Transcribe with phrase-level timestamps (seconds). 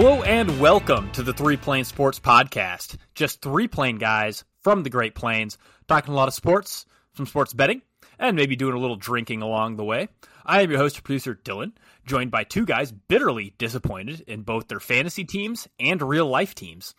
[0.00, 2.98] Hello and welcome to the Three Plane Sports Podcast.
[3.16, 5.58] Just three plane guys from the Great Plains
[5.88, 7.82] talking a lot of sports, some sports betting,
[8.16, 10.06] and maybe doing a little drinking along the way.
[10.46, 11.72] I am your host and producer, Dylan,
[12.06, 16.94] joined by two guys bitterly disappointed in both their fantasy teams and real life teams.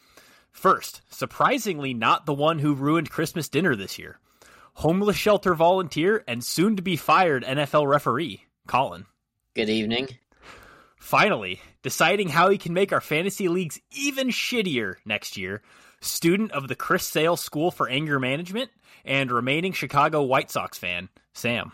[0.52, 4.20] First, surprisingly not the one who ruined Christmas dinner this year.
[4.74, 9.06] Homeless shelter volunteer and soon to be fired NFL referee, Colin.
[9.56, 10.10] Good evening.
[10.98, 15.62] Finally, deciding how he can make our fantasy leagues even shittier next year,
[16.02, 18.72] student of the Chris Sale School for Anger Management
[19.06, 21.72] and remaining Chicago White Sox fan, Sam.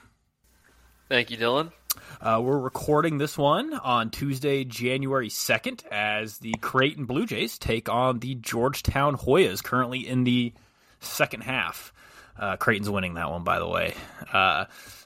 [1.09, 1.71] Thank you, Dylan.
[2.19, 7.89] Uh, we're recording this one on Tuesday, January 2nd, as the Creighton Blue Jays take
[7.89, 10.53] on the Georgetown Hoyas, currently in the
[10.99, 11.93] second half.
[12.37, 13.93] Uh, Creighton's winning that one, by the way.
[14.31, 14.65] Uh,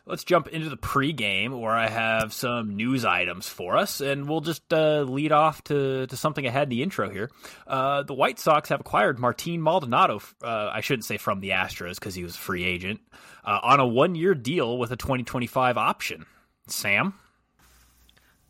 [0.10, 4.42] let's jump into the pregame where I have some news items for us, and we'll
[4.42, 7.30] just uh, lead off to, to something I had in the intro here.
[7.68, 10.20] Uh, the White Sox have acquired Martin Maldonado.
[10.44, 13.02] Uh, I shouldn't say from the Astros because he was a free agent
[13.46, 16.26] uh, on a one year deal with a 2025 option.
[16.68, 17.14] Sam.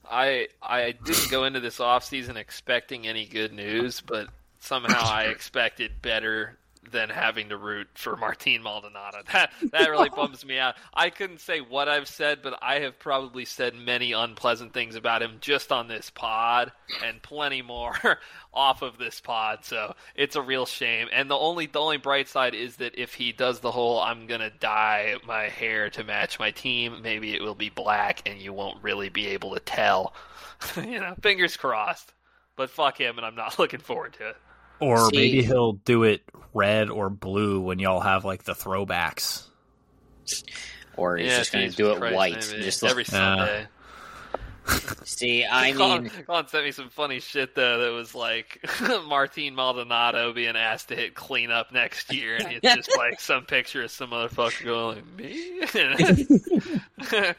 [0.09, 4.27] I I didn't go into this offseason expecting any good news, but
[4.59, 6.58] somehow I expected better
[6.91, 9.19] than having to root for Martin Maldonado.
[9.33, 10.75] That that really bums me out.
[10.93, 15.21] I couldn't say what I've said, but I have probably said many unpleasant things about
[15.21, 16.71] him just on this pod
[17.03, 17.95] and plenty more
[18.53, 19.63] off of this pod.
[19.63, 21.07] So it's a real shame.
[21.11, 24.27] And the only the only bright side is that if he does the whole I'm
[24.27, 28.53] gonna dye my hair to match my team, maybe it will be black and you
[28.53, 30.13] won't really be able to tell.
[30.75, 32.13] you know, fingers crossed.
[32.55, 34.37] But fuck him and I'm not looking forward to it.
[34.79, 36.21] Or See, maybe he'll do it
[36.53, 39.47] red or blue when y'all have like the throwbacks.
[40.95, 42.47] Or he's yeah, just going to do it Christ, white.
[42.51, 42.63] Maybe.
[42.63, 43.67] Just every Sunday.
[45.03, 47.79] See, I mean, Colin, sent me some funny shit though.
[47.79, 48.63] That was like
[49.07, 53.83] Martin Maldonado being asked to hit cleanup next year, and it's just like some picture
[53.83, 55.61] of some motherfucker going like, "Me."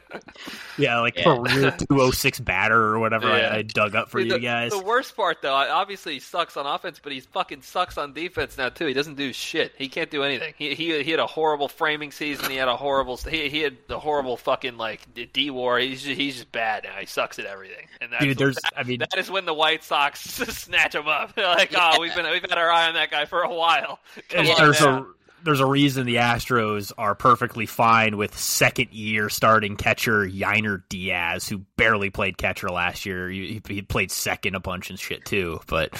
[0.77, 1.23] yeah, like yeah.
[1.23, 3.53] career two oh six batter or whatever yeah.
[3.53, 4.71] I, I, dug up for you the, guys.
[4.71, 8.57] The worst part though, obviously he sucks on offense, but he fucking sucks on defense
[8.57, 8.85] now too.
[8.85, 9.73] He doesn't do shit.
[9.77, 10.53] He can't do anything.
[10.57, 12.51] He he, he had a horrible framing season.
[12.51, 13.17] He had a horrible.
[13.17, 15.01] He he had the horrible fucking like
[15.33, 15.79] D war.
[15.79, 16.97] He's just, he's just bad now.
[16.99, 17.87] He sucks sucks at everything.
[17.99, 21.07] And that's Dude, there's, that, I mean, that is when the White Sox snatch him
[21.07, 21.35] up.
[21.35, 21.93] They're like, yeah.
[21.93, 23.99] oh, we've been we've had our eye on that guy for a while.
[24.29, 25.05] there's a
[25.43, 31.47] there's a reason the Astros are perfectly fine with second year starting catcher Yainer Diaz,
[31.47, 33.29] who barely played catcher last year.
[33.29, 35.91] He, he played second a bunch and shit too, but.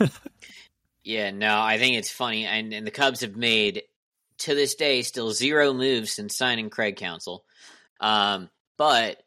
[1.04, 3.82] yeah, no, I think it's funny, and, and the Cubs have made
[4.38, 7.44] to this day still zero moves since signing Craig Counsell,
[8.00, 9.22] Um, but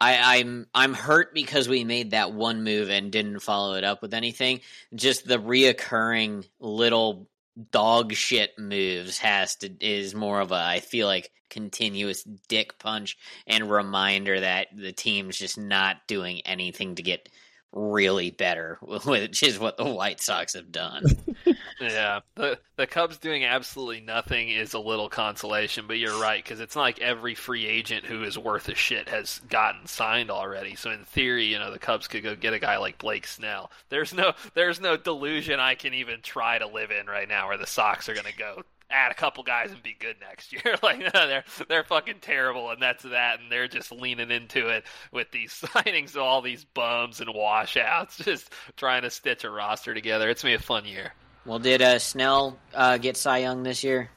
[0.00, 4.00] I, I'm I'm hurt because we made that one move and didn't follow it up
[4.00, 4.60] with anything.
[4.94, 7.28] Just the reoccurring little
[7.70, 13.16] dog shit moves has to is more of a I feel like continuous dick punch
[13.46, 17.28] and reminder that the team's just not doing anything to get
[17.72, 21.04] really better, which is what the White Sox have done.
[21.80, 26.60] yeah, the the Cubs doing absolutely nothing is a little consolation, but you're right because
[26.60, 30.74] it's not like every free agent who is worth a shit has gotten signed already.
[30.74, 33.70] So in theory, you know, the Cubs could go get a guy like Blake Snell.
[33.88, 37.58] There's no there's no delusion I can even try to live in right now where
[37.58, 40.76] the Sox are going to go add a couple guys and be good next year.
[40.82, 43.40] like they're they're fucking terrible, and that's that.
[43.40, 48.18] And they're just leaning into it with these signings of all these bums and washouts,
[48.18, 50.28] just trying to stitch a roster together.
[50.28, 51.12] It's gonna be a fun year.
[51.44, 54.10] Well, did uh, Snell uh, get Cy Young this year?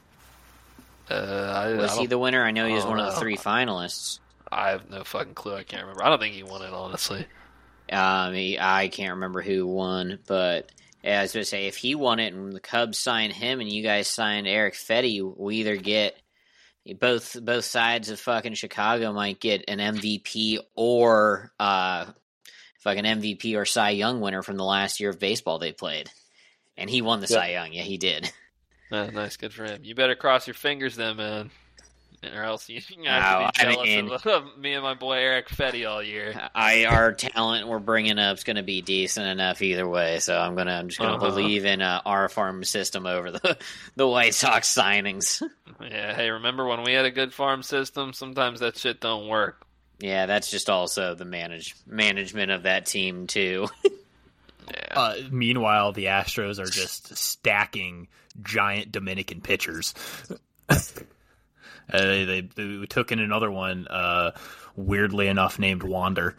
[1.10, 2.44] Uh, I, was I he the winner?
[2.44, 3.06] I know he was one know.
[3.06, 4.20] of the three finalists.
[4.52, 5.56] I have no fucking clue.
[5.56, 6.04] I can't remember.
[6.04, 7.26] I don't think he won it, honestly.
[7.92, 10.72] Um, he, I can't remember who won, but
[11.04, 13.60] yeah, I was going to say if he won it and the Cubs signed him
[13.60, 16.16] and you guys signed Erick Fedde, we either get
[17.00, 22.06] both both sides of fucking Chicago might get an MVP or uh
[22.80, 26.10] fucking MVP or Cy Young winner from the last year of baseball they played.
[26.78, 27.74] And he won the Cy Young.
[27.74, 28.32] Yeah, he did.
[28.92, 29.82] Nice, good for him.
[29.84, 31.52] You better cross your fingers then, man
[32.24, 32.76] or else you
[33.06, 36.50] have to be jealous I mean, of, me and my boy Erick Fedde all year.
[36.56, 40.38] I our talent we're bringing up is going to be decent enough either way, so
[40.38, 41.26] I'm gonna I'm just gonna uh-huh.
[41.26, 43.58] believe in uh, our farm system over the
[43.96, 45.42] the White Sox signings.
[45.82, 48.14] yeah, hey, remember when we had a good farm system?
[48.14, 49.66] Sometimes that shit don't work.
[50.00, 53.68] Yeah, that's just also the manage management of that team too.
[53.84, 55.00] yeah.
[55.00, 58.08] Uh, meanwhile, the Astros are just stacking
[58.42, 59.94] giant Dominican pitchers.
[61.92, 64.32] Uh, they, they, they, took in another one, uh,
[64.76, 66.36] weirdly enough named Wander.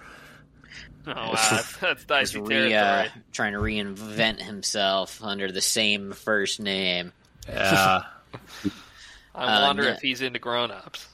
[1.06, 2.68] Oh wow, that's, that's dicey He's territory.
[2.68, 7.12] re, uh, trying to reinvent himself under the same first name.
[7.48, 8.02] Yeah.
[9.34, 9.92] I uh, wonder yeah.
[9.92, 11.08] if he's into grown-ups.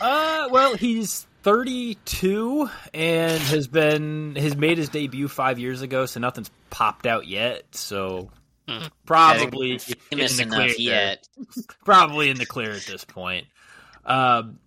[0.00, 6.20] Uh, well, he's 32 and has been has made his debut five years ago, so
[6.20, 7.64] nothing's popped out yet.
[7.72, 8.30] So
[9.06, 9.78] probably in
[10.18, 11.28] the clear yet.
[11.84, 13.46] Probably in the clear at this point.
[14.04, 14.58] Um,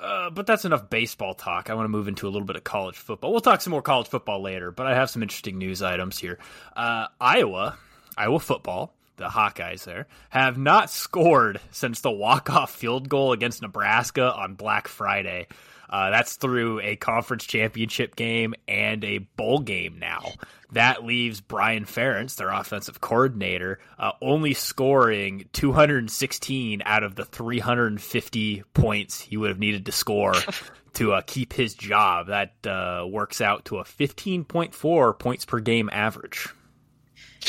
[0.00, 1.70] uh, but that's enough baseball talk.
[1.70, 3.32] I want to move into a little bit of college football.
[3.32, 6.38] We'll talk some more college football later, but I have some interesting news items here.
[6.76, 7.78] Uh, Iowa,
[8.16, 14.32] Iowa football, the Hawkeyes there, have not scored since the walk-off field goal against Nebraska
[14.34, 15.46] on Black Friday.
[15.94, 20.32] Uh, that's through a conference championship game and a bowl game now.
[20.72, 28.64] That leaves Brian Ferentz, their offensive coordinator, uh, only scoring 216 out of the 350
[28.74, 30.34] points he would have needed to score
[30.94, 32.26] to uh, keep his job.
[32.26, 36.48] That uh, works out to a 15.4 points per game average.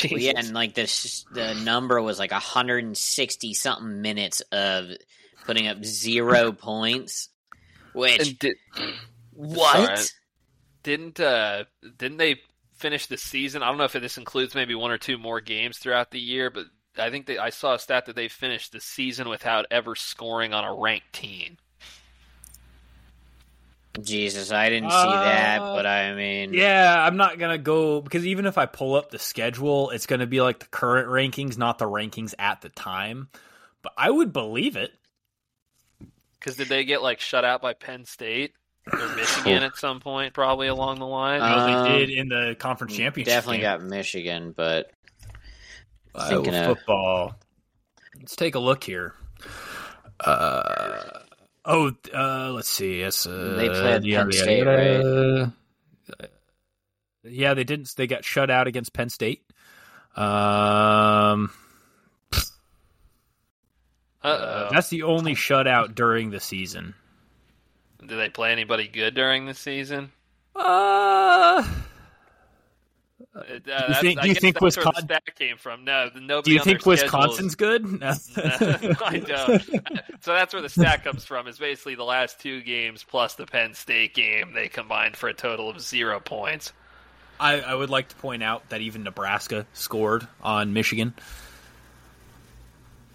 [0.08, 4.90] Well, yeah, and like this, the number was like 160 something minutes of
[5.46, 7.30] putting up zero points.
[7.96, 8.56] Which And did,
[9.32, 9.98] what?
[9.98, 10.08] Sorry.
[10.82, 11.64] didn't uh,
[11.98, 12.40] didn't they
[12.74, 13.62] finish the season?
[13.62, 16.50] I don't know if this includes maybe one or two more games throughout the year,
[16.50, 16.66] but
[16.98, 20.52] I think they, I saw a stat that they finished the season without ever scoring
[20.54, 21.56] on a ranked team.
[24.02, 28.26] Jesus, I didn't see that, Uh, but I mean, Yeah, I'm not gonna go because
[28.26, 31.78] even if I pull up the schedule, it's gonna be like the current rankings, not
[31.78, 33.28] the rankings at the time.
[33.82, 34.92] But I would believe it.
[36.46, 38.52] Because did they get like shut out by Penn State
[38.92, 41.40] or Michigan at some point, probably along the line?
[41.42, 43.34] I know Um, they did in the conference championship.
[43.34, 43.62] definitely game.
[43.64, 44.92] got Michigan, but
[46.14, 47.34] Iowa thinking of- football.
[48.16, 49.14] Let's take a look here.
[50.20, 51.18] Uh,
[51.64, 53.00] oh, uh, let's see.
[53.00, 54.64] Yes, uh, They played yeah, Penn yeah, State,
[56.20, 56.26] yeah.
[57.24, 57.92] Yeah, they didn't.
[57.96, 59.42] They got shut out against Penn State.
[60.14, 61.50] Um,
[64.28, 66.94] Uh that's the only shutout during the season.
[68.00, 70.12] Did they play anybody good during the season?
[70.54, 71.62] Uh,
[73.34, 73.42] Uh,
[73.88, 75.84] you think- do you guess think that's where Wisconsin- stat came from?
[75.84, 76.42] No, nobody.
[76.42, 77.84] do you think their is- Wisconsin's good?
[78.00, 78.14] No.
[79.04, 79.62] I don't.
[80.22, 81.46] So that's where the stat comes from.
[81.46, 84.54] Is basically the last two games plus the Penn State game.
[84.54, 86.72] They combined for a total of zero points.
[87.38, 91.14] I, I would like to point out that even Nebraska scored on Michigan.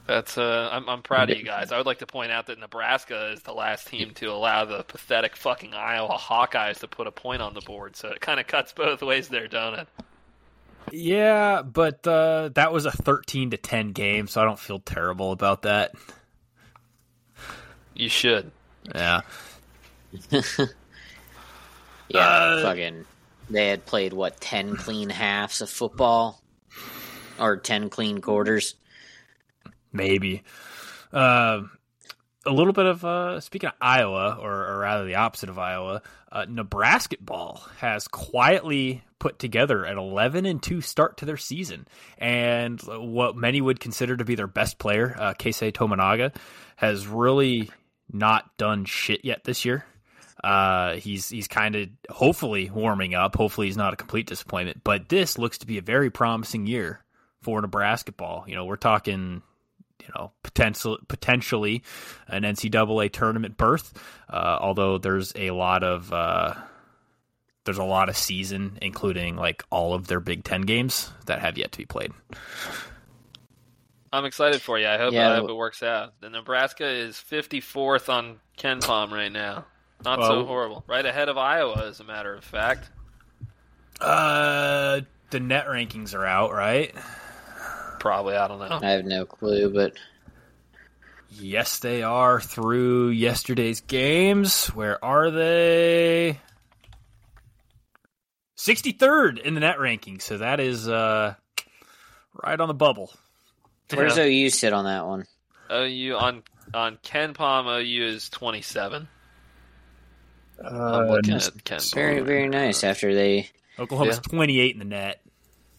[0.07, 1.71] That's uh, I'm I'm proud of you guys.
[1.71, 4.83] I would like to point out that Nebraska is the last team to allow the
[4.83, 7.95] pathetic fucking Iowa Hawkeyes to put a point on the board.
[7.95, 9.87] So it kind of cuts both ways there, don't it?
[10.91, 15.31] Yeah, but uh, that was a 13 to 10 game, so I don't feel terrible
[15.31, 15.93] about that.
[17.93, 18.51] You should.
[18.93, 19.21] Yeah.
[20.31, 20.41] yeah,
[22.13, 23.05] Uh, fucking.
[23.49, 26.41] They had played what ten clean halves of football,
[27.37, 28.75] or ten clean quarters.
[29.91, 30.43] Maybe.
[31.11, 31.63] Uh,
[32.45, 36.01] a little bit of uh, speaking of Iowa, or, or rather the opposite of Iowa,
[36.31, 41.87] uh, Nebraska ball has quietly put together an 11 and 2 start to their season,
[42.17, 46.35] and what many would consider to be their best player, uh, Keisei
[46.77, 47.69] has really
[48.11, 49.85] not done shit yet this year.
[50.43, 53.35] Uh, he's he's kind of hopefully warming up.
[53.35, 57.03] Hopefully he's not a complete disappointment, but this looks to be a very promising year
[57.43, 58.45] for Nebraska ball.
[58.47, 59.43] You know, we're talking
[60.01, 61.83] you know potential potentially
[62.27, 63.93] an NCAA tournament berth.
[64.29, 66.53] Uh, although there's a lot of uh,
[67.65, 71.57] there's a lot of season, including like all of their Big Ten games that have
[71.57, 72.11] yet to be played.
[74.13, 74.87] I'm excited for you.
[74.87, 75.31] I hope, Yeah.
[75.31, 76.19] I hope it works out.
[76.19, 79.65] The Nebraska is 54th on KenPom right now.
[80.03, 80.83] Not so horrible.
[80.85, 82.89] Right ahead of Iowa, as a matter of fact.
[84.01, 86.93] Uh, the net rankings are out, right?
[88.01, 88.79] Probably, I don't know.
[88.81, 89.93] I have no clue, but
[91.29, 94.65] Yes, they are through yesterday's games.
[94.69, 96.39] Where are they?
[98.57, 100.19] 63rd in the net ranking.
[100.19, 101.35] So that is uh,
[102.43, 103.13] right on the bubble.
[103.93, 104.23] where's Yeah.
[104.23, 105.25] OU sit on that one?
[105.71, 106.43] OU on
[106.73, 109.07] on KenPom, OU is 27.
[110.63, 111.93] Uh, I'm looking at KenPom.
[111.93, 112.83] Very, very nice.
[112.83, 114.21] After they, Oklahoma's Yeah.
[114.37, 115.21] 28 in the net.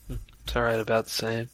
[0.09, 1.49] It's all right, about the same.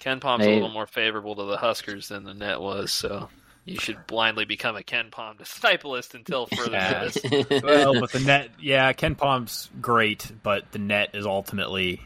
[0.00, 3.28] KenPom's They- a little more favorable to the Huskers than the net was, so
[3.64, 6.90] you should blindly become a KenPom disciplist until further Yeah.
[7.02, 7.18] notice.
[7.62, 12.00] Well, but the net, yeah, KenPom's great, but the net is ultimately,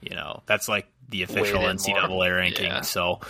[0.00, 2.34] you know, that's like the official NCAA more.
[2.34, 2.66] ranking.
[2.66, 2.80] Yeah.
[2.82, 3.20] So,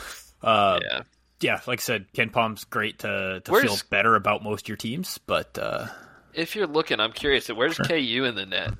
[0.42, 1.02] uh, yeah.
[1.40, 4.76] yeah, like I said, KenPom's great to, to Where's- feel better about most of your
[4.76, 5.86] teams, but uh,
[6.34, 7.48] if you're looking, I'm curious.
[7.48, 7.84] Where's Sure.
[7.86, 8.72] KU in the net?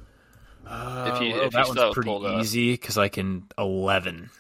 [0.67, 4.31] Uh, If you- well, if you that still one's pretty easy because I can eleven.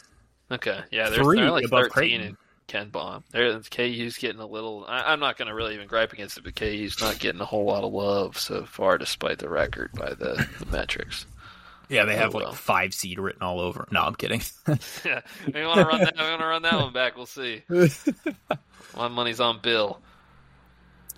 [0.50, 2.20] Okay, yeah, there's Three like above 13 Creighton.
[2.26, 2.36] in
[2.68, 3.22] KenPom.
[3.30, 4.84] There, KU's getting a little.
[4.86, 7.44] I, I'm not going to really even gripe against it, but KU's not getting a
[7.46, 11.26] whole lot of love so far, despite the record by the, the metrics.
[11.88, 12.52] Yeah, they Oh, have like well.
[12.54, 13.86] five seed written all over.
[13.90, 14.40] No, I'm kidding.
[15.04, 15.20] yeah,
[15.54, 16.14] we want to run that.
[16.16, 17.16] We want to run that one back.
[17.16, 17.62] We'll see.
[18.96, 20.00] My money's on Bill.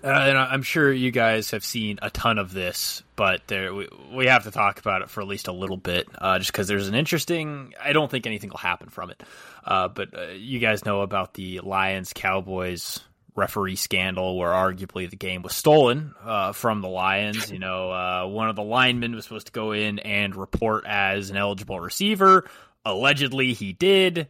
[0.03, 3.87] Uh, and I'm sure you guys have seen a ton of this, but there we,
[4.13, 6.67] we have to talk about it for at least a little bit, uh, just because
[6.67, 7.73] there's an interesting.
[7.83, 9.23] I don't think anything will happen from it,
[9.65, 12.99] uh, but uh, you guys know about the Lions Cowboys
[13.35, 17.51] referee scandal, where arguably the game was stolen uh, from the Lions.
[17.51, 21.31] You know, uh, one of the linemen was supposed to go in and report as
[21.31, 22.49] an eligible receiver.
[22.85, 24.27] Allegedly, he did.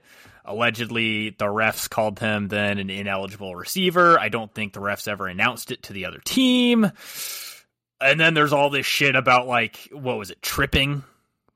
[0.48, 4.20] Allegedly, the refs called him then an ineligible receiver.
[4.20, 6.92] I don't think the refs ever announced it to the other team.
[8.00, 11.04] And then there's all this shit about like what was it, tripping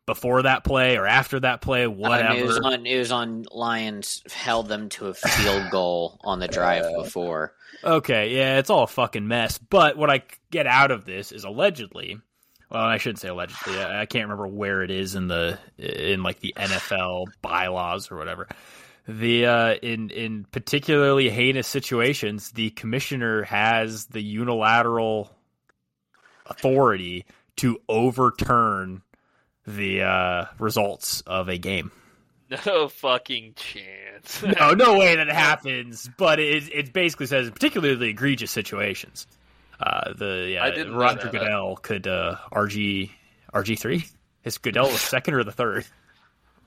[0.05, 2.29] before that play or after that play, whatever.
[2.29, 2.85] Um, it was on.
[2.85, 3.45] It was on.
[3.51, 7.53] Lions held them to a field goal on the drive before.
[7.83, 9.57] Okay, yeah, it's all a fucking mess.
[9.57, 12.19] But what I get out of this is allegedly.
[12.69, 13.79] Well, I shouldn't say allegedly.
[13.79, 18.17] I I can't remember where it is in the in like the NFL bylaws or
[18.17, 18.47] whatever.
[19.07, 25.31] The uh, in in particularly heinous situations, the commissioner has the unilateral
[26.45, 27.25] authority
[27.57, 29.01] to overturn
[29.65, 31.91] the uh, results of a game.
[32.65, 34.43] No fucking chance.
[34.59, 36.09] No, no way that happens.
[36.17, 39.25] But it it basically says in particularly egregious situations.
[39.79, 41.29] Uh, the yeah, Roger.
[41.29, 43.09] Goodell could uh, RG
[43.53, 44.05] RG three.
[44.43, 45.85] Is Goodell the second or the third?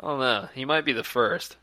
[0.00, 1.56] oh no, he might be the first.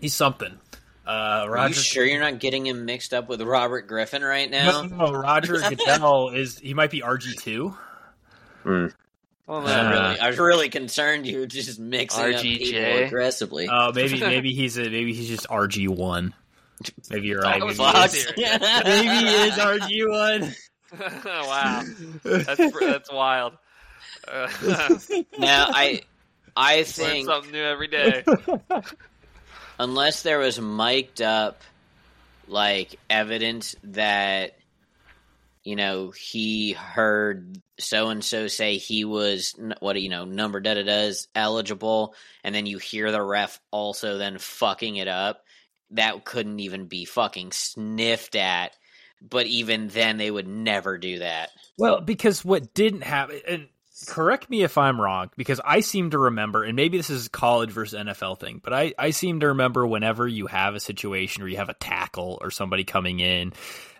[0.00, 0.58] He's something.
[1.06, 1.74] Uh, Are you Roger.
[1.74, 4.82] sure you're not getting him mixed up with Robert Griffin right now?
[4.82, 7.74] no, Roger Goodell is he might be RG two.
[8.64, 8.70] Oh
[9.48, 12.58] no, Uh, Really, I was really concerned you were just mixing up RGJ?
[12.58, 13.68] people aggressively.
[13.70, 16.32] Oh, maybe maybe he's a maybe he's just RG one.
[17.10, 17.60] Maybe you're right.
[17.60, 20.08] Oh, Maybe, is, maybe he is RG
[20.40, 20.54] one.
[21.24, 21.82] wow,
[22.22, 23.52] that's that's wild.
[24.26, 24.48] Uh,
[25.38, 26.02] now, I,
[26.56, 28.24] I learn think something new every day.
[29.78, 31.62] unless there was mic'd up
[32.46, 34.56] like evidence that
[35.62, 40.74] you know he heard so and so say he was what you know number da
[40.74, 42.14] da da's eligible
[42.44, 45.44] and then you hear the ref also then fucking it up
[45.92, 48.76] that couldn't even be fucking sniffed at
[49.22, 53.68] but even then they would never do that Well, because what didn't happen, and
[54.06, 57.70] correct me if I'm wrong, because I seem to remember, and maybe this is college
[57.70, 61.50] versus NFL thing, but I, I seem to remember whenever you have a situation where
[61.50, 63.52] you have a tackle or somebody coming in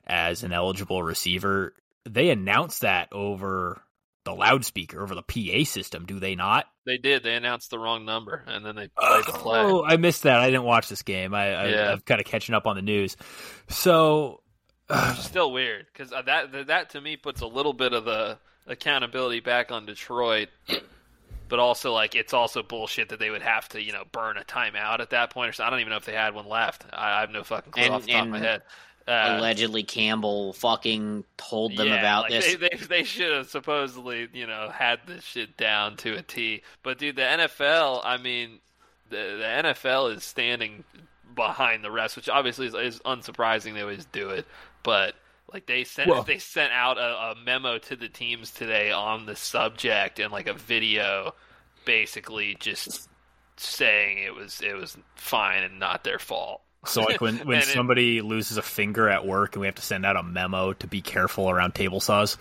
[0.07, 3.83] as an eligible receiver, they announce that over
[4.25, 6.67] the loudspeaker, over the PA system, do they not?
[6.85, 7.23] They did.
[7.23, 9.61] They announced the wrong number, and then they played the play.
[9.61, 10.41] Oh, I missed that.
[10.41, 11.35] I didn't watch this game.
[11.35, 11.93] I, I, Yeah.
[11.93, 13.17] I'm kind of catching up on the news.
[13.69, 14.43] So,
[15.17, 18.39] still weird because uh, that, that that to me puts a little bit of the
[18.71, 20.49] accountability back on Detroit,
[21.49, 24.45] but also like it's also bullshit that they would have to you know burn a
[24.45, 25.51] timeout at that point.
[25.51, 25.65] Or so.
[25.65, 26.87] I don't even know if they had one left.
[26.93, 28.63] I, I have no fucking clue And- off the top of my head.
[29.09, 33.49] Uh, allegedly campbell fucking told them yeah, about like, this They, they, they should have
[33.49, 36.63] supposedly, you know, had this shit down to a T.
[36.85, 38.61] But dude, the NFL, I mean,
[39.09, 40.85] the, the NFL is standing
[41.35, 43.75] behind the rest, which obviously is, is unsurprising.
[43.75, 44.47] They always do it,
[44.83, 45.15] but
[45.53, 49.27] like they sent Well- they sent out a, a memo to the teams today on
[49.27, 51.35] the subject and like a video,
[51.85, 53.09] basically just
[53.57, 56.63] saying it was it was fine and not their fault.
[56.87, 59.75] So like when, when And it- somebody loses a finger at work and we have
[59.77, 62.37] to send out a memo to be careful around table saws.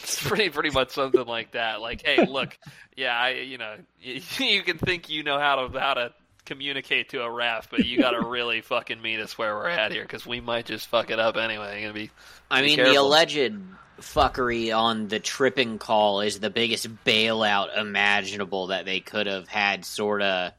[0.00, 1.80] It's pretty pretty much something like that.
[1.80, 2.56] Like, hey, look,
[2.96, 6.12] yeah, I you know you, you can think you know how to how to
[6.48, 9.92] communicate to a ref, but you got to really fucking meet us where we're at
[9.92, 11.80] here because we might just fuck it up anyway.
[11.80, 12.10] You're gonna be
[12.50, 13.54] I Be mean, the alleged
[14.00, 19.84] fuckery on the tripping call is the biggest bailout imaginable that they could have had
[19.84, 20.52] sort of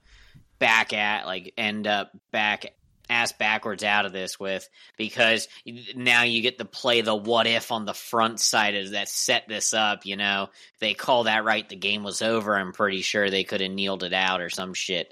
[0.60, 2.74] back at, like, end up back
[3.10, 5.48] ass backwards out of this with because
[5.96, 9.48] now you get to play the what if on the front side of that set
[9.48, 10.50] this up you know?
[10.76, 13.72] If they call that right the game was over i'm pretty sure they could have
[13.72, 15.12] kneeled it out or some shit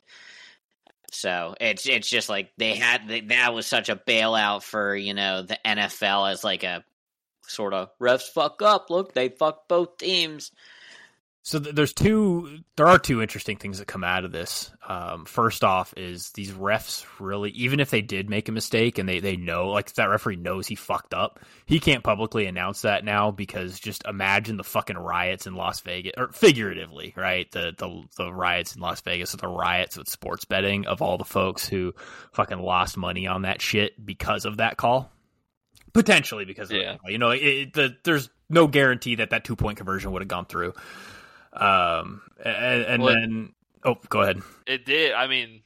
[1.11, 5.41] so it's it's just like they had that was such a bailout for you know
[5.41, 6.83] the NFL as like a
[7.47, 8.89] sort of refs fuck up.
[8.89, 10.51] Look, they fucked both teams.
[11.48, 12.60] So th- there's two.
[12.75, 14.70] There are two interesting things that come out of this.
[14.86, 19.08] Um, first off, is these refs really, even if they did make a mistake and
[19.08, 23.06] they they know, like that referee knows he fucked up, he can't publicly announce that
[23.06, 27.50] now because just imagine the fucking riots in Las Vegas, or figuratively, right?
[27.54, 31.18] The the the riots in Las Vegas, or the riots with sports betting of all
[31.18, 31.94] the folks who
[32.34, 35.13] fucking lost money on that shit because of that call.
[35.94, 36.92] Potentially because of Yeah.
[36.92, 37.10] that call.
[37.10, 40.46] you know, it- the, there's no guarantee that that two point conversion would have gone
[40.46, 40.74] through.
[41.59, 44.41] Um, and, and Well, then oh, go ahead.
[44.65, 45.13] It did.
[45.13, 45.61] I mean,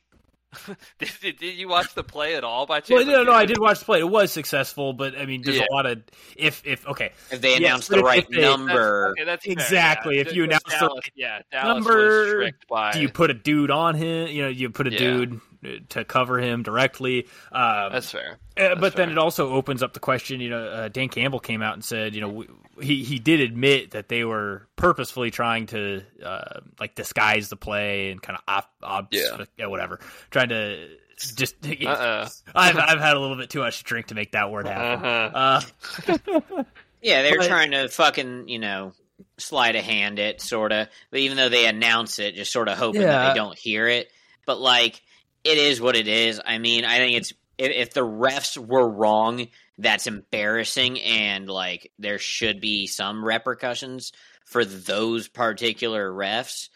[0.99, 2.89] did, did, did you watch the play at all by chance?
[2.89, 3.99] Well, no, no, I did watch the play.
[3.99, 5.65] It was successful, but I mean, there's Yeah.
[5.69, 6.01] a lot of
[6.35, 10.15] if if okay, If they Yes, announce the right they- number, Okay, that's fair, Exactly,
[10.15, 10.21] yeah.
[10.21, 12.91] if you Because announce the Dallas, yeah, Dallas number, was by.
[12.91, 14.27] do you put a dude on him?
[14.27, 14.97] You know, you put a Yeah.
[14.99, 15.41] dude
[15.89, 17.27] to cover him directly.
[17.51, 18.37] Um, That's fair.
[18.57, 19.11] Uh, but then fair.
[19.11, 20.39] it also opens up the question.
[20.41, 22.47] You know, uh, Dan Campbell came out and said, you know, we,
[22.81, 28.11] he he did admit that they were purposefully trying to uh, like disguise the play
[28.11, 29.45] and kind of op, op, Yeah.
[29.57, 29.99] yeah, whatever,
[30.31, 30.87] trying to
[31.35, 31.55] just.
[31.65, 32.27] Uh-uh.
[32.55, 35.05] I've I've had a little bit too much to drink to make that word happen.
[35.05, 35.37] Uh-huh.
[35.37, 36.63] Uh,
[37.01, 38.93] yeah, they're But- trying to fucking you know
[39.37, 40.87] sleight of hand it, sort of.
[41.11, 44.11] But even though they announce it, just sort of hoping that they don't hear it.
[44.45, 45.01] But like,
[45.43, 46.41] it is what it is.
[46.43, 51.91] I mean, I think it's if, if the refs were wrong, that's embarrassing, and like
[51.99, 54.11] there should be some repercussions
[54.45, 56.69] for those particular refs.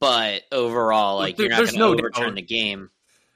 [0.00, 2.34] But overall, like there- you're not going to no overturn doubt.
[2.36, 2.90] the game.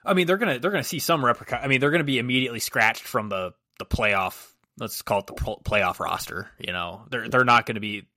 [0.05, 1.65] I mean, they're gonna they're gonna see some repercussion.
[1.65, 4.49] I mean, they're gonna be immediately scratched from the the playoff.
[4.79, 6.51] Let's call it the playoff roster.
[6.59, 8.09] You know, they're they're not going to be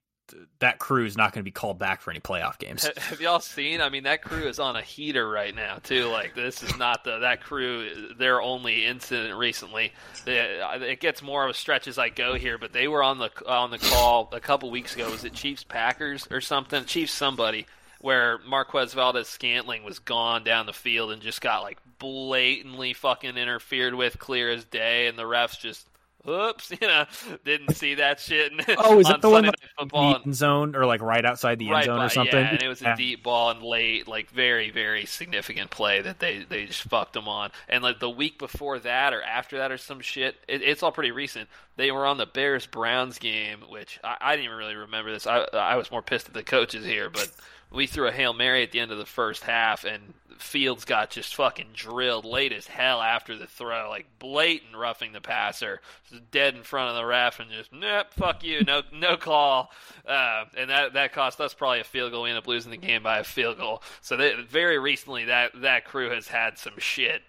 [0.58, 2.88] that crew is not going to be called back for any playoff games.
[2.96, 3.80] Have y'all seen?
[3.80, 6.06] I mean, that crew is on a heater right now too.
[6.06, 8.12] Like this is not the that crew.
[8.18, 9.92] Their only incident recently.
[10.24, 13.02] They- uh, It gets more of a stretch as I go here, but they were
[13.02, 15.10] on the on the call a couple weeks ago.
[15.10, 16.84] Was it Chiefs Packers or something?
[16.84, 17.66] Chiefs somebody.
[18.02, 23.94] Where Marquez Valdes-Scantling was gone down the field and just got like blatantly fucking interfered
[23.94, 25.86] with, clear as day, and the refs just,
[26.28, 27.04] oops, you know,
[27.44, 28.52] didn't see that shit.
[28.78, 30.12] Oh, is it the one Sunday like, in Football.
[30.12, 32.34] the end zone or like right outside the end right zone by- or something?
[32.38, 36.18] Yeah, and it was a deep ball and late, like very, very significant play that
[36.18, 37.50] they they just fucked them on.
[37.68, 40.92] And like the week before that or after that or some shit, it, it's all
[40.92, 41.48] pretty recent.
[41.76, 45.26] They were on the Bears Browns game, which I, I didn't even really remember this.
[45.26, 47.30] I I was more pissed at the coaches here, but
[47.70, 51.10] we threw a hail mary at the end of the first half, and Fields got
[51.10, 55.80] just fucking drilled late as hell after the throw, like blatant roughing the passer,
[56.30, 59.70] dead in front of the ref, and just nope, fuck you, no no call,
[60.06, 62.22] uh, and that that cost us probably a field goal.
[62.22, 63.82] We end up losing the game by a field goal.
[64.00, 67.22] So they, very recently, that that crew has had some shit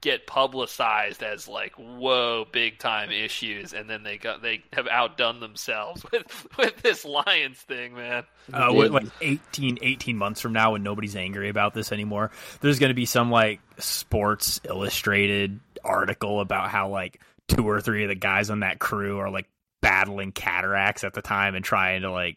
[0.00, 5.40] get publicized as like whoa big time issues and then they got they have outdone
[5.40, 8.24] themselves with with this lions thing man.
[8.52, 12.78] Uh, what, like 18, 18 months from now when nobody's angry about this anymore there's
[12.78, 18.08] going to be some like sports illustrated article about how like two or three of
[18.08, 19.48] the guys on that crew are like
[19.80, 22.36] battling cataracts at the time and trying to like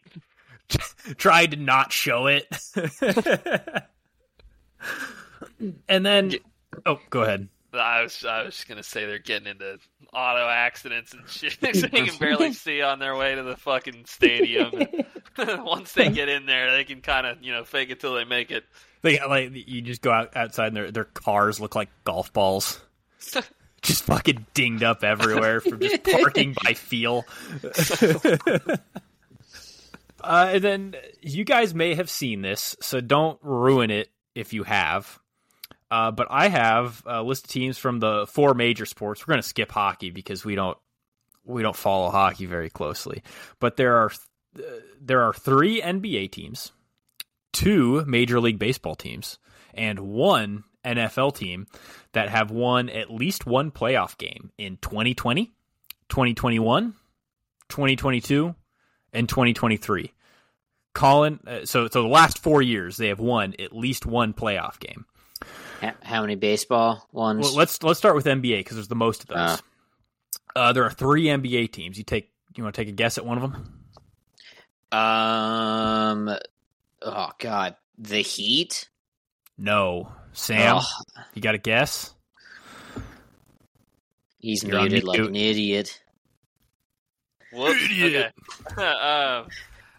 [1.16, 2.46] try to not show it.
[5.88, 6.32] And then
[6.86, 7.48] oh go ahead
[7.80, 9.78] I was I was just gonna say they're getting into
[10.12, 11.52] auto accidents and shit.
[11.74, 14.72] so you can barely see on their way to the fucking stadium.
[15.38, 18.24] Once they get in there, they can kind of you know fake it till they
[18.24, 18.64] make it.
[19.02, 22.80] They like you just go out outside and their their cars look like golf balls.
[23.82, 27.24] just fucking dinged up everywhere from just parking by feel.
[30.20, 34.62] uh, and then you guys may have seen this, so don't ruin it if you
[34.62, 35.20] have.
[35.94, 39.24] Uh, but I have a list of teams from the four major sports.
[39.24, 40.76] We're going to skip hockey because we don't
[41.44, 43.22] we don't follow hockey very closely.
[43.60, 44.10] But there are
[44.58, 44.62] uh,
[45.00, 46.72] there are three NBA teams,
[47.52, 49.38] two Major League Baseball teams,
[49.72, 51.68] and one NFL team
[52.10, 55.52] that have won at least one playoff game in 2020,
[56.08, 56.92] 2021,
[57.68, 58.52] 2022,
[59.12, 60.12] and 2023.
[60.92, 64.80] Colin, uh, so so the last four years they have won at least one playoff
[64.80, 65.06] game.
[65.88, 67.42] H- How many baseball ones?
[67.44, 69.62] Well, let's let's start with NBA because there's the most of those.
[70.56, 71.98] Uh, there are three NBA teams.
[71.98, 73.80] You take you want to take a guess at one of them?
[74.92, 76.30] um,
[77.02, 78.88] oh god, the Heat.
[79.58, 80.76] No, Sam.
[80.78, 82.12] Ugh, You got a guess?
[84.38, 86.02] he's You're muted like an idiot.
[87.52, 87.84] Whoops.
[87.84, 88.32] Idiot.
[88.72, 88.82] Okay.
[88.82, 89.48] uh, where-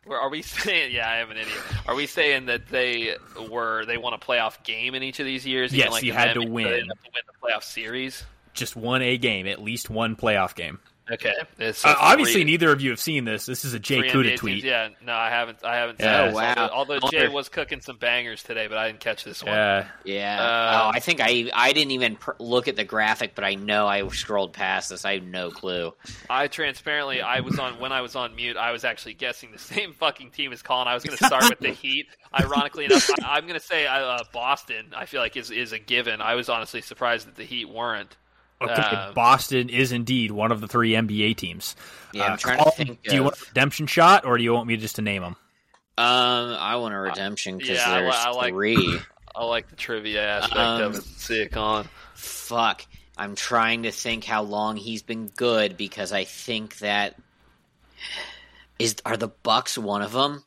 [0.09, 0.93] are we saying?
[0.93, 1.57] Yeah, I am an idiot.
[1.87, 3.15] Are we saying that they
[3.49, 5.73] were they won a playoff game in each of these years?
[5.73, 6.67] Yes, like you had to win.
[6.67, 8.23] To win the playoff series.
[8.53, 10.79] Just one A game, at least one playoff game.
[11.11, 11.33] Okay.
[11.59, 13.45] It's Uh, obviously, three- neither of you have seen this.
[13.45, 14.53] This is a Jay three Kuda NBA tweet.
[14.55, 14.63] teams.
[14.63, 15.63] Yeah, no, I haven't.
[15.63, 15.97] I haven't.
[15.99, 16.23] seen Yeah.
[16.25, 16.69] this, Oh, wow.
[16.73, 19.53] Although, although Jay was cooking some bangers today, but I didn't catch this one.
[19.53, 19.85] Yeah.
[20.03, 20.39] Yeah.
[20.41, 23.53] Um, oh, I think I I didn't even pr- look at the graphic, but I
[23.53, 25.05] know I scrolled past this.
[25.05, 25.93] I have no clue.
[26.27, 28.57] I transparently, I was on when I was on mute.
[28.57, 30.87] I was actually guessing the same fucking team as Colin.
[30.87, 32.07] I was going to start with the Heat.
[32.39, 34.87] Ironically enough, I, I'm going to say uh, Boston.
[34.95, 36.19] I feel like is is a given.
[36.19, 38.17] I was honestly surprised that the Heat weren't.
[38.61, 41.75] Okay, Um, Boston is indeed one of the three NBA teams.
[42.13, 43.03] Yeah, Uh, I'm trying Colin, to think.
[43.03, 45.35] Do you want a redemption shot, or do you want me just to name them?
[45.97, 48.99] Um, I want a redemption because yeah, I there's I like- three.
[49.35, 51.03] I like the trivia aspect Um, of it.
[51.03, 51.87] See it, Colin.
[52.13, 52.85] Fuck.
[53.17, 57.15] I'm trying to think how long he's been good because I think that
[58.79, 60.43] is are the Bucks one of them?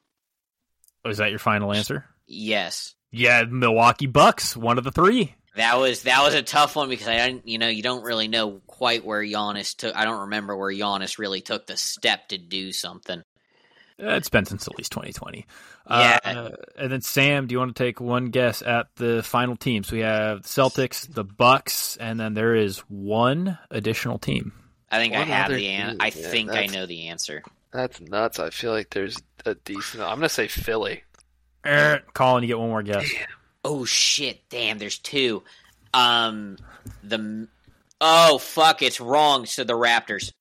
[1.05, 2.05] Oh, is that your final answer?
[2.27, 2.95] Yes.
[3.11, 5.35] Yeah, Milwaukee Bucks, one of the three.
[5.59, 8.29] That was that was a tough one because I didn't, you know, you don't really
[8.29, 9.95] know quite where Giannis took.
[9.97, 13.19] I don't remember where Giannis really took the step to do something.
[14.01, 15.47] Uh, It's been since at least 2020.
[15.91, 16.19] Yeah.
[16.25, 19.91] Uh, and then Sam, do you want to take one guess at the final teams?
[19.91, 24.53] We have the Celtics, the Bucks, and then there is one additional team.
[24.93, 27.43] I think I have the an- I yeah, think I know the answer.
[27.73, 28.39] That's nuts.
[28.39, 30.05] I feel like there's a decent.
[30.05, 31.03] I'm going to say Philly.
[31.67, 33.11] Er, Colin, you get one more guess.
[33.71, 34.49] Oh shit!
[34.49, 35.43] Damn, there's two.
[35.93, 36.57] Um,
[37.03, 37.49] the
[38.01, 39.45] oh fuck, it's wrong.
[39.45, 40.33] So the Raptors,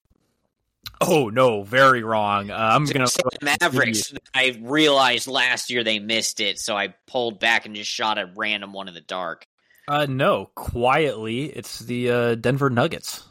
[1.01, 2.49] Oh no, very wrong.
[2.49, 3.07] Uh, I'm gonna.
[3.07, 4.13] So the Mavericks.
[4.33, 8.31] I realized last year they missed it, so I pulled back and just shot a
[8.35, 9.45] random one in the dark.
[9.87, 13.23] Uh, no, quietly, it's the uh, Denver Nuggets.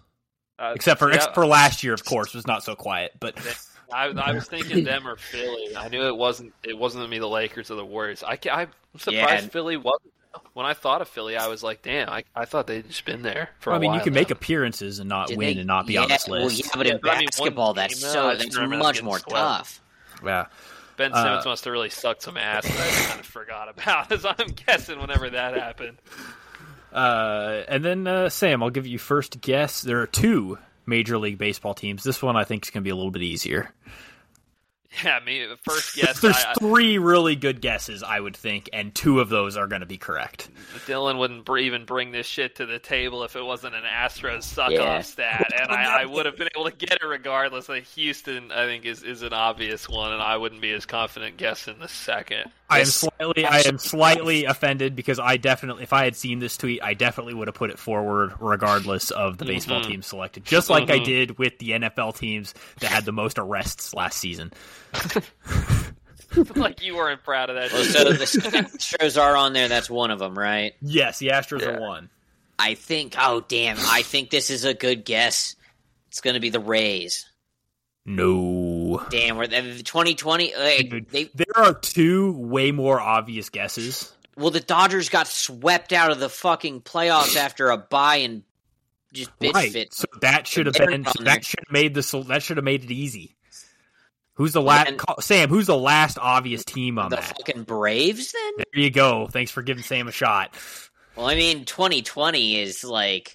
[0.58, 3.12] Uh, Except for yeah, except for last year, of course, was not so quiet.
[3.18, 3.36] But
[3.92, 5.76] I, I was thinking them or Philly.
[5.76, 6.52] I knew it wasn't.
[6.62, 8.22] It wasn't gonna be the Lakers or the Warriors.
[8.22, 8.68] I, I'm
[8.98, 9.12] surprised
[9.44, 9.50] Yeah.
[9.50, 10.12] Philly wasn't.
[10.52, 12.10] When I thought of Philly, I was like, damn.
[12.10, 13.72] I, I thought they'd just been there for.
[13.72, 14.20] I a mean, you can now.
[14.20, 16.58] make appearances and not Did win they- and not be yeah, on this Well, list.
[16.64, 19.02] yeah, but Yeah, in but I mean, basketball, that's so though, I just that's much
[19.02, 19.30] more swept.
[19.34, 19.80] tough.
[20.24, 20.46] Yeah.
[20.98, 22.64] Ben Uh, Simmons must have really sucked some ass.
[22.66, 25.98] That I kind of forgot about, as I'm guessing whenever that happened.
[26.92, 29.82] Uh, and then uh, Sam, I'll give you first guess.
[29.82, 32.02] There are two Major League Baseball teams.
[32.02, 33.72] This one I think is going to be a little bit easier.
[35.04, 36.20] Yeah, me first guess.
[36.20, 39.66] There's I, I, three really good guesses, I would think, and two of those are
[39.66, 40.48] going to be correct.
[40.86, 44.44] Dylan wouldn't br- even bring this shit to the table if it wasn't an Astros
[44.44, 45.00] suck Yeah.
[45.02, 47.68] stat, and I, I would have been able to get it regardless.
[47.68, 51.36] Like Houston, I think is is an obvious one, and I wouldn't be as confident
[51.36, 52.50] guessing the second.
[52.68, 56.56] I am slightly, I am slightly offended because I definitely, if I had seen this
[56.56, 59.86] tweet, I definitely would have put it forward regardless of the baseball Mhm.
[59.86, 61.04] team selected, just like I Mhm.
[61.04, 64.52] did with the NFL teams that had the most arrests last season.
[66.56, 67.72] like you weren't proud of that.
[67.72, 69.68] Well, so the Astros are on there.
[69.68, 70.74] That's one of them, right?
[70.80, 71.76] Yes, the Astros Yeah.
[71.76, 72.10] are one.
[72.58, 73.14] I think.
[73.18, 73.76] Oh damn!
[73.78, 75.56] I think this is a good guess.
[76.08, 77.26] It's going to be the Rays.
[78.06, 79.04] No.
[79.10, 80.54] Damn, we're uh, the 2020.
[80.56, 84.12] Like, Dude, they there are two way more obvious guesses.
[84.36, 88.44] well, the Dodgers got swept out of the fucking playoffs after a bye and
[89.12, 89.72] just bitch right.
[89.72, 89.92] fit.
[89.92, 91.24] So that should have been on there.
[91.24, 93.35] that should have made the that should have made it easy.
[94.36, 95.48] Who's the last Sam?
[95.48, 97.24] Who's the last obvious team on the that?
[97.38, 98.64] fucking Braves, then.
[98.72, 99.26] There you go.
[99.28, 100.54] Thanks for giving Sam a shot.
[101.16, 103.34] Well, I mean, 2020 is like.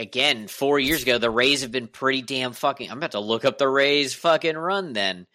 [0.00, 2.90] Again, four years ago, the Rays have been pretty damn fucking.
[2.90, 5.26] I'm about to look up the Rays fucking run then.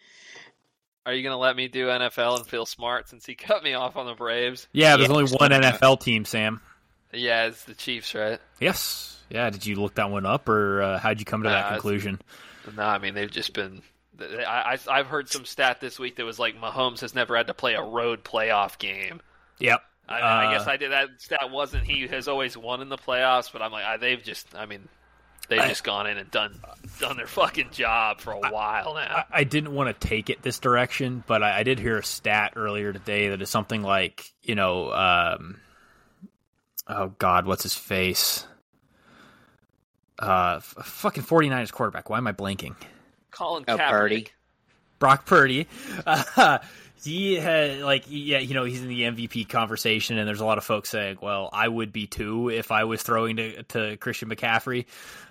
[1.04, 3.96] Are you gonna let me do NFL and feel smart since he cut me off
[3.96, 4.66] on the Braves?
[4.72, 5.16] Yeah, there's Yeah.
[5.16, 6.62] only one NFL team, Sam.
[7.12, 8.40] Yeah, it's the Chiefs, right?
[8.58, 9.22] Yes.
[9.28, 9.50] Yeah.
[9.50, 11.72] Did you look that one up, or uh, how'd you come to that Nah, it's-
[11.82, 12.20] conclusion?
[12.76, 13.82] No, I mean they've just been.
[14.20, 17.48] I, I I've heard some stat this week that was like Mahomes has never had
[17.48, 19.20] to play a road playoff game.
[19.58, 19.82] Yep.
[20.08, 22.98] I, I Uh, guess I did that stat wasn't he has always won in the
[22.98, 24.88] playoffs, but I'm like I, they've just I mean
[25.48, 26.60] they've I- just gone in and done
[27.00, 29.24] done their fucking job for a while now.
[29.32, 32.04] I, I didn't want to take it this direction, but I, I did hear a
[32.04, 35.60] stat earlier today that is something like, you know, um,
[36.86, 38.46] oh God, what's his face?
[40.18, 42.08] Uh, f- fucking 49ers quarterback.
[42.10, 42.74] Why am I blanking?
[43.30, 43.90] Colin Oh, Kaepernick.
[43.90, 44.26] Purdy.
[45.00, 45.66] Brock Purdy.
[46.06, 46.58] Uh,
[47.04, 50.56] he had like yeah, you know, he's in the MVP conversation, and there's a lot
[50.56, 54.30] of folks saying, "Well, I would be too if I was throwing to, to Christian
[54.30, 54.86] McCaffrey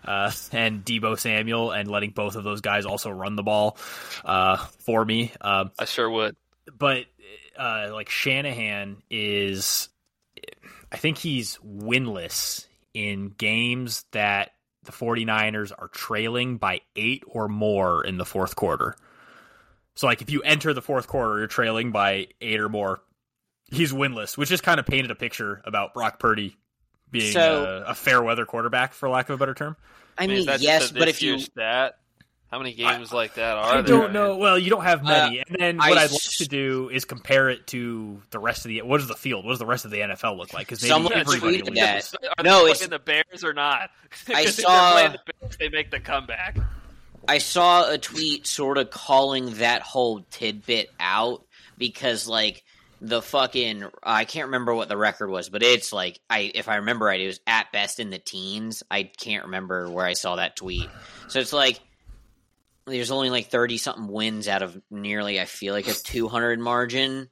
[0.06, 3.78] uh, and Deebo Samuel, and letting both of those guys also run the ball
[4.26, 6.36] uh, for me." Um, I sure would.
[6.78, 7.06] but
[7.58, 9.88] uh, like Shanahan is,
[10.92, 14.52] I think he's winless in games that
[14.86, 18.96] the 49ers are trailing by eight or more in the fourth quarter.
[19.96, 23.02] So, like, if you enter the fourth quarter, you're trailing by eight or more.
[23.72, 26.58] He's winless, which just kind of painted a picture about Brock Purdy
[27.12, 29.76] being So- a, a fair weather quarterback, for lack of a better term.
[30.18, 31.98] I I mean, mean, is yes, but if you year stat,
[32.54, 33.96] how many games like that are I there?
[33.96, 34.38] I don't know.
[34.38, 37.04] Well, you don't have many, and then what Uh, I I'd like to do is
[37.04, 38.84] compare it to the rest of the.
[38.84, 39.44] What does the field?
[39.44, 40.68] What does the rest of the NFL look like?
[40.68, 42.12] Because Someone everybody tweeted loses.
[42.12, 42.20] that.
[42.38, 43.90] Are No, it's- playing the Bears or not?
[44.12, 46.58] 'Cause I saw- they're the Bears, they make the comeback.
[47.28, 51.44] I saw a tweet sort of calling that whole tidbit out
[51.80, 52.64] because like
[53.02, 56.76] the fucking I can't remember what the record was, but it's like I if I
[56.76, 58.84] remember right, it was at best in the teens.
[58.92, 60.90] I can't remember where I saw that tweet.
[61.30, 61.80] So it's like
[62.86, 66.60] there's only like thirty something wins out of nearly I feel like a two hundred
[66.60, 67.30] margin.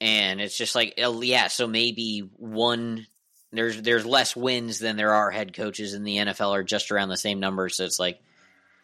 [0.00, 3.06] And it's just like uh, yeah, so maybe one
[3.52, 7.08] there's there's less wins than there are head coaches in the NFL are just around
[7.08, 7.68] the same number.
[7.68, 8.20] So it's like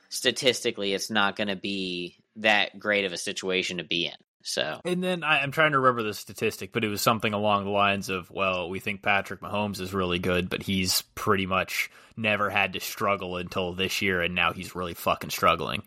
[0.09, 4.26] statistically it's not going to be that great of a situation to be in.
[4.49, 7.65] So And then I, I'm trying to remember the statistic, but it was something along
[7.65, 11.91] the lines of, "Well, we think Patrick Mahomes is really good, but he's pretty much
[12.17, 15.83] never had to struggle until this year, and now he's really fucking struggling."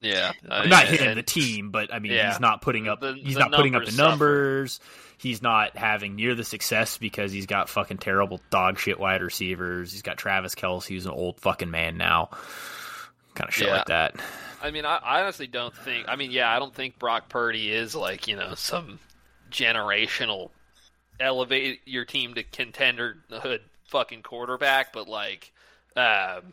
[0.00, 2.30] Yeah, I not mean, him, and- the team, but I mean, Yeah.
[2.30, 3.00] he's not putting up.
[3.00, 4.88] The- he's the not putting up the numbers suffer.
[5.18, 9.92] He's not having near the success because he's got fucking terrible dog shit wide receivers.
[9.92, 12.30] He's got Travis Kelce, who's an old fucking man now.
[13.34, 13.76] Kind of shit Yeah.
[13.78, 14.14] like that.
[14.62, 16.06] I mean, I, honestly don't think.
[16.08, 18.98] I mean, yeah, I don't think Brock Purdy is like you know some
[19.50, 20.50] generational
[21.20, 25.52] elevate your team to contenderhood fucking quarterback, but like.
[25.96, 26.52] Um,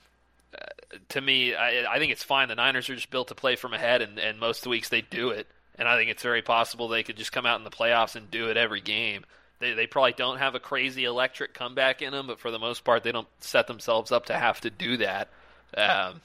[0.56, 2.48] uh, to me, I, I think it's fine.
[2.48, 5.30] The Niners are just built to play from ahead, and, and most weeks they do
[5.30, 5.48] it.
[5.78, 8.32] And I think it's very possible they could just come out in the playoffs and
[8.32, 9.26] do it every game.
[9.60, 12.84] They they probably don't have a crazy electric comeback in them, but for the most
[12.84, 15.30] part, they don't set themselves up to have to do that.
[15.76, 16.22] Um,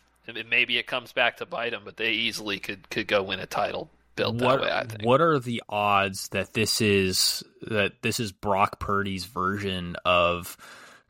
[0.49, 3.47] maybe it comes back to bite them, but they easily could could go win a
[3.47, 4.71] title built that What way.
[4.71, 5.05] I think.
[5.05, 10.57] what are the odds that this is that this is Brock Purdy's version of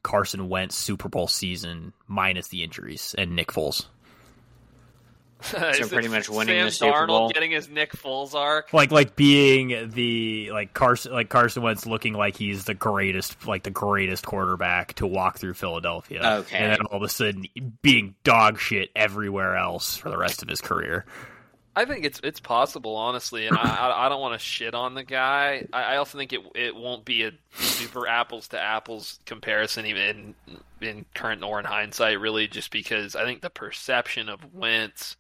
[0.02, 3.87] Carson Wentz Super Bowl season minus the injuries and Nick Foles?
[5.55, 7.31] Is pretty much winning Sam the Super Darnold Bowl?
[7.31, 8.72] getting his Nick Foles arc.
[8.72, 13.62] like like being the like Carson like Carson Wentz looking like he's the greatest like
[13.62, 16.38] the greatest quarterback to walk through Philadelphia.
[16.40, 16.57] Okay.
[16.57, 17.46] And then all of a sudden
[17.83, 21.05] being dog shit everywhere else for the rest of his career.
[21.76, 24.94] I think it's it's possible, honestly, and I I, I don't want to shit on
[24.94, 25.66] the guy.
[25.72, 30.35] I, I also think it it won't be a super apples to apples comparison, even
[30.48, 35.16] in, in current or in hindsight, really, just because I think the perception of Wentz,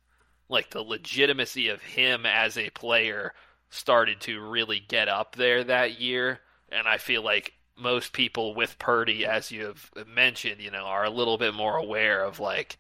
[0.50, 3.32] like the legitimacy of him as a player,
[3.70, 8.78] started to really get up there that year, and I feel like most people with
[8.78, 12.76] Purdy, as you have mentioned, you know, are a little bit more aware of like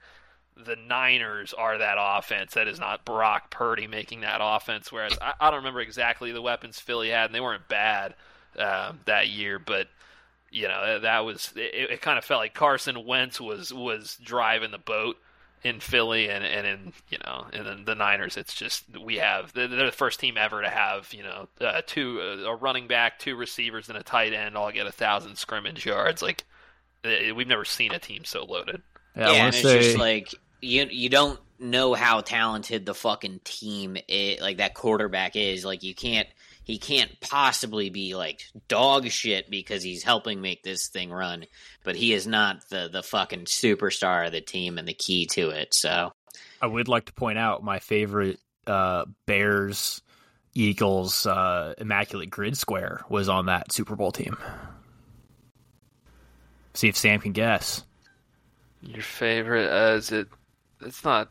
[0.56, 2.54] the Niners are that offense.
[2.54, 4.92] That is not Brock Purdy making that offense.
[4.92, 8.14] Whereas I, I don't remember exactly the weapons Philly had, and they weren't bad
[8.58, 9.58] um, that year.
[9.58, 9.88] But
[10.50, 12.02] you know that was it, it.
[12.02, 15.16] Kind of felt like Carson Wentz was was driving the boat
[15.62, 18.36] in Philly, and and in you know, and then the Niners.
[18.36, 22.20] It's just we have they're the first team ever to have you know uh, two
[22.20, 25.84] uh, a running back, two receivers, and a tight end all get a thousand scrimmage
[25.84, 26.22] yards.
[26.22, 26.44] Like
[27.04, 28.82] we've never seen a team so loaded.
[29.16, 32.94] Yeah, yeah, and want it's say just like you you don't know how talented the
[32.94, 35.64] fucking team is, like that quarterback is.
[35.64, 36.28] Like you can't
[36.64, 41.44] he can't possibly be like dog shit because he's helping make this thing run,
[41.84, 45.50] but he is not the the fucking superstar of the team and the key to
[45.50, 45.74] it.
[45.74, 46.12] So
[46.60, 50.02] I would like to point out my favorite uh, Bears
[50.54, 54.36] Eagles uh, immaculate grid square was on that Super Bowl team.
[56.74, 57.84] See if Sam can guess.
[58.82, 60.28] Your favorite uh, is it?
[60.80, 61.30] It's not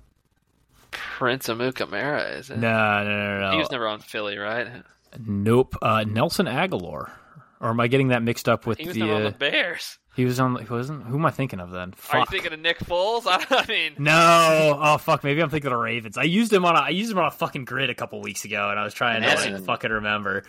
[0.91, 2.59] Prince Amukamara, is it?
[2.59, 3.51] No, no, no, no.
[3.51, 4.67] He was never on Philly, right?
[5.17, 5.75] Nope.
[5.81, 7.11] Uh, Nelson Agholor.
[7.61, 8.85] Or am I getting that mixed up with the?
[9.01, 9.97] never on uh, the Bears.
[10.15, 10.55] he was on.
[10.65, 11.03] He wasn't.
[11.03, 11.93] Who am I thinking of then?
[12.11, 13.23] Are you thinking of Nick Foles?
[13.27, 14.79] I, I mean, No.
[14.81, 15.25] Oh fuck.
[15.25, 16.17] Maybe I'm thinking of the Ravens.
[16.17, 16.77] I used him on.
[16.77, 18.93] A, I used him on a fucking grid a couple weeks ago, and I was
[18.93, 20.43] trying to That's like an- fucking remember.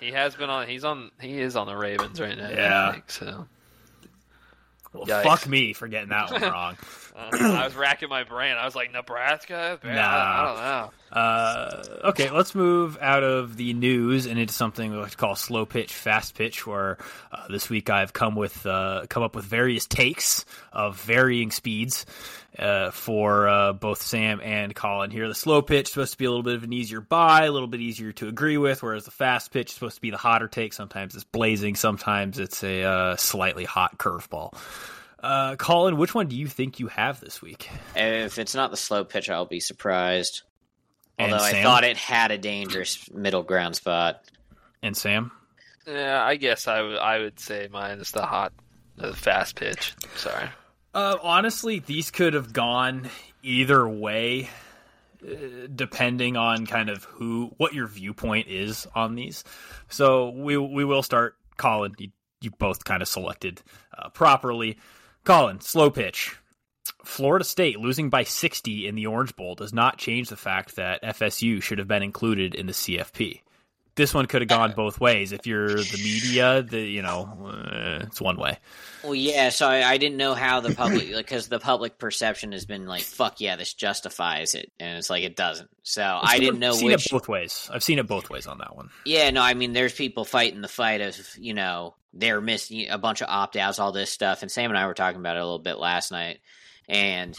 [0.00, 0.66] he has been on.
[0.66, 1.12] He's on.
[1.20, 2.48] He is on the Ravens right now.
[2.50, 2.88] Yeah.
[2.88, 3.46] I think, so
[4.96, 5.22] Well, Yikes.
[5.22, 6.76] fuck me for getting that one wrong.
[7.14, 8.56] uh, I was racking my brain.
[8.56, 9.78] I was like, Nebraska?
[9.82, 10.90] I, I don't know.
[11.12, 15.36] Uh, okay, let's move out of the news and into something we like to call
[15.36, 16.66] slow pitch, fast pitch.
[16.66, 16.98] Where
[17.32, 22.06] uh, this week I've come with uh, come up with various takes of varying speeds
[22.58, 25.10] uh, for uh, both Sam and Colin.
[25.10, 27.44] Here, the slow pitch is supposed to be a little bit of an easier buy,
[27.44, 30.10] a little bit easier to agree with, whereas the fast pitch is supposed to be
[30.10, 30.72] the hotter take.
[30.72, 34.56] Sometimes it's blazing, sometimes it's a uh, slightly hot curveball.
[35.22, 37.68] Uh, Colin, which one do you think you have this week?
[37.94, 40.42] if it's not the slow pitch, I'll be surprised.
[41.18, 44.22] And Although I thought it had a dangerous middle ground spot.
[44.82, 45.32] And Sam?
[45.86, 48.52] Yeah, I guess I would I would say mine is the hot,
[48.96, 49.94] the fast pitch.
[50.16, 50.48] Sorry.
[50.96, 53.10] Uh, honestly, these could have gone
[53.42, 54.48] either way,
[55.22, 59.44] uh, depending on kind of who, what your viewpoint is on these.
[59.90, 61.36] So we we will start.
[61.58, 62.08] Colin, you,
[62.40, 63.60] you both kind of selected
[63.96, 64.78] uh, properly.
[65.24, 66.34] Colin, slow pitch.
[67.04, 71.02] Florida State losing by 60 in the Orange Bowl does not change the fact that
[71.02, 73.42] FSU should have been included in the CFP.
[73.96, 75.32] This one could have gone both ways.
[75.32, 78.58] If you're the media, the you know, uh, it's one way.
[79.02, 79.48] Well, yeah.
[79.48, 83.02] So I, I didn't know how the public, because the public perception has been like,
[83.02, 85.70] "Fuck yeah, this justifies it," and it's like it doesn't.
[85.82, 87.06] So I didn't know I've seen which.
[87.06, 87.70] it both ways.
[87.72, 88.90] I've seen it both ways on that one.
[89.04, 92.98] Yeah, no, I mean, there's people fighting the fight of, you know, they're missing a
[92.98, 94.42] bunch of opt outs, all this stuff.
[94.42, 96.40] And Sam and I were talking about it a little bit last night.
[96.88, 97.36] And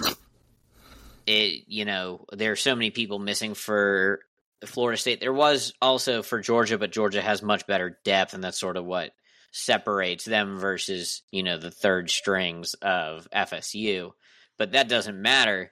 [1.25, 4.21] it, you know, there are so many people missing for
[4.65, 5.19] Florida State.
[5.19, 8.33] There was also for Georgia, but Georgia has much better depth.
[8.33, 9.11] And that's sort of what
[9.51, 14.11] separates them versus, you know, the third strings of FSU.
[14.57, 15.71] But that doesn't matter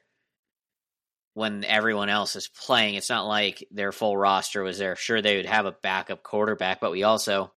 [1.34, 2.95] when everyone else is playing.
[2.95, 4.95] It's not like their full roster was there.
[4.95, 7.52] Sure, they would have a backup quarterback, but we also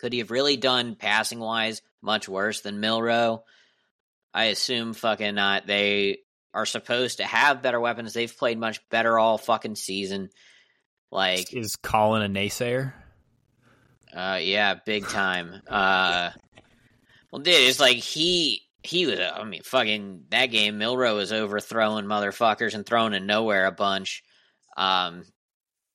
[0.00, 3.44] could he have really done passing wise much worse than Milroe?
[4.32, 5.66] I assume fucking not.
[5.66, 6.18] They
[6.52, 8.12] are supposed to have better weapons.
[8.12, 10.30] They've played much better all fucking season.
[11.10, 12.92] Like, Is Colin a naysayer?
[14.14, 15.62] uh, yeah, big time.
[15.68, 16.30] Uh,
[17.30, 19.20] well, dude, it's like he he was.
[19.20, 20.78] I mean, fucking that game.
[20.78, 24.22] Milroe was overthrowing motherfuckers and throwing in nowhere a bunch.
[24.76, 25.24] Um,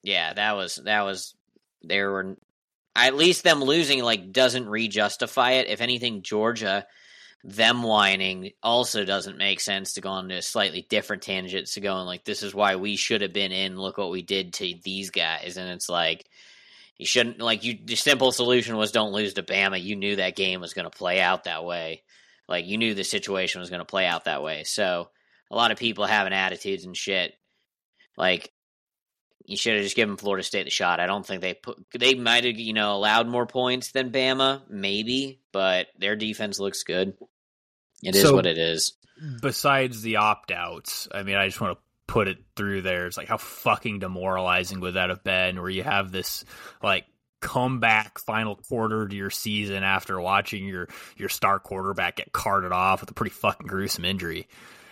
[0.04, 1.34] yeah, that was that was.
[1.82, 2.38] There were
[2.96, 5.68] at least them losing like doesn't re-justify it.
[5.68, 6.86] If anything, Georgia
[7.48, 11.80] them whining also doesn't make sense to go on to a slightly different tangent to
[11.80, 13.80] going like this is why we should have been in.
[13.80, 16.26] Look what we did to these guys, and it's like
[16.98, 17.78] you shouldn't like you.
[17.86, 19.82] The simple solution was don't lose to Bama.
[19.82, 22.02] You knew that game was going to play out that way.
[22.50, 24.64] Like you knew the situation was going to play out that way.
[24.64, 25.10] So
[25.52, 27.36] a lot of people having attitudes and shit.
[28.18, 28.52] Like
[29.46, 31.00] you should have just given Florida State the shot.
[31.00, 34.64] I don't think they put they might have you know allowed more points than Bama,
[34.68, 37.14] maybe, but their defense looks good.
[38.06, 38.94] It is So- what it is.
[39.42, 43.08] Besides the opt outs, I mean, I just want to put it through there.
[43.08, 45.60] It's like how fucking demoralizing would that have been?
[45.62, 46.44] Where you have this
[46.84, 47.06] like
[47.40, 53.02] comeback final quarter to your season after watching your your star quarterback get carted off
[53.02, 54.48] with a pretty fucking gruesome injury.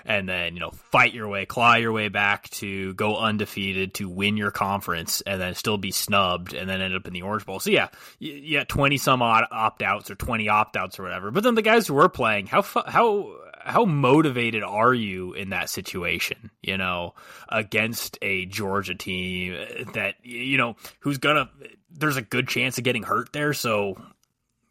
[0.06, 4.10] And then, you know, fight your way, claw your way back to go undefeated, to
[4.10, 7.46] win your conference, and then still be snubbed, and then end up in the Orange
[7.46, 7.60] Bowl.
[7.60, 7.88] So, yeah,
[8.20, 11.32] you 20 some odd opt outs or 20 opt outs or whatever.
[11.32, 15.70] But then the guys who were playing, how, how, how motivated are you in that
[15.70, 17.14] situation, you know,
[17.50, 19.54] against a Georgia team
[19.94, 21.50] that, you know, who's gonna,
[21.90, 23.54] there's a good chance of getting hurt there.
[23.54, 23.96] So,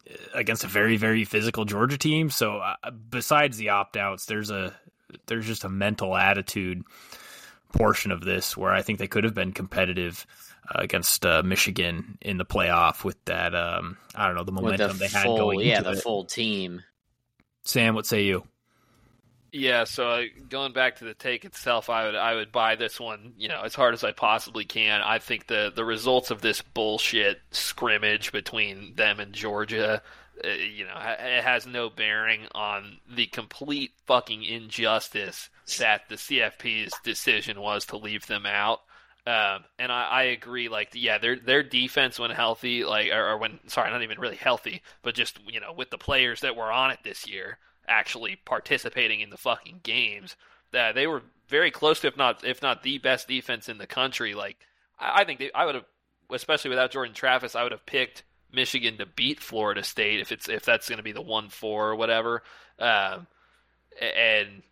[0.09, 2.29] uh, against a very, very physical Georgia team.
[2.29, 4.75] So, uh, besides the opt outs, there's a,
[5.27, 6.83] there's just a mental attitude
[7.71, 10.25] portion of this where I think they could have been competitive
[10.69, 14.97] uh, against uh, Michigan in the playoff with that, um, I don't know, the momentum
[14.97, 16.03] the they had going yeah, into the it.
[16.03, 16.83] full team.
[17.63, 18.47] Sam, what say you?
[19.55, 22.99] Yeah, so uh, going back to the take itself, I would I would buy this
[22.99, 25.01] one, you know, as hard as I possibly can.
[25.01, 30.01] I think the the results of this bullshit scrimmage between them and Georgia,
[30.43, 37.59] you know, it has no bearing on the complete fucking injustice that the CFP's decision
[37.59, 38.81] was to leave them out.
[39.25, 40.67] Um, and I, I agree.
[40.67, 44.35] Like, yeah, their their defense when healthy, like, or, or when sorry, not even really
[44.35, 48.35] healthy, but just you know, with the players that were on it this year, actually
[48.43, 50.35] participating in the fucking games,
[50.71, 53.87] that they were very close to, if not if not the best defense in the
[53.87, 54.33] country.
[54.33, 54.57] Like,
[54.99, 55.85] I, I think they, I would have,
[56.29, 60.47] especially without Jordan Travis, I would have picked Michigan to beat Florida State if it's
[60.47, 62.43] if that's going to be the one four or whatever.
[62.79, 63.27] Um,
[63.99, 64.63] and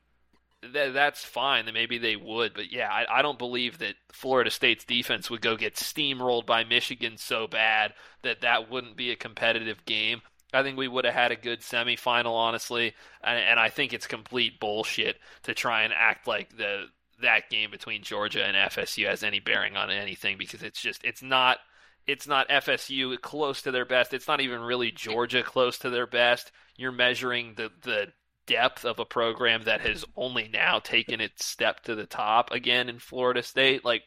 [0.61, 1.65] th- that's fine.
[1.65, 5.41] Then maybe they would, but yeah, I, I don't believe that Florida State's defense would
[5.41, 10.21] go get steamrolled by Michigan so bad that that wouldn't be a competitive game.
[10.53, 14.07] I think we would have had a good semifinal, honestly, and, and I think it's
[14.07, 16.87] complete bullshit to try and act like the
[17.21, 21.21] that game between Georgia and FSU has any bearing on anything because it's just it's
[21.21, 21.59] not
[22.07, 24.13] it's not FSU close to their best.
[24.13, 26.51] It's not even really Georgia close to their best.
[26.75, 28.07] You're measuring the the
[28.47, 32.89] depth of a program that has only now taken its step to the top again
[32.89, 33.85] in Florida State.
[33.85, 34.03] Like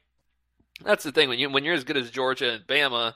[0.84, 3.14] that's the thing when you when you're as good as Georgia and Bama,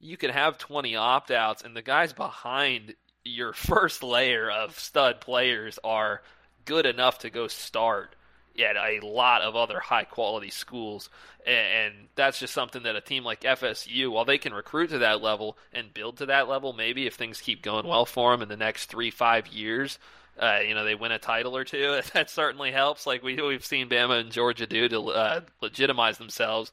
[0.00, 5.78] you can have 20 opt-outs and the guys behind your first layer of stud players
[5.84, 6.22] are
[6.64, 8.16] good enough to go start
[8.58, 11.08] at a lot of other high quality schools.
[11.46, 15.22] And that's just something that a team like FSU, while they can recruit to that
[15.22, 18.48] level and build to that level, maybe if things keep going well for them in
[18.48, 19.98] the next three, five years,
[20.38, 22.00] uh, you know, they win a title or two.
[22.14, 26.72] That certainly helps, like we, we've seen Bama and Georgia do to uh, legitimize themselves.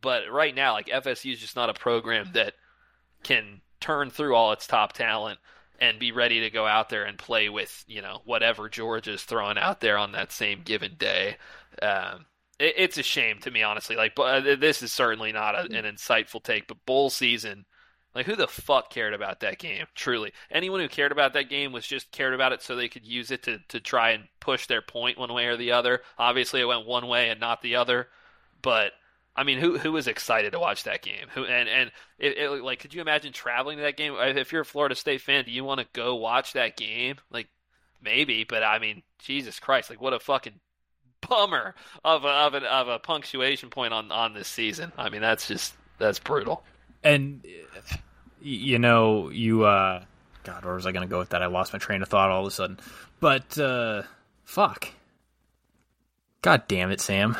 [0.00, 2.54] But right now, like FSU is just not a program that
[3.22, 5.38] can turn through all its top talent
[5.78, 9.58] and be ready to go out there and play with you know whatever Georgia's throwing
[9.58, 11.36] out there on that same given day.
[11.80, 12.26] Um,
[12.58, 13.96] it, it's a shame to me, honestly.
[13.96, 17.64] Like, but uh, this is certainly not a, an insightful take, but bowl season.
[18.14, 19.86] Like, who the fuck cared about that game?
[19.94, 23.06] Truly, anyone who cared about that game was just cared about it so they could
[23.06, 26.00] use it to to try and push their point one way or the other.
[26.18, 28.08] Obviously, it went one way and not the other,
[28.62, 28.92] but
[29.38, 31.28] I mean, who who was excited to watch that game?
[31.34, 34.14] Who and and it, it, like, could you imagine traveling to that game?
[34.18, 37.18] If you're a Florida State fan, do you want to go watch that game?
[37.30, 37.46] Like,
[38.02, 40.58] maybe, but I mean, Jesus Christ, like, what a fucking
[41.20, 44.90] bummer of a, of, of a punctuation point on on this season.
[44.98, 46.64] I mean, that's just that's brutal.
[47.04, 47.46] And
[48.42, 50.02] you know, you uh,
[50.42, 51.44] God, where was I going to go with that?
[51.44, 52.80] I lost my train of thought all of a sudden.
[53.20, 54.02] But uh,
[54.44, 54.88] fuck.
[56.42, 57.36] God damn it, Sam.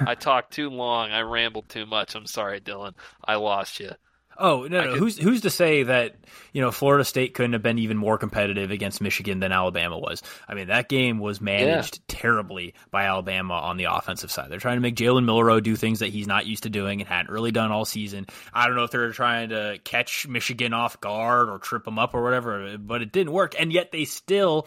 [0.00, 1.10] I talked too long.
[1.10, 2.14] I rambled too much.
[2.14, 2.94] I'm sorry, Dylan.
[3.24, 3.92] I lost you.
[4.38, 4.90] Oh no, no.
[4.90, 4.98] Could...
[4.98, 6.16] who's who's to say that
[6.52, 10.22] you know Florida State couldn't have been even more competitive against Michigan than Alabama was?
[10.48, 12.18] I mean, that game was managed yeah.
[12.20, 14.50] terribly by Alabama on the offensive side.
[14.50, 17.08] They're trying to make Jalen Milroe do things that he's not used to doing and
[17.08, 18.26] hadn't really done all season.
[18.52, 22.14] I don't know if they're trying to catch Michigan off guard or trip them up
[22.14, 23.54] or whatever, but it didn't work.
[23.58, 24.66] And yet they still,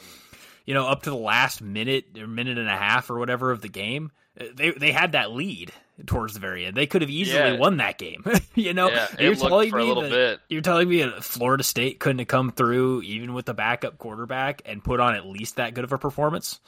[0.66, 3.62] you know, up to the last minute or minute and a half or whatever of
[3.62, 4.12] the game,
[4.54, 5.72] they they had that lead
[6.06, 6.76] towards the very end.
[6.76, 7.58] They could have easily yeah.
[7.58, 8.24] won that game.
[8.56, 12.28] you know, yeah, you're telling me that, you're telling me that Florida State couldn't have
[12.28, 15.92] come through even with the backup quarterback and put on at least that good of
[15.92, 16.60] a performance.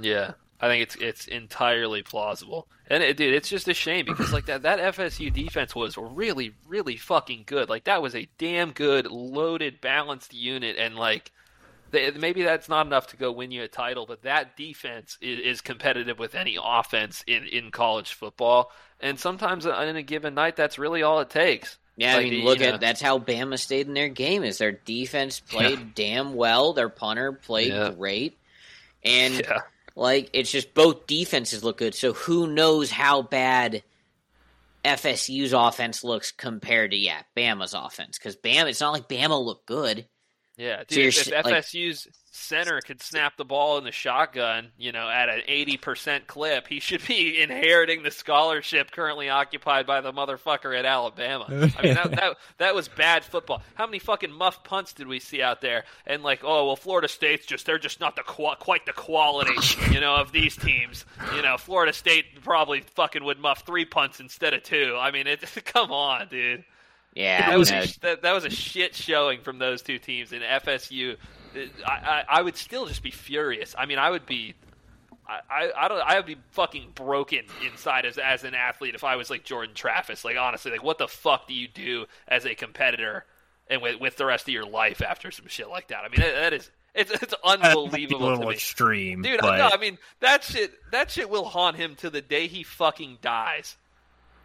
[0.00, 2.68] Yeah, I think it's it's entirely plausible.
[2.88, 6.54] And it, dude, it's just a shame because like that that FSU defense was really
[6.66, 7.68] really fucking good.
[7.68, 11.32] Like that was a damn good loaded balanced unit and like
[11.92, 15.60] maybe that's not enough to go win you a title, but that defense is, is
[15.60, 18.70] competitive with any offense in, in college football.
[19.00, 21.76] And sometimes in a given night, that's really all it takes.
[21.96, 22.78] Yeah, like, I mean, look at know.
[22.78, 24.44] that's how Bama stayed in their game.
[24.44, 25.86] Is their defense played yeah.
[25.94, 27.90] damn well, their punter played yeah.
[27.90, 28.38] great,
[29.04, 29.58] and yeah.
[29.94, 31.94] like it's just both defenses look good.
[31.94, 33.82] So who knows how bad
[34.84, 38.18] FSU's offense looks compared to yeah Bama's offense?
[38.18, 40.06] Because Bama, it's not like Bama looked good.
[40.56, 44.92] Yeah, dude, so if FSU's like, center could snap the ball in the shotgun, you
[44.92, 50.12] know, at an 80% clip, he should be inheriting the scholarship currently occupied by the
[50.12, 51.46] motherfucker at Alabama.
[51.48, 53.62] I mean, that, that, that was bad football.
[53.74, 55.84] How many fucking muff punts did we see out there?
[56.06, 59.56] And like, oh, well, Florida State's just, they're just not the quite the quality,
[59.90, 61.06] you know, of these teams.
[61.34, 64.96] You know, Florida State probably fucking would muff three punts instead of two.
[64.98, 66.64] I mean, it, come on, dude.
[67.14, 70.32] Yeah, that was a, that, that was a shit showing from those two teams.
[70.32, 71.16] in FSU,
[71.86, 73.74] I, I, I would still just be furious.
[73.76, 74.54] I mean, I would be
[75.28, 79.16] I, I don't I would be fucking broken inside as as an athlete if I
[79.16, 80.24] was like Jordan Travis.
[80.24, 83.24] Like honestly, like what the fuck do you do as a competitor
[83.68, 86.04] and with with the rest of your life after some shit like that?
[86.04, 88.28] I mean that, that is it's it's unbelievable.
[88.28, 89.40] a little extreme, dude.
[89.40, 89.58] But...
[89.58, 93.18] No, I mean that shit that shit will haunt him to the day he fucking
[93.22, 93.76] dies.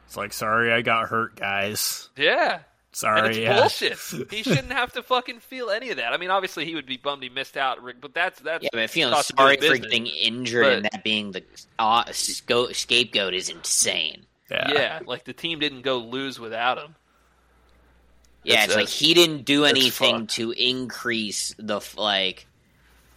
[0.08, 2.10] It's like, sorry, I got hurt, guys.
[2.16, 2.60] Yeah.
[2.94, 3.60] Sorry, and it's yeah.
[3.60, 4.30] bullshit.
[4.32, 6.14] he shouldn't have to fucking feel any of that.
[6.14, 8.70] I mean, obviously he would be bummed he missed out, but that's that's yeah.
[8.72, 11.44] But feeling sorry for getting injured but, and that being the
[11.78, 14.26] uh, scapegoat is insane.
[14.50, 14.72] Yeah.
[14.72, 16.96] yeah, like the team didn't go lose without him.
[18.44, 22.48] Yeah, it's, it's like he didn't do anything to increase the like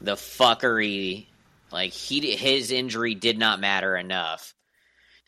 [0.01, 1.27] the fuckery.
[1.71, 4.55] Like he his injury did not matter enough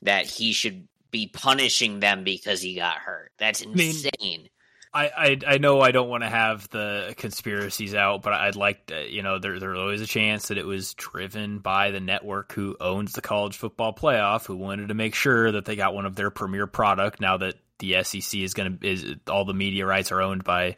[0.03, 3.31] that he should be punishing them because he got hurt.
[3.39, 4.11] That's insane.
[4.21, 4.49] I, mean,
[4.95, 8.87] I, I, I know I don't want to have the conspiracies out, but I'd like
[8.87, 12.53] to, you know, there, there's always a chance that it was driven by the network
[12.53, 16.07] who owns the college football playoff, who wanted to make sure that they got one
[16.07, 19.87] of their premier product now that the SEC is going to is all the media
[19.87, 20.77] rights are owned by,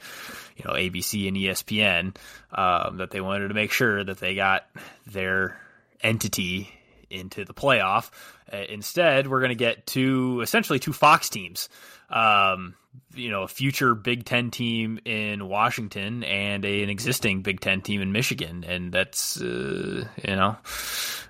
[0.57, 2.17] you know, ABC and ESPN.
[2.53, 4.67] Um, that they wanted to make sure that they got
[5.07, 5.59] their
[6.01, 6.73] entity
[7.15, 8.11] into the playoff.
[8.53, 11.69] Uh, instead, we're going to get two essentially two Fox teams.
[12.11, 12.75] Um,
[13.15, 17.81] you know, a future Big Ten team in Washington and a, an existing Big Ten
[17.81, 20.57] team in Michigan, and that's uh, you know,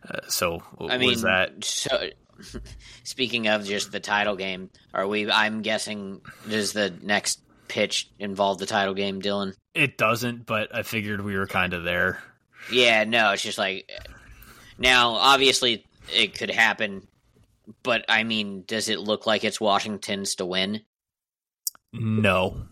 [0.08, 1.64] uh, so I mean, that?
[1.64, 2.08] So,
[3.04, 5.30] speaking of just the title game, are we?
[5.30, 9.54] I'm guessing does the next pitch involve the title game, Dylan?
[9.74, 12.22] It doesn't, but I figured we were kind of there.
[12.70, 13.90] Yeah, no, it's just like
[14.78, 17.06] now, obviously, it could happen.
[17.82, 20.82] But I mean, does it look like it's Washington's to win?
[21.92, 22.66] No.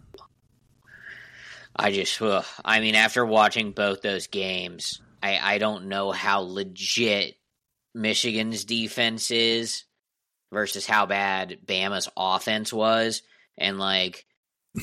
[1.74, 2.44] I just, ugh.
[2.64, 7.36] I mean, after watching both those games, I, I don't know how legit
[7.94, 9.84] Michigan's defense is
[10.52, 13.22] versus how bad Bama's offense was.
[13.56, 14.26] And like,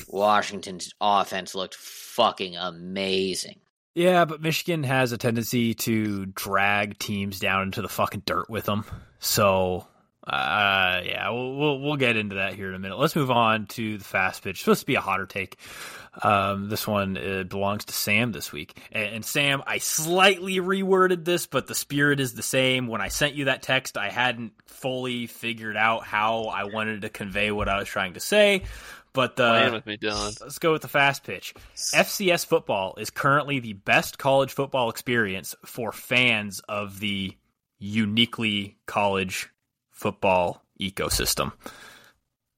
[0.08, 3.60] Washington's offense looked fucking amazing.
[3.94, 8.64] Yeah, but Michigan has a tendency to drag teams down into the fucking dirt with
[8.64, 8.84] them.
[9.18, 9.86] So,
[10.24, 12.98] uh, yeah, we'll, we'll, we'll get into that here in a minute.
[12.98, 14.60] Let's move on to the fast pitch.
[14.60, 15.58] Supposed to be a hotter take.
[16.22, 18.78] Um, this one uh, belongs to Sam this week.
[18.92, 22.86] And, and, Sam, I slightly reworded this, but the spirit is the same.
[22.86, 27.08] When I sent you that text, I hadn't fully figured out how I wanted to
[27.08, 28.62] convey what I was trying to say.
[29.12, 30.40] But uh, with me, Dylan.
[30.40, 31.54] Let's go with the fast pitch.
[31.76, 37.36] FCS football is currently the best college football experience for fans of the
[37.78, 39.48] uniquely college
[39.90, 41.52] football ecosystem.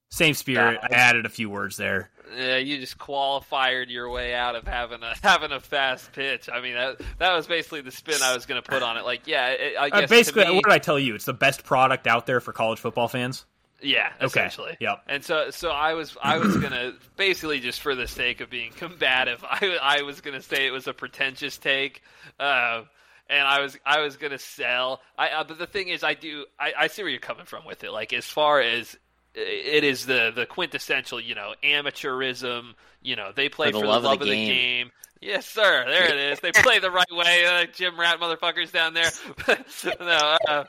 [0.09, 0.79] Same spirit.
[0.83, 2.11] I added a few words there.
[2.37, 6.49] Yeah, you just qualified your way out of having a having a fast pitch.
[6.51, 9.05] I mean, that that was basically the spin I was going to put on it.
[9.05, 11.15] Like, yeah, it, I uh, guess uh, basically, me, what did I tell you?
[11.15, 13.45] It's the best product out there for college football fans.
[13.83, 14.71] Yeah, essentially.
[14.71, 14.77] Okay.
[14.81, 15.03] Yep.
[15.07, 18.71] And so, so I was, I was gonna basically just for the sake of being
[18.71, 22.01] combative, I, I was gonna say it was a pretentious take,
[22.39, 22.83] uh,
[23.29, 25.01] and I was, I was gonna sell.
[25.17, 27.65] I, uh, but the thing is, I do, I, I see where you're coming from
[27.65, 27.91] with it.
[27.91, 28.97] Like as far as
[29.35, 32.73] it is the the quintessential, you know, amateurism.
[33.01, 34.47] You know, they play for the, for love, the love, of the, game.
[34.47, 34.91] game.
[35.21, 35.85] Yes, sir.
[35.87, 36.39] There it is.
[36.41, 37.45] They play the right way.
[37.45, 39.09] Uh, Gym Rat motherfuckers down there.
[39.99, 40.65] no, uh,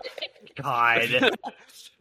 [0.56, 1.02] God.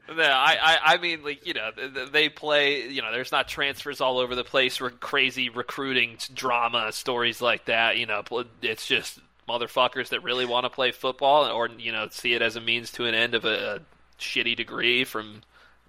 [0.10, 1.72] No, I, I, I mean, like you know,
[2.12, 2.88] they play.
[2.90, 7.66] You know, there's not transfers all over the place, or crazy recruiting drama stories like
[7.66, 7.98] that.
[7.98, 8.22] You know,
[8.62, 12.58] it's just motherfuckers that really want to play football, or you know, see it as
[12.58, 13.80] a means to an end of a, a
[14.20, 15.42] shitty degree from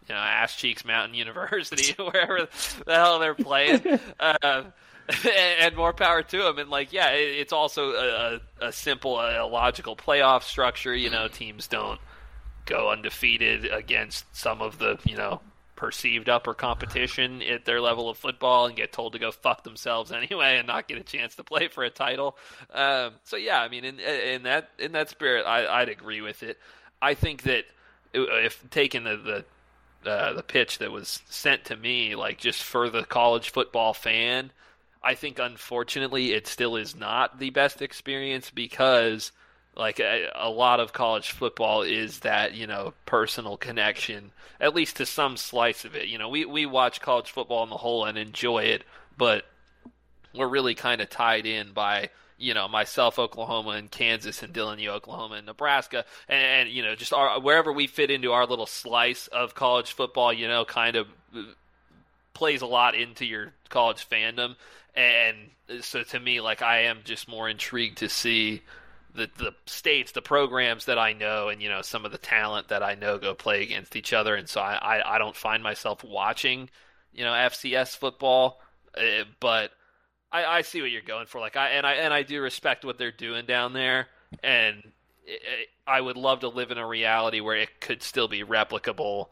[0.09, 2.49] you know Ass Cheeks Mountain University, wherever
[2.87, 3.83] the hell they're playing.
[4.21, 4.63] uh,
[5.61, 6.59] and more power to them.
[6.59, 10.95] And like, yeah, it's also a, a simple, a logical playoff structure.
[10.95, 12.01] You know, teams don't
[12.67, 15.41] go undefeated against some of the you know
[15.77, 20.13] perceived upper competition at their level of football and get told to go fuck themselves
[20.13, 22.37] anyway and not get a chance to play for a title.
[22.73, 26.43] Um, so yeah, I mean, in, in that in that spirit, I, would agree with
[26.43, 26.59] it.
[27.03, 27.65] I think that
[28.13, 29.45] if taking the
[30.03, 33.95] the, uh, the pitch that was sent to me, like just for the college football
[33.95, 34.53] fan,
[35.03, 39.33] I think unfortunately it still is not the best experience because
[39.77, 44.97] like a, a, lot of college football is that you know personal connection at least
[44.97, 46.09] to some slice of it.
[46.09, 48.85] You know we we watch college football in the whole and enjoy it
[49.17, 49.45] but
[50.35, 54.81] we're really kind of tied in by you know myself oklahoma and kansas and dylan
[54.81, 58.45] you oklahoma and nebraska and, and you know just our, wherever we fit into our
[58.45, 61.07] little slice of college football you know kind of
[62.35, 64.57] plays a lot into your college fandom.
[64.97, 65.37] And
[65.81, 68.61] so to me like i am just more intrigued to see
[69.15, 72.69] the the states, the programs that I know, and you know some of the talent
[72.69, 75.63] that I know go play against each other, and so I I, I don't find
[75.63, 76.69] myself watching,
[77.13, 78.61] you know, FCS football,
[78.97, 79.71] uh, but
[80.33, 81.41] I, I see what you're going for.
[81.41, 84.09] Like I and I and I do respect what they're doing down there,
[84.43, 84.79] and
[85.25, 88.43] it, it, I would love to live in a reality where it could still be
[88.43, 89.29] replicable.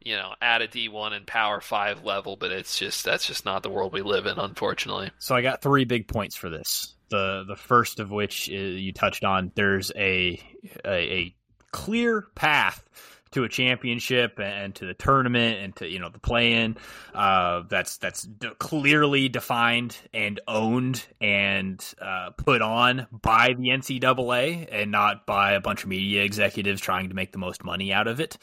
[0.00, 3.64] You know, at a D1 and Power 5 level, but it's just that's just not
[3.64, 5.10] the world we live in, unfortunately.
[5.18, 9.24] So I got three big points for this the the first of which you touched
[9.24, 9.52] on.
[9.54, 10.40] There's a,
[10.84, 11.34] a, a
[11.70, 12.84] clear path
[13.30, 16.76] to a championship and to the tournament and to you know the play-in
[17.14, 18.26] uh, that's that's
[18.58, 25.60] clearly defined and owned and uh, put on by the NCAA and not by a
[25.60, 28.38] bunch of media executives trying to make the most money out of it.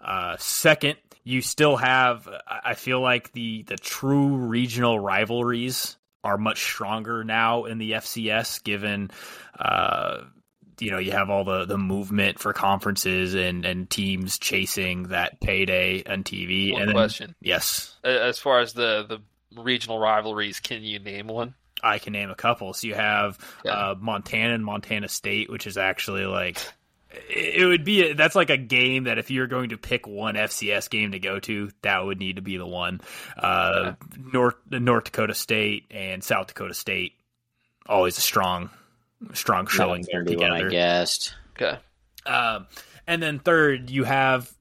[0.00, 6.62] Uh, second, you still have I feel like the the true regional rivalries are much
[6.62, 9.10] stronger now in the FCS, given
[9.58, 10.22] uh,
[10.80, 15.40] you know you have all the the movement for conferences and and teams chasing that
[15.40, 16.72] payday on TV.
[16.72, 21.54] One and question, yes, as far as the the regional rivalries, can you name one?
[21.82, 22.72] I can name a couple.
[22.72, 23.72] So you have yeah.
[23.72, 26.58] uh, Montana and Montana State, which is actually like
[27.28, 30.34] it would be a, that's like a game that if you're going to pick one
[30.34, 33.00] FCS game to go to, that would need to be the one.
[33.36, 33.94] Uh, yeah.
[34.32, 37.12] North North Dakota State and South Dakota State,
[37.86, 38.70] always a strong,
[39.32, 40.66] strong showing together.
[40.66, 41.34] I guessed.
[41.60, 41.78] Okay.
[42.26, 42.66] Um,
[43.06, 44.52] and then third, you have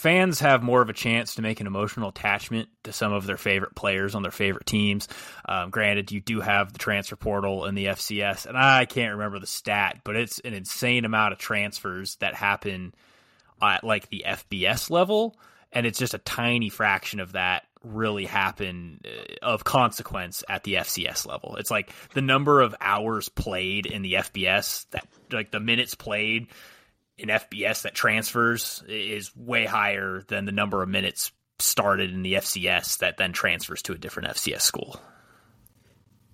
[0.00, 3.36] fans have more of a chance to make an emotional attachment to some of their
[3.36, 5.06] favorite players on their favorite teams.
[5.46, 9.38] Um, granted, you do have the transfer portal and the FCS, and I can't remember
[9.38, 12.94] the stat, but it's an insane amount of transfers that happen
[13.60, 15.38] at like the FBS level,
[15.70, 20.74] and it's just a tiny fraction of that really happen uh, of consequence at the
[20.74, 21.56] FCS level.
[21.56, 26.48] It's like the number of hours played in the FBS that like the minutes played
[27.20, 32.34] in FBS that transfers is way higher than the number of minutes started in the
[32.34, 35.00] FCS that then transfers to a different FCS school.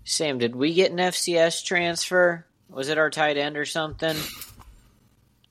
[0.04, 2.46] Sam, did we get an FCS transfer?
[2.68, 4.16] Was it our tight end or something?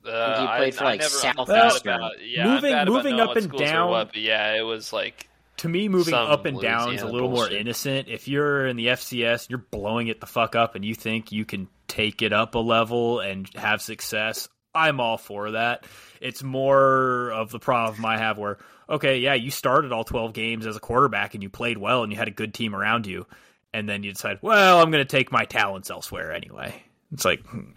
[0.06, 1.36] Uh, he played I, for, like, I never, I'm bad
[1.72, 1.94] Southeastern.
[1.96, 5.28] about- yeah, Moving- I'm bad about moving up and down- What, yeah, it was like
[5.58, 8.08] To me, moving up and down is a Louisiana little more innocent.
[8.08, 11.44] If you're in the FCS, you're blowing it the fuck up, and you think you
[11.44, 14.48] can take it up a level and have success.
[14.76, 15.86] I'm all for that.
[16.22, 18.58] It's more of the problem I have where,
[18.90, 22.12] okay, yeah, you started all 12 games as a quarterback and you played well and
[22.12, 23.26] you had a good team around you,
[23.74, 26.84] and then you decide, well, I'm going to take my talents elsewhere anyway.
[27.12, 27.72] It's like, hmm,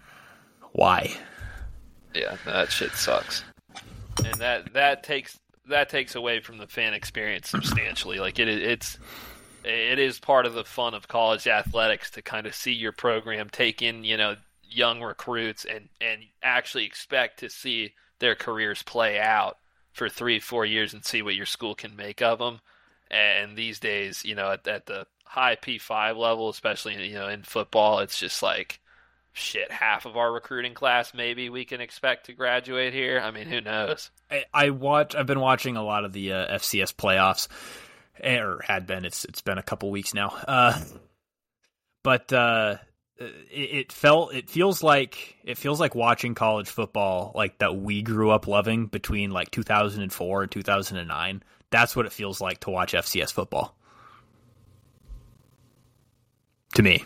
[0.73, 1.13] why?
[2.15, 3.45] Yeah, that shit sucks.
[4.25, 5.39] And that that takes
[5.69, 8.19] that takes away from the fan experience substantially.
[8.19, 8.99] Like it it's
[9.65, 13.49] it is part of the fun of college athletics to kind of see your program
[13.51, 14.37] take in, you know,
[14.69, 19.59] young recruits and and actually expect to see their careers play out
[19.93, 22.61] for 3 4 years and see what your school can make of them.
[23.11, 27.43] And these days, you know, at, at the high P5 level, especially you know in
[27.43, 28.81] football, it's just like
[29.33, 33.21] shit, half of our recruiting class maybe we can expect to graduate here.
[33.23, 34.11] I mean, who knows?
[34.31, 35.15] I, I watch.
[35.15, 37.49] I've been watching a lot of the uh, FCS playoffs,
[38.23, 39.05] or had been.
[39.05, 40.29] It's it's been a couple weeks now.
[40.47, 40.79] Uh,
[42.03, 42.77] but uh,
[43.19, 44.35] it, it felt.
[44.35, 48.87] It feels like it feels like watching college football like that we grew up loving
[48.87, 51.43] between like 2004 and 2009.
[51.71, 53.75] That's what it feels like to watch FCS football.
[56.75, 57.05] To me,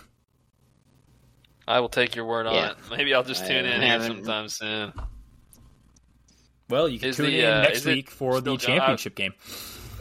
[1.66, 2.70] I will take your word on Yeah.
[2.72, 2.76] it.
[2.90, 4.92] Maybe I'll just I tune in here sometime soon.
[6.68, 9.14] well, you can Is tune the, in uh, next week for still the go- championship
[9.14, 9.32] game.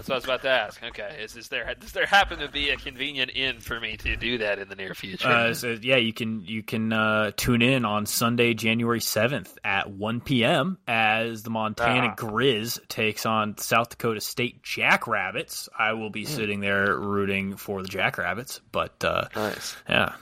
[0.07, 0.83] That's what I was about to ask.
[0.83, 4.15] Okay, is, is there does there happen to be a convenient in for me to
[4.15, 5.27] do that in the near future?
[5.27, 9.89] Uh, so yeah, you can you can uh, tune in on Sunday, January seventh at
[9.91, 10.77] one p.m.
[10.87, 12.15] as the Montana Ah.
[12.15, 15.69] Grizz takes on South Dakota State Jackrabbits.
[15.77, 19.75] I will be sitting there rooting for the Jackrabbits, but uh, nice.
[19.87, 20.13] yeah,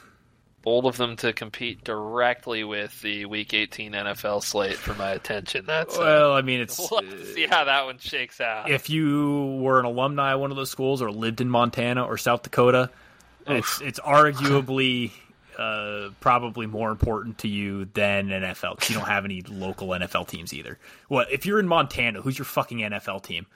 [0.69, 5.65] Bold of them to compete directly with the Week 18 NFL slate for my attention.
[5.65, 7.01] That's uh, well, I mean, it's we'll
[7.33, 8.69] see how that one shakes out.
[8.69, 12.19] if you were an alumni of one of those schools or lived in Montana or
[12.19, 12.91] South Dakota,
[13.47, 15.11] it's it's arguably
[15.57, 20.27] uh, probably more important to you than NFL because you don't have any local NFL
[20.27, 20.77] teams either.
[21.07, 22.21] What if you're in Montana?
[22.21, 23.47] Who's your fucking NFL team?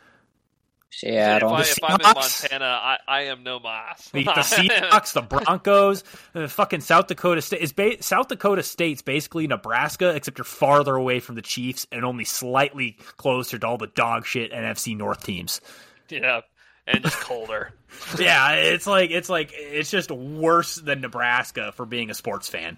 [0.96, 1.58] Seattle.
[1.58, 2.14] If, I, if I'm in?
[2.16, 4.10] Montana, I, I am no mas.
[4.14, 7.62] The, the Seahawks, the Broncos, the fucking South Dakota State.
[7.62, 12.06] Is ba- South Dakota State's basically Nebraska, except you're farther away from the Chiefs and
[12.06, 15.62] only slightly closer to all the dog shit NFC North teams.
[16.10, 16.42] yeah,
[16.88, 17.72] and just colder.
[18.20, 22.78] yeah, it's like it's like it's just worse than Nebraska for being a sports fan.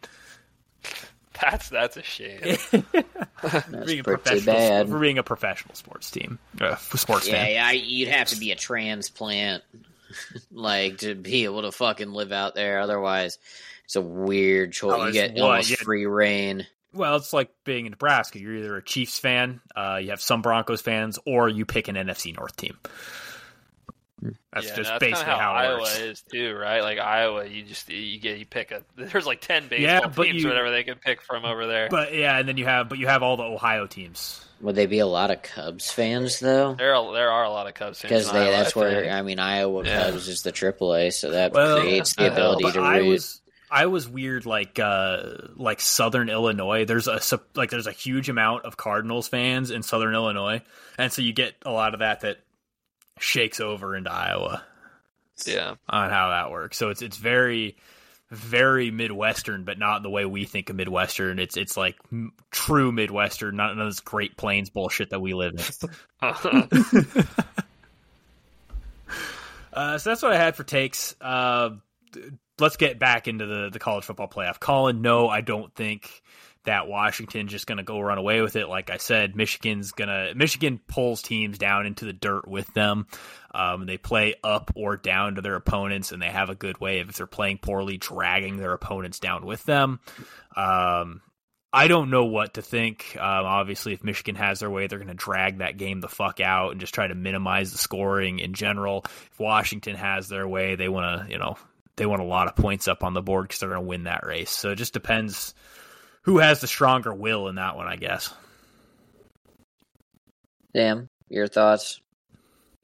[1.41, 2.39] That's that's a shame.
[2.41, 4.89] That's being a pretty professional bad.
[4.89, 7.51] for being a professional sports team, uh, sports Yeah, fan.
[7.51, 9.63] yeah, you'd have to be a transplant,
[10.51, 12.79] like to be able to fucking live out there.
[12.79, 13.37] Otherwise,
[13.85, 14.93] it's a weird choice.
[14.95, 15.41] Oh, you get what?
[15.41, 16.65] almost You- free rein.
[16.93, 18.39] Well, it's like being in Nebraska.
[18.39, 21.95] You're either a Chiefs fan, uh, you have some Broncos fans, or you pick an
[21.95, 22.77] NFC North team.
[24.53, 25.99] That's yeah, just no, that's basically how, how, it Iowa works.
[25.99, 26.81] is too, right?
[26.81, 28.83] Like Iowa, you just you get you pick a.
[28.95, 31.67] There's like ten baseball Yeah, but teams you- or whatever they can pick from over
[31.67, 31.87] there.
[31.89, 34.41] But yeah, and then you have but you have all the Ohio teams.
[34.61, 36.75] Would they be a lot of Cubs fans though?
[36.75, 39.13] there are there are a lot of Cubs fans Because they that's I where think.
[39.13, 40.03] I mean Iowa Yeah.
[40.09, 43.07] Cubs is the AAA, so that Well, creates the ability But to I root.
[43.09, 45.23] was I was weird like uh
[45.57, 46.85] like Southern Illinois.
[46.85, 47.19] There's a
[47.55, 50.61] like there's a huge amount of Cardinals fans in Southern Illinois,
[50.97, 52.37] and so you get a lot of that that
[53.19, 54.63] shakes over into Iowa
[55.45, 55.75] yeah.
[55.89, 56.77] on how that works.
[56.77, 57.75] So it's it's very
[58.31, 61.39] very midwestern, but not the way we think of midwestern.
[61.39, 65.33] It's it's like m- true midwestern, not none of this Great Plains bullshit that we
[65.33, 65.53] live
[66.21, 66.33] in.
[69.75, 71.15] Uh, so that's what I had for takes.
[71.19, 71.71] Uh,
[72.59, 74.57] let's get back into the, the college football playoff.
[74.57, 76.23] Colin, no, I don't think
[76.65, 78.67] that Washington's just going to go run away with it.
[78.67, 83.07] Like I said, Michigan's going to Michigan pulls teams down into the dirt with them.
[83.53, 86.99] Um, they play up or down to their opponents, and they have a good way
[86.99, 89.99] of if they're playing poorly, dragging their opponents down with them.
[90.55, 91.21] Um,
[91.71, 93.17] I don't know what to think.
[93.17, 96.39] Um, obviously, if Michigan has their way, they're going to drag that game the fuck
[96.39, 99.03] out and just try to minimize the scoring in general.
[99.05, 101.57] If Washington has their way, they want to, you know,
[101.97, 104.03] they want a lot of points up on the board because they're going to win
[104.03, 104.51] that race.
[104.51, 105.53] So it just depends
[106.25, 108.33] who has the stronger will in that one, I guess.
[110.73, 112.01] Damn, your thoughts?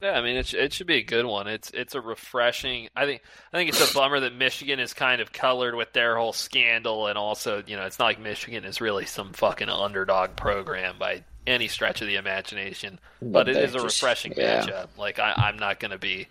[0.00, 1.46] Yeah, I mean it, it should be a good one.
[1.46, 2.88] It's it's a refreshing.
[2.96, 3.22] I think
[3.52, 7.06] I think it's a bummer that Michigan is kind of colored with their whole scandal,
[7.06, 11.22] and also you know it's not like Michigan is really some fucking underdog program by
[11.46, 12.98] any stretch of the imagination.
[13.20, 14.62] But, But it they is a just- refreshing yeah.
[14.66, 14.88] matchup.
[14.98, 16.26] Like I, I'm not going to be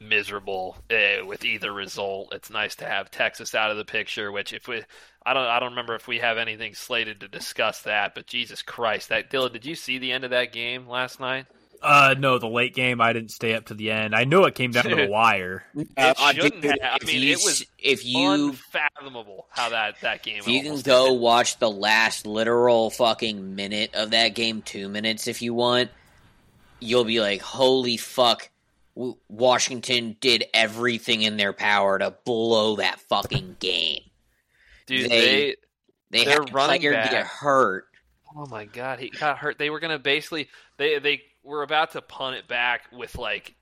[0.00, 2.32] miserable uh, with either result.
[2.34, 4.30] It's nice to have Texas out of the picture.
[4.32, 4.82] Which if we,
[5.24, 8.14] I don't I don't remember if we have anything slated to discuss that.
[8.14, 11.46] But Jesus Christ, that Dylan, did you see the end of that game last night?
[11.80, 14.12] Uh, no, the late game, I didn't stay up to the end.
[14.12, 15.64] I know it came down to the wire.
[15.76, 16.76] It Uh, shouldn't have.
[16.82, 20.38] I mean, you it was if you unfathomable how that that game.
[20.40, 21.20] if you can go ended.
[21.20, 25.90] watch the last literal fucking minute of that game, two minutes if you want,
[26.80, 28.50] you'll be like, holy fuck.
[29.28, 34.02] Washington did everything in their power to blow that fucking game.
[34.86, 35.56] dude, they- they.
[36.10, 37.84] They had a running player get hurt.
[38.34, 39.58] Oh my god, he got hurt.
[39.58, 43.54] They were gonna basically they they were about to punt it back with like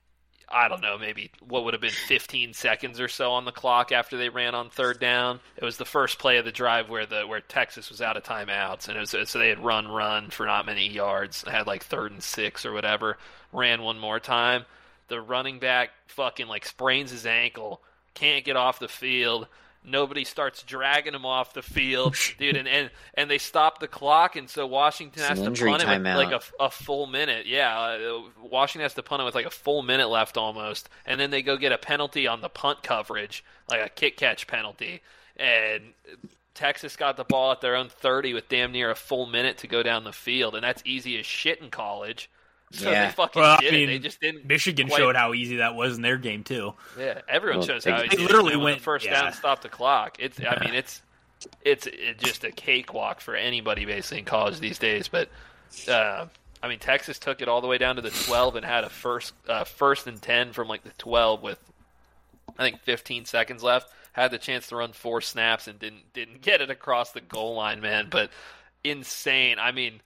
[0.47, 3.91] I don't know, maybe what would have been 15 seconds or so on the clock
[3.91, 5.41] after they ran on third down.
[5.57, 8.23] It was the first play of the drive where the where Texas was out of
[8.23, 11.83] timeouts, and it was so they had run run for not many yards, had like
[11.83, 13.17] third and six or whatever.
[13.51, 14.63] Ran one more time.
[15.07, 17.81] The running back fucking like sprains his ankle,
[18.13, 19.47] can't get off the field.
[19.83, 24.35] Nobody starts dragging him off the field, dude, and, and and they stop the clock,
[24.35, 27.45] and so Washington It's has to punt it with like a, a full minute.
[27.45, 31.19] Yeah, uh, Washington has to punt it with like a full minute left almost, and
[31.19, 35.01] then they go get a penalty on the punt coverage, like a kick catch penalty,
[35.37, 35.93] and
[36.53, 39.67] Texas got the ball at their own thirty with damn near a full minute to
[39.67, 42.29] go down the field, and that's easy as shit in college.
[42.71, 43.05] So Yeah.
[43.07, 43.93] they fucking Well, I mean, it.
[43.93, 44.45] They just didn't.
[44.45, 46.73] Michigan quite- showed how easy that was in their game too.
[46.99, 49.21] Yeah, everyone Well, shows how they easy it is literally when went- the first yeah.
[49.21, 50.17] down stop the clock.
[50.19, 51.01] It's I mean it's
[51.63, 55.07] it's it just a cakewalk for anybody basically in college these days.
[55.07, 55.29] But
[55.87, 56.25] uh,
[56.61, 58.89] I mean Texas took it all the way down to the twelve and had a
[58.89, 61.59] first uh, first and ten from like the twelve with
[62.59, 63.91] I think 15 seconds left.
[64.13, 67.53] Had the chance to run four snaps and didn't didn't get it across the goal
[67.55, 68.07] line, man.
[68.09, 68.29] But
[68.83, 69.57] insane.
[69.59, 70.01] I mean,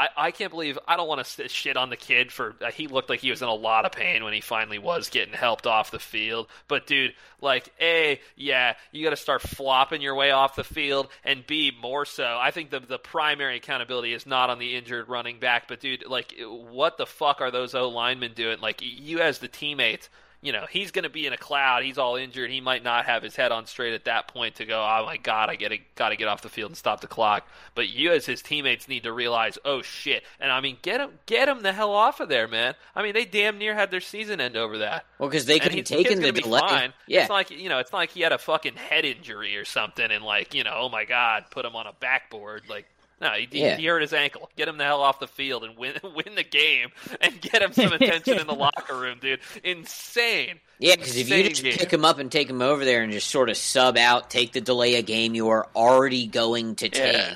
[0.00, 2.86] I, I can't believe I don't want to shit on the kid for uh, he
[2.86, 5.66] looked like he was in a lot of pain when he finally was getting helped
[5.66, 6.46] off the field.
[6.68, 11.08] But dude, like a yeah, you got to start flopping your way off the field,
[11.22, 12.38] and b more so.
[12.40, 16.06] I think the the primary accountability is not on the injured running back, but dude,
[16.06, 18.58] like what the fuck are those O linemen doing?
[18.60, 20.08] Like you as the teammates
[20.42, 21.82] you know, he's going to be in a cloud.
[21.82, 22.50] He's all injured.
[22.50, 25.18] He might not have his head on straight at that point to go, oh my
[25.18, 27.46] God, I get got to get off the field and stop the clock.
[27.74, 30.24] But you, as his teammates, need to realize, oh shit.
[30.40, 32.74] And I mean, get him, get him the hell off of there, man.
[32.96, 35.04] I mean, they damn near had their season end over that.
[35.18, 36.60] Well, because they could have taken the be delay.
[36.60, 36.92] Fine.
[37.06, 39.66] Yeah, It's like you know, it's not like he had a fucking head injury or
[39.66, 42.86] something, and like you know, oh my God, put him on a backboard, like.
[43.20, 43.76] No, he, he- Yeah.
[43.76, 44.48] he hurt his ankle.
[44.56, 46.88] Get him the hell off the field and win win the game
[47.20, 49.40] and get him some attention in the locker room, dude.
[49.62, 50.60] Insane.
[50.78, 51.74] Yeah, because if you just game.
[51.76, 54.52] pick him up and take him over there and just sort of sub out, take
[54.52, 57.34] the delay a game you are already going to take, Yeah.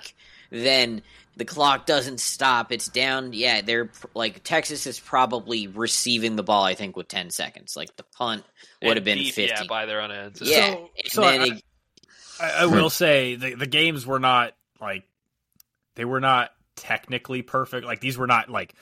[0.51, 1.03] then
[1.37, 2.73] the clock doesn't stop.
[2.73, 3.33] It's down.
[3.35, 6.65] Yeah, they're like Texas is probably receiving the ball.
[6.65, 8.45] I think with ten seconds, like the punt
[8.83, 9.55] would have been beat, fifty.
[9.65, 10.41] Yeah, by their own ends.
[10.41, 11.63] Yeah, So- and so then I- it-
[12.41, 15.03] I, I will say the the games were not like
[15.97, 17.87] they were not technically perfect.
[17.87, 18.75] Like these were not like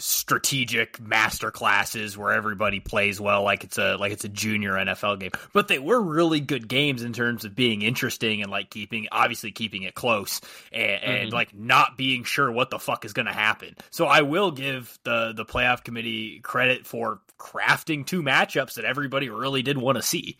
[0.00, 5.18] strategic master classes where everybody plays well like it's a like it's a junior NFL
[5.18, 5.32] game.
[5.52, 9.50] But they were really good games in terms of being interesting and like keeping obviously
[9.50, 10.40] keeping it close
[10.70, 11.34] and, and Mhm.
[11.34, 13.74] like not being sure what the fuck is going to happen.
[13.90, 19.28] So I will give the the playoff committee credit for crafting two matchups that everybody
[19.30, 20.38] really did want to see.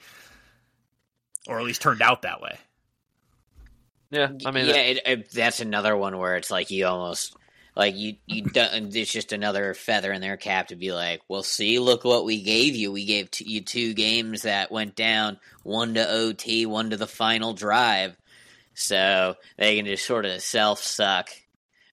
[1.48, 2.58] Or at least turned out that way.
[4.10, 4.28] Yeah.
[4.44, 7.36] I mean, yeah, it, it, that's another one where it's like you almost
[7.76, 11.42] like you you don't, it's just another feather in their cap to be like, well,
[11.42, 12.92] see, look what we gave you.
[12.92, 17.06] We gave t- you two games that went down, one to OT, one to the
[17.06, 18.16] final drive.
[18.74, 21.30] So they can just sort of self suck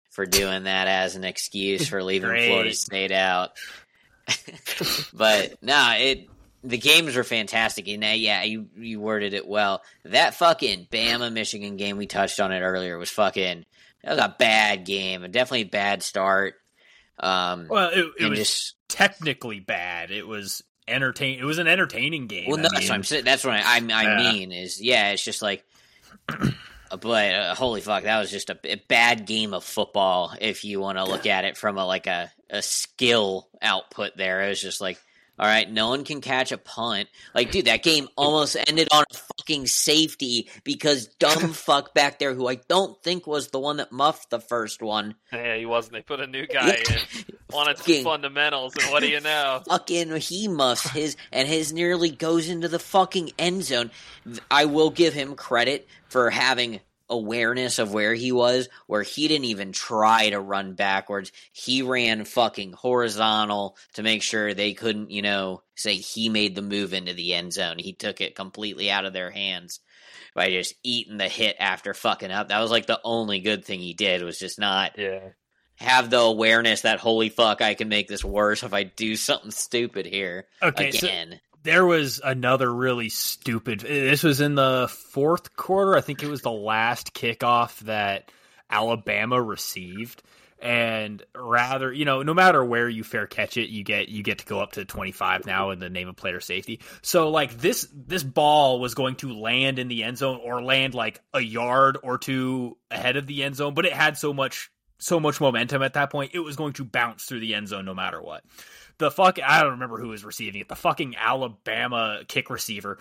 [0.09, 2.47] for doing that as an excuse for leaving Great.
[2.47, 3.51] Florida State out.
[5.13, 6.27] but no, it
[6.65, 7.87] the games were fantastic.
[7.87, 9.81] And uh, yeah, you you worded it well.
[10.03, 13.65] That fucking Bama Michigan game we touched on it earlier was fucking
[14.03, 15.23] that was a bad game.
[15.23, 16.55] A definitely bad start.
[17.19, 20.11] Um, Well, it, it was just technically bad.
[20.11, 21.39] It was entertain.
[21.39, 22.47] It was an entertaining game.
[22.47, 23.23] well, no, that's what I'm.
[23.23, 24.17] That's what I I, I Yeah.
[24.17, 25.63] mean is yeah, it's just like
[26.89, 30.33] but uh, holy fuck, that was just a, a, bad game of football.
[30.39, 34.43] If you want to look at it from a like a, a skill output, there
[34.43, 34.99] it was just like
[35.37, 37.09] all right, no one can catch a punt.
[37.33, 42.33] Like, dude, that game almost ended on a fucking safety because dumb fuck back there,
[42.33, 45.15] who I don't think was the one that muffed the first one.
[45.33, 45.93] Yeah, he wasn't.
[45.93, 46.99] They put a new guy in.
[47.51, 49.61] Wanted some fundamentals, and what do you know?
[49.67, 53.91] Fucking he muffs his, and his nearly goes into the fucking end zone.
[54.49, 56.79] I will give him credit for having
[57.09, 61.31] awareness of where he was, where he didn't even try to run backwards.
[61.51, 66.61] He ran fucking horizontal to make sure they couldn't, you know, say he made the
[66.61, 67.77] move into the end zone.
[67.79, 69.79] He took it completely out of their hands
[70.33, 72.49] by just eating the hit after fucking up.
[72.49, 75.29] That was like the only good thing he did was just not yeah.
[75.75, 79.51] have the awareness that holy fuck I can make this worse if I do something
[79.51, 81.27] stupid here okay, again.
[81.31, 83.81] So- there was another really stupid.
[83.81, 85.95] This was in the fourth quarter.
[85.95, 88.31] I think it was the last kickoff that
[88.69, 90.23] Alabama received.
[90.59, 94.39] And rather, you know, no matter where you fair catch it, you get you get
[94.39, 96.79] to go up to 25 now in the name of player safety.
[97.01, 100.93] So like this this ball was going to land in the end zone or land
[100.93, 104.71] like a yard or two ahead of the end zone, but it had so much
[104.97, 107.85] so much momentum at that point, it was going to bounce through the end zone
[107.85, 108.43] no matter what
[108.97, 110.69] the fuck I don't remember who was receiving it.
[110.69, 112.99] The fucking Alabama kick receiver,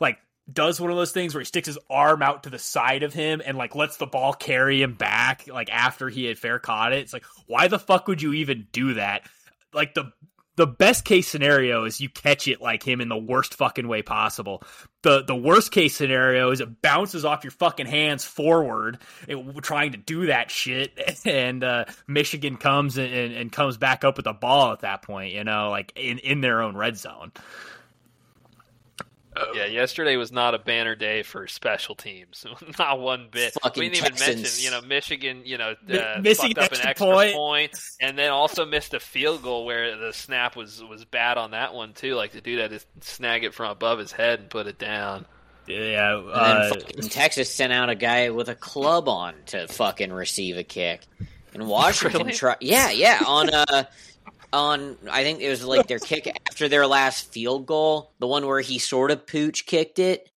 [0.00, 0.18] like
[0.50, 3.12] does one of those things where he sticks his arm out to the side of
[3.12, 6.92] him and like lets the ball carry him back like after he had fair caught
[6.92, 7.00] it.
[7.00, 9.22] It's like why the fuck would you even do that?
[9.72, 10.12] Like the
[10.58, 14.02] the best case scenario is you catch it like him in the worst fucking way
[14.02, 14.64] possible.
[15.02, 18.98] The the worst case scenario is it bounces off your fucking hands forward,
[19.28, 24.16] it, trying to do that shit, and uh, Michigan comes and, and, comes back up
[24.16, 25.32] with the ball at that point.
[25.32, 27.30] You know, like in in their own red zone.
[29.54, 32.44] Yeah, yesterday was not a banner day for special teams.
[32.78, 33.54] not one bit.
[33.62, 34.28] Fucking we didn't Texans.
[34.28, 37.34] even mention, you know, Michigan, you know, uh, missing fucked up extra an extra point.
[37.34, 41.50] point, and then also missed a field goal where the snap was was bad on
[41.52, 42.14] that one too.
[42.14, 45.26] Like the dude had to snag it from above his head and put it down.
[45.66, 49.68] Yeah, And uh, then fucking Texas sent out a guy with a club on to
[49.68, 51.02] fucking receive a kick.
[51.52, 52.32] And Washington Really?
[52.32, 53.84] tried, yeah, yeah, on uh,
[54.52, 58.46] on I think it was like their kick after their last field goal, the one
[58.46, 60.28] where he sort of pooch kicked it.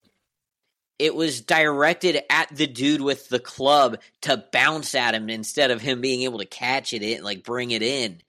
[0.99, 5.81] It was directed at the dude with the club to bounce at him instead of
[5.81, 8.21] him being able to catch it in, like bring it in.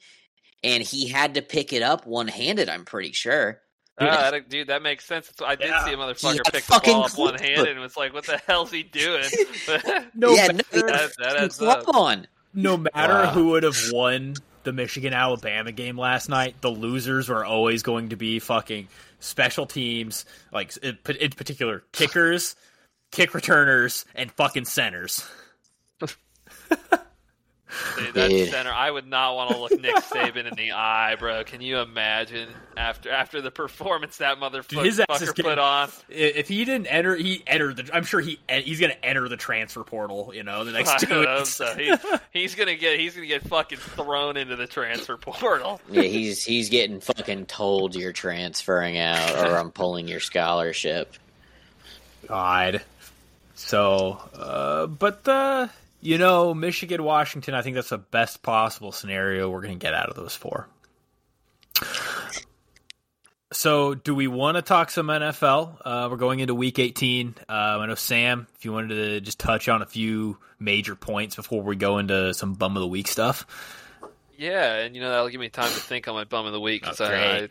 [0.65, 3.61] And he had to pick it up one handed, I'm pretty sure.
[4.01, 5.31] Ah, that, dude, that makes sense.
[5.45, 5.85] I did Yeah.
[5.85, 8.39] see a motherfucker pick the fucking ball up one handed and was like, "What the
[8.47, 9.25] hell's he doing?"
[10.15, 11.95] no yeah, no, matter, he That- that club up.
[11.95, 12.27] on.
[12.55, 13.31] no matter Wow.
[13.33, 18.11] who would have won the Michigan Alabama game last night, the losers were always going
[18.11, 18.89] to be fucking
[19.21, 22.57] special teams, like in in particular kickers,
[23.11, 25.27] kick returners, and fucking centers.
[27.97, 28.51] Dude, that Dude.
[28.51, 31.43] center, I would not want to look Nick Saban in the eye, bro.
[31.45, 35.59] Can you imagine after after the performance that Dude, his ass is motherfucker getting- put
[35.59, 35.91] on?
[36.09, 37.91] If he didn't enter, he entered the.
[37.95, 40.33] I'm sure he he's gonna enter the transfer portal.
[40.35, 41.51] You know, the next I two hope weeks.
[41.51, 41.75] so.
[41.75, 41.93] He,
[42.33, 45.81] he's gonna get he's gonna get fucking thrown into the transfer portal.
[45.91, 51.15] Yeah, he's he's getting fucking told you're transferring out or I'm pulling your scholarship.
[52.29, 52.83] God.
[53.55, 55.69] So, uh, but uh,
[56.03, 57.55] you know, Michigan, Washington.
[57.55, 60.69] I think that's the best possible scenario we're going to get out of those four.
[63.53, 65.77] So, do we want to talk some NFL?
[65.85, 67.35] Uh, we're going into Week 18.
[67.49, 71.37] Uh, I know Sam, if you wanted to just touch on a few major points
[71.37, 73.47] before we go into some bum of the week stuff.
[74.43, 76.61] Yeah, and you know that'll give me time to think on my bum of the
[76.61, 76.83] week.
[76.83, 77.49] 'cause Oh, I,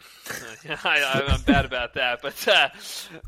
[0.83, 2.21] I, I'm bad about that.
[2.21, 2.69] But uh,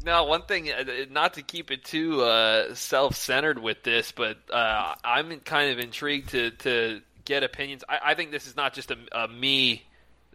[0.03, 4.95] no, one thing, uh, not to keep it too uh, self-centered with this, but uh,
[5.03, 7.83] I'm kind of intrigued to to get opinions.
[7.87, 9.83] I, I think this is not just a, a me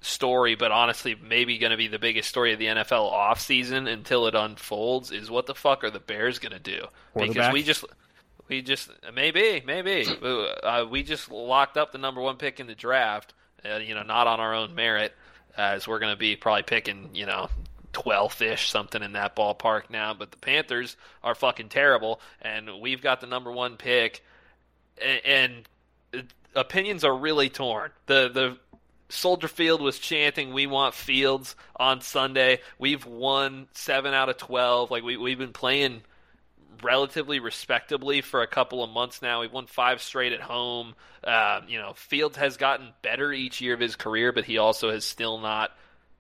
[0.00, 4.26] story, but honestly, maybe going to be the biggest story of the NFL offseason until
[4.26, 5.10] it unfolds.
[5.10, 6.86] Is what the fuck are the Bears going to do?
[7.28, 7.84] Because we just
[8.48, 10.06] we just maybe maybe
[10.62, 13.34] uh, we just locked up the number one pick in the draft.
[13.64, 15.12] Uh, you know, not on our own merit,
[15.56, 17.48] as we're going to be probably picking you know.
[17.94, 20.12] 12th ish, something in that ballpark now.
[20.12, 24.22] But the Panthers are fucking terrible, and we've got the number one pick,
[25.02, 25.68] and, and
[26.14, 27.90] uh, opinions are really torn.
[28.06, 28.58] The the
[29.08, 32.60] Soldier Field was chanting, "We want Fields" on Sunday.
[32.78, 34.90] We've won seven out of twelve.
[34.90, 36.02] Like we we've been playing
[36.82, 39.40] relatively respectably for a couple of months now.
[39.40, 40.94] We've won five straight at home.
[41.22, 44.90] Uh, you know, Fields has gotten better each year of his career, but he also
[44.90, 45.70] has still not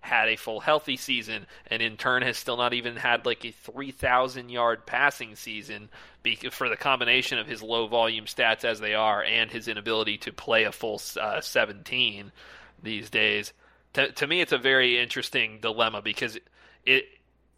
[0.00, 3.50] had a full healthy season, and in turn has still not even had like a
[3.50, 5.88] 3,000 yard passing season
[6.50, 10.32] for the combination of his low volume stats as they are and his inability to
[10.32, 12.32] play a full uh, 17
[12.82, 13.52] these days.
[13.94, 16.36] To, to, me, it's a very interesting dilemma because
[16.84, 17.04] it,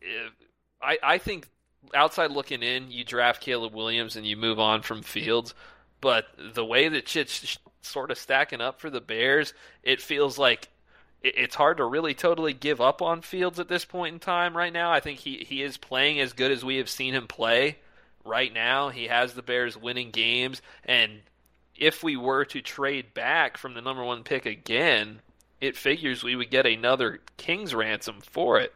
[0.01, 0.33] it
[0.81, 1.49] I, I think
[1.95, 5.55] outside looking in, you draft Caleb Williams and you move on from Fields.
[6.01, 9.53] But the way that shit's sort of stacking up for the Bears,
[9.83, 10.69] it feels like
[11.23, 14.73] it's hard to really totally give up on Fields at this point in time right
[14.73, 14.91] now.
[14.91, 17.77] I think he, he is playing as good as we have seen him play
[18.25, 18.89] right now.
[18.89, 20.63] He has the Bears winning games.
[20.85, 21.21] And
[21.77, 25.21] if we were to trade back from the number one pick again,
[25.61, 28.73] it figures we would get another King's ransom for it.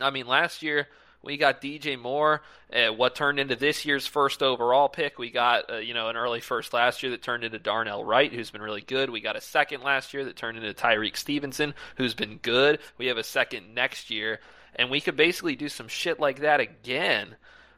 [0.00, 0.88] I mean, last year
[1.24, 5.18] we got DJ Moore, uh, what turned into this year's first overall pick.
[5.18, 8.32] We got uh, you know an early first last year that turned into Darnell Wright,
[8.32, 9.10] who's been really good.
[9.10, 12.80] We got a second last year that turned into Tyrique Stevenson, who's been good.
[12.98, 14.40] We have a second next year,
[14.76, 17.36] and we could basically do some shit like that again.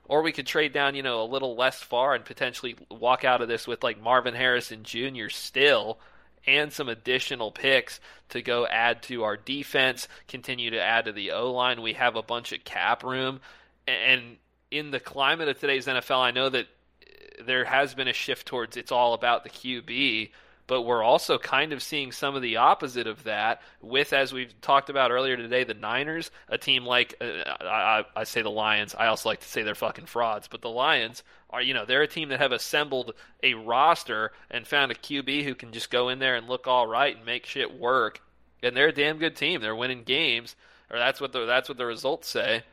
[0.09, 3.43] Or we could trade down, you know, a little less far and potentially walk out
[3.43, 5.29] of this with like Marvin Harrison Jr.
[5.29, 5.99] still,
[6.47, 11.33] and some additional picks to go add to our defense, continue to add to the
[11.33, 11.83] O line.
[11.83, 13.41] We have a bunch of cap room.
[13.87, 14.37] And
[14.71, 16.67] in the climate of today's NFL, I know that
[17.45, 20.31] there has been a shift towards it's all about the QB
[20.67, 24.61] but we're also kind of seeing some of the opposite of that with, as we've
[24.61, 28.95] talked about earlier today, the Niners, a team like, uh, I, I, say the Lions,
[28.95, 32.03] I also like to say they're fucking frauds, but the Lions are, you know, they're
[32.03, 33.13] a team that have assembled
[33.43, 36.87] a roster and found a QB who can just go in there and look all
[36.87, 38.21] right and make shit work.
[38.63, 39.61] And they're a damn good team.
[39.61, 40.57] They're winning games,
[40.91, 42.65] or that's what the, that's what the results say.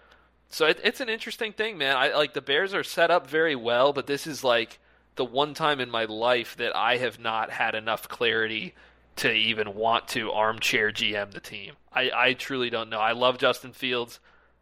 [0.50, 1.96] So it, it's an interesting thing, man.
[1.96, 4.80] I like the Bears are set up very well, but this is like
[5.16, 8.74] the one time in my life that I have not had enough clarity
[9.18, 11.74] to even want to armchair GM the team.
[11.93, 12.99] I, I truly don't know.
[12.99, 14.20] I love Justin Fields.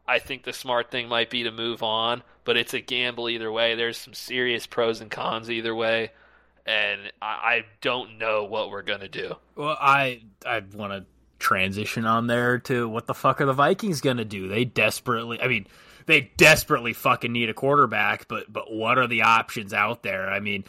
[0.07, 3.51] I think the smart thing might be to move on, but it's a gamble either
[3.51, 3.75] way.
[3.75, 6.11] There's some serious pros and cons either way,
[6.65, 9.35] and I, I don't know what we're gonna do.
[9.55, 11.05] Well, I I want to
[11.39, 14.47] transition on there to what the fuck are the Vikings gonna do?
[14.47, 15.39] They desperately.
[15.41, 15.67] I mean
[16.05, 20.29] they desperately fucking need a quarterback, but but what are the options out there?
[20.29, 20.63] I mean,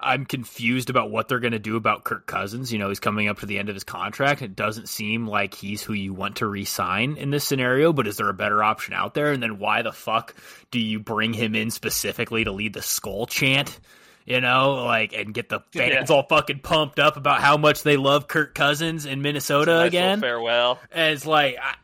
[0.00, 2.72] I'm confused about what they're going to do about Kirk Cousins.
[2.72, 4.42] You know, he's coming up to the end of his contract.
[4.42, 7.92] It doesn't seem like he's who you want to re-sign in this scenario.
[7.92, 9.32] But is there a better option out there?
[9.32, 10.34] And then why the fuck
[10.70, 13.78] do you bring him in specifically to lead the skull chant?
[14.24, 16.14] you know, like and get the fans yeah.
[16.14, 20.20] all fucking pumped up about how much they love Kirk Cousins in Minnesota nice again.
[20.20, 20.78] Farewell.
[20.90, 21.74] And it's like I,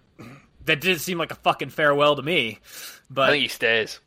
[0.69, 2.61] that didn't seem like a fucking farewell to me.
[3.11, 4.01] But I think he stays.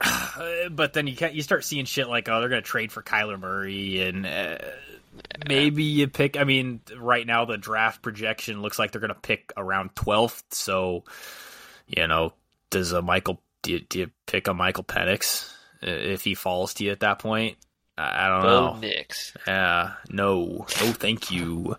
[0.70, 4.00] But then you you start seeing shit like oh they're gonna trade for Kyler Murray
[4.02, 4.58] and uh,
[5.48, 6.36] maybe you pick.
[6.36, 10.54] I mean right now the draft projection looks like they're gonna pick around twelfth.
[10.54, 11.04] So
[11.86, 12.32] you know
[12.70, 16.84] does a Michael do you, do you pick a Michael Penix if he falls to
[16.84, 17.56] you at that point?
[17.98, 18.78] I don't Bo know.
[18.80, 19.36] Nix.
[19.46, 21.76] Yeah, no, no, thank you.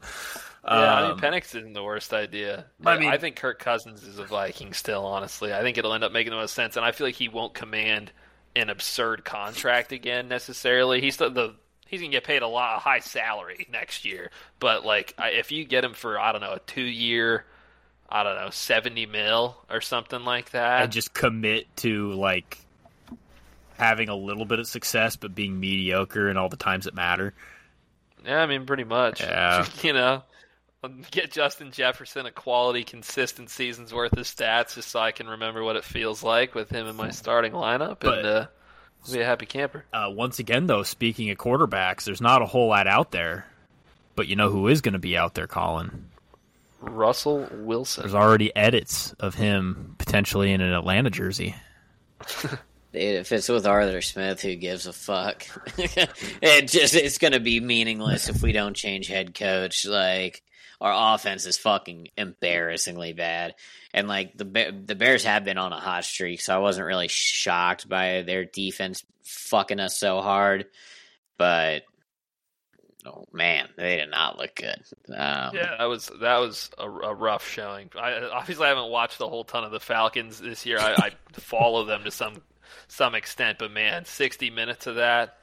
[0.65, 2.65] Yeah, I mean, um, Penix isn't the worst idea.
[2.85, 5.05] I mean, I think Kirk Cousins is a Viking still.
[5.05, 7.27] Honestly, I think it'll end up making the most sense, and I feel like he
[7.27, 8.11] won't command
[8.55, 11.01] an absurd contract again necessarily.
[11.01, 11.55] He's the, the
[11.87, 14.31] he's gonna get paid a lot, a high salary next year.
[14.59, 17.45] But like, if you get him for I don't know a two year,
[18.07, 22.57] I don't know seventy mil or something like that, and just commit to like
[23.77, 27.33] having a little bit of success, but being mediocre in all the times that matter.
[28.25, 29.21] Yeah, I mean, pretty much.
[29.21, 29.65] Yeah.
[29.81, 30.23] you know,
[31.11, 35.63] get Justin Jefferson a quality, consistent season's worth of stats, just so I can remember
[35.63, 38.47] what it feels like with him in my starting lineup, but, and uh,
[39.11, 39.85] be a happy camper.
[39.93, 43.45] Uh, once again, though, speaking of quarterbacks, there's not a whole lot out there,
[44.15, 46.09] but you know who is going to be out there, Colin?
[46.79, 48.03] Russell Wilson.
[48.03, 51.55] There's already edits of him potentially in an Atlanta jersey.
[52.93, 55.45] if it's with Arthur Smith, who gives a fuck?
[55.77, 59.85] it just it's going to be meaningless if we don't change head coach.
[59.85, 60.43] Like
[60.83, 63.55] our offense is fucking embarrassingly bad.
[63.93, 64.43] And like the
[64.85, 68.43] the Bears have been on a hot streak, so I wasn't really shocked by their
[68.43, 70.65] defense fucking us so hard.
[71.37, 71.83] But
[73.05, 74.83] oh man, they did not look good.
[75.07, 77.89] Um, yeah, that was that was a, a, rough showing.
[77.97, 80.79] I obviously I haven't watched a whole ton of the Falcons this year.
[80.79, 82.41] I, I follow them to some
[82.89, 85.37] some extent, but man, sixty minutes of that,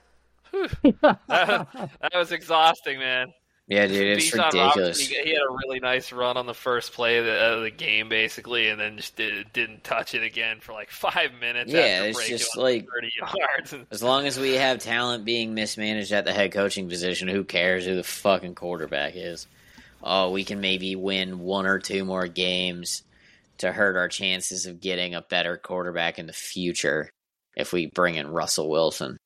[0.51, 0.69] whew,
[1.01, 3.33] that, that was exhausting, man.
[3.71, 4.99] Yeah, dude, it's Bijan ridiculous.
[4.99, 7.71] He, he, had a really nice run on the first play of the, of the
[7.71, 11.73] game, basically, and then just did, not touch it again for like five minutes.
[11.73, 13.75] Yeah, it's just like thirty yards.
[13.93, 17.87] as long as we have talent being mismanaged at the head coaching position, who cares
[17.87, 19.47] who the fucking quarterback is?
[20.03, 23.03] oh, we can maybe win one or two more games
[23.59, 27.11] to hurt our chances of getting a better quarterback in the future
[27.57, 29.19] if we bring in Russell Wilson.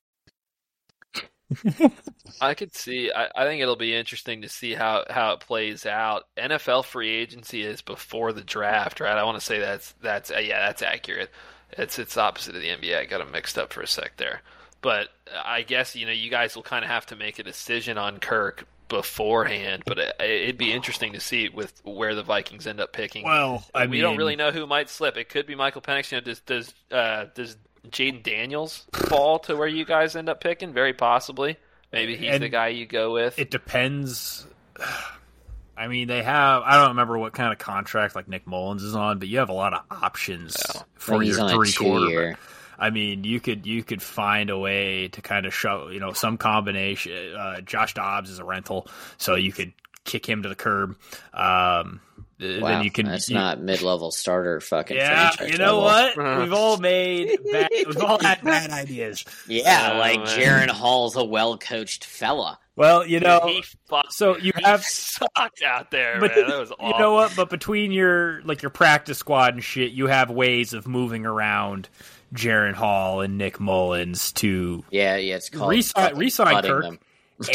[2.41, 3.11] I could see.
[3.11, 6.27] I, I think it'll be interesting to see how, how it plays out.
[6.37, 9.17] NFL free agency is before the draft, right?
[9.17, 11.29] I want to say that's that's uh, yeah, that's accurate.
[11.71, 12.97] It's it's opposite of the NBA.
[12.97, 14.41] I got them mixed up for a sec there,
[14.81, 15.09] but
[15.43, 18.19] I guess you know you guys will kind of have to make a decision on
[18.19, 19.83] Kirk beforehand.
[19.85, 23.23] But it, it'd be interesting to see with where the Vikings end up picking.
[23.23, 25.17] Well, I we mean, don't really know who might slip.
[25.17, 26.11] It could be Michael Penix.
[26.11, 27.57] You know, does does uh, does
[27.91, 30.73] Jayden Daniels fall to where you guys end up picking?
[30.73, 31.57] Very possibly.
[31.91, 33.39] Maybe he's And the guy you go with.
[33.39, 34.45] It depends.
[35.77, 36.63] I mean, they have.
[36.63, 39.49] I don't remember what kind of contract like Nick Mullens is on, but you have
[39.49, 42.37] a lot of options I for think your three quarter.
[42.77, 46.13] I mean, you could you could find a way to kind of show you know
[46.13, 47.35] some combination.
[47.35, 49.73] Uh, Josh Dobbs is a rental, so you could
[50.05, 50.97] kick him to the curb.
[51.33, 52.04] Um, th-
[52.39, 53.05] Wow, then you can.
[53.05, 54.97] that's you- not mid-level starter fucking.
[54.97, 56.23] Yeah, you know level.
[56.23, 56.39] what?
[56.41, 59.23] We've all made bad, we've all had bad ideas.
[59.47, 60.27] Yeah, Oh, like man.
[60.27, 62.59] Jaren Hall's a well-coached fella.
[62.75, 66.49] Well, you know, he fucked, so you he have sucked out there, but man.
[66.49, 66.87] That was awful.
[66.89, 67.33] you know what?
[67.37, 71.87] But between your like your practice squad and shit, you have ways of moving around
[72.33, 76.83] Jaren Hall and Nick Mullens to Yeah, yeah, it's called Resign- fucking resign Kirk.
[76.83, 76.99] them.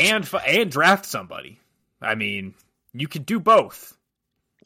[0.02, 1.60] and and draft somebody.
[2.00, 2.54] I mean,
[2.94, 3.94] you could do both.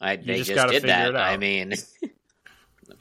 [0.05, 1.15] I, they just just, did that.
[1.15, 2.07] I mean, I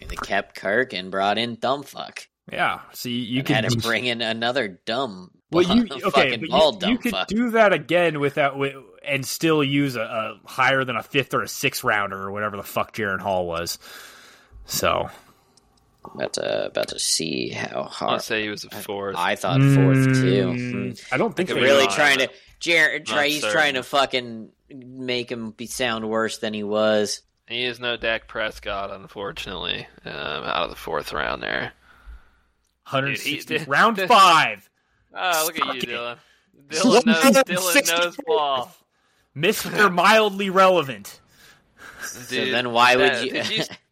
[0.01, 2.27] mean, they kept Kirk and brought in Dumbfuck.
[2.51, 2.81] Yeah.
[2.93, 6.49] So you, you and could had to bring in another dumb, well, you okay, but
[6.49, 7.27] bald you, you could Dumbfuck.
[7.29, 8.75] do that again without wi-
[9.07, 12.57] and still use a, a higher than a fifth or a sixth rounder or whatever
[12.57, 13.79] the fuck Jaren Hall was.
[14.67, 15.09] So
[16.15, 18.13] About to about to see how hard.
[18.13, 19.17] I'll say he was a fourth.
[19.19, 20.47] I thought fourth too.
[20.47, 21.95] Mm, I don't think could they Really wrong.
[21.95, 22.31] trying to
[22.61, 23.07] Jared.
[23.07, 23.55] Try, he's certain.
[23.55, 27.23] trying to fucking make him be sound worse than he was.
[27.49, 31.73] he is no Dak Prescott, unfortunately, um, out of the fourth round there.
[32.91, 34.69] 160 Dude, round five.
[35.15, 35.89] Oh, look at you, it.
[35.89, 36.19] Dylan.
[36.69, 38.75] Dylan knows, Dylan knows ball.
[39.37, 39.93] Mr.
[39.93, 41.21] mildly relevant.
[42.03, 43.31] So then why would that- you?
[43.33, 43.65] did you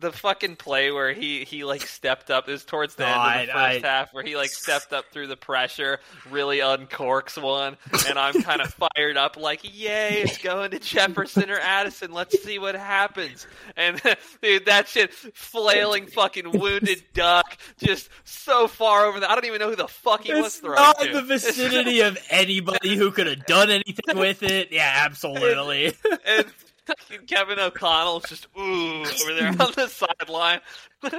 [0.00, 3.52] the fucking play where he he like stepped up is towards the end of the
[3.52, 5.98] first I- half where he like stepped up through the pressure,
[6.30, 7.76] really uncorks one,
[8.08, 12.12] and I'm kind of fired up like, yay, it's going to Jefferson or Addison.
[12.12, 13.46] Let's see what happens.
[13.76, 14.00] And
[14.42, 19.30] dude, that shit flailing fucking wounded duck, just so far over the.
[19.30, 21.12] I don't even know who the fuck he was It's throwing not to.
[21.12, 24.68] the vicinity of anybody who could have done anything with it.
[24.70, 25.86] Yeah, absolutely.
[26.26, 26.54] and fucking
[27.26, 30.60] Kevin O'Connell's just ooh over there on the sideline.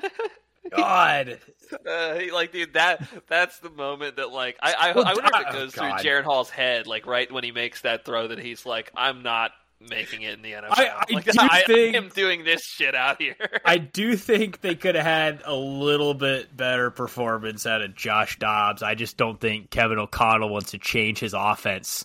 [0.76, 1.40] God.
[1.88, 5.30] Uh, he, like, dude, that that's the moment that, like, I I, Well, I wonder
[5.34, 6.02] if oh, it goes God.
[6.02, 9.24] through Jaren Hall's head, like, right when he makes that throw, that he's like, I'm
[9.24, 10.68] not making it in the NFL.
[10.72, 13.36] I- I like, do I, think- I am doing this shit out here.
[13.64, 18.38] I do think they could have had a little bit better performance out of Josh
[18.38, 18.84] Dobbs.
[18.84, 22.04] I just don't think Kevin O'Connell wants to change his offense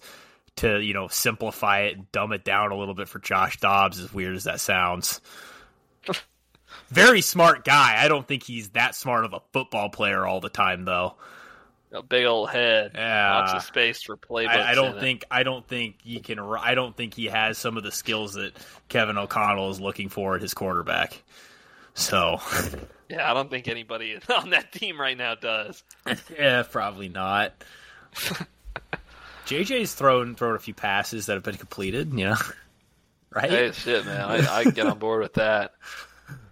[0.56, 3.98] to, you know, simplify it and dumb it down a little bit for Josh Dobbs,
[4.00, 5.20] as weird as that sounds.
[6.88, 7.94] Very smart guy.
[8.02, 11.14] I don't think he's that smart of a football player all the time, though.
[11.92, 13.38] a big old head, Yeah.
[13.38, 14.48] lots of space for playbooks.
[14.48, 15.00] I, I don't in it.
[15.00, 16.38] think I don't think he can.
[16.40, 18.52] I don't think he has some of the skills that
[18.88, 21.22] Kevin O'Connell is looking for at his quarterback.
[21.94, 22.40] So,
[23.08, 25.82] Yeah, I don't think anybody on that team right now does.
[26.36, 27.52] yeah, probably not.
[29.46, 32.12] JJ's thrown thrown a few passes that have been completed.
[32.12, 32.36] You know,
[33.34, 33.50] right?
[33.50, 35.72] Hey, shit, man, I, I get on board with that.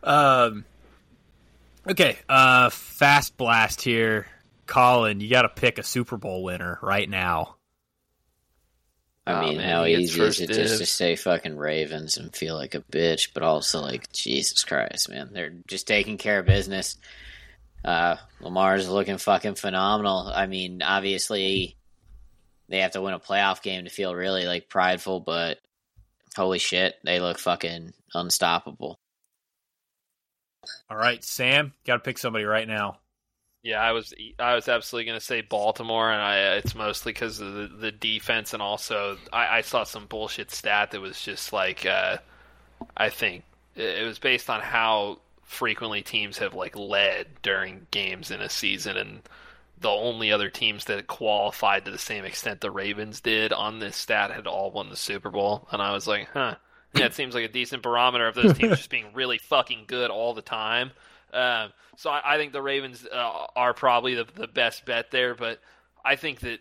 [0.03, 0.65] Um.
[1.89, 4.27] Okay, uh, fast blast here,
[4.67, 5.19] Colin.
[5.21, 7.57] You got to pick a Super Bowl winner right now.
[9.27, 10.91] I Oh, mean, man, how easy is it just to dibs.
[10.91, 15.55] say fucking Ravens and feel like a bitch, but also like Jesus Christ, man, they're
[15.67, 16.97] just taking care of business.
[17.85, 20.31] Uh, Lamar's looking fucking phenomenal.
[20.33, 21.77] I mean, obviously,
[22.73, 25.59] they have to win a playoff game to feel really like prideful, but
[26.35, 28.99] holy shit, they look fucking unstoppable.
[30.89, 32.97] All right, Sam, got to pick somebody right now.
[33.63, 37.41] Yeah, I was I was absolutely going to say Baltimore, and I it's mostly because
[37.41, 41.53] of the, the defense, and also I, I saw some bullshit stat that was just
[41.53, 42.17] like uh,
[42.97, 43.45] I think
[43.77, 48.49] it it was based on how frequently teams have like led during games in a
[48.49, 49.21] season, and
[49.83, 53.97] the only other teams that qualified to the same extent the Ravens did on this
[53.97, 56.57] stat had all won the Super Bowl, and I was like, huh,
[56.95, 60.11] yeah, it seems like a decent barometer of those teams just being really fucking good
[60.11, 60.93] all the time.
[61.33, 65.35] Um, so I, I think the Ravens uh, are probably the, the best bet there,
[65.35, 65.61] but
[66.05, 66.61] I think that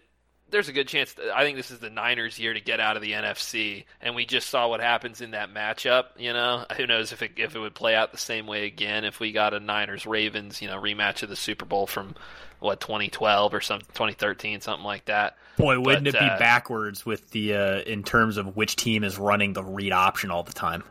[0.52, 1.15] there's a good chance.
[1.34, 4.26] I think this is the Niners' year to get out of the NFC, and we
[4.26, 6.06] just saw what happens in that matchup.
[6.18, 9.06] You know, who knows if it if it would play out the same way again
[9.06, 12.15] if we got a Niners Ravens, you know, rematch of the Super Bowl from
[12.60, 15.36] what 2012 or something, 2013, something like that.
[15.57, 19.03] Boy, wouldn't But, it be uh, backwards with the uh, in terms of which team
[19.03, 20.84] is running the read option all the time?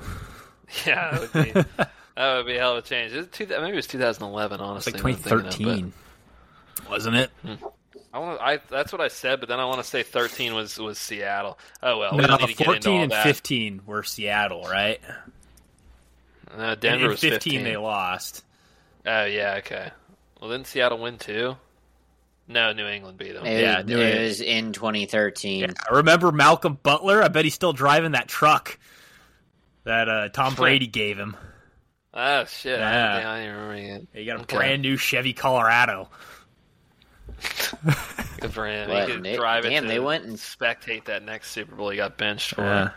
[0.86, 1.52] Yeah, that would be
[2.16, 3.12] that would be a hell of a change.
[3.12, 4.54] It two, maybe it was 2011.
[4.54, 5.92] It's Honestly, like now I'm thinking of, but- 2013,
[6.90, 7.30] wasn't it?
[8.14, 8.40] I want.
[8.40, 11.58] I that's what I said, but then I want to say 13 was was Seattle.
[11.82, 13.24] Oh well, we No, don't need to get into 14 all and that.
[13.24, 15.00] 15 were Seattle, right?
[16.56, 17.64] No, And Denver in was 15 15.
[17.64, 18.44] they lost.
[19.04, 19.90] Oh yeah, okay.
[20.40, 21.56] Well, didn't Seattle win too?
[22.46, 23.46] No, New England beat them.
[23.46, 24.24] It, Yeah, was, New it England.
[24.28, 25.60] was in 2013.
[25.60, 27.22] Yeah, I remember Malcolm Butler.
[27.22, 28.78] I bet he's still driving that truck
[29.84, 31.36] that uh, Tom Brady gave him.
[32.12, 32.78] Oh shit!
[32.78, 32.86] Yeah.
[32.88, 34.08] I, don't, I don't remember it.
[34.20, 34.56] He got a Okay.
[34.56, 36.10] brand new Chevy Colorado.
[38.40, 38.88] Good for him.
[38.90, 39.70] What, he could they- drive it.
[39.70, 42.62] damn, they went and- spectate that next Super Bowl he got benched for.
[42.62, 42.90] Yeah.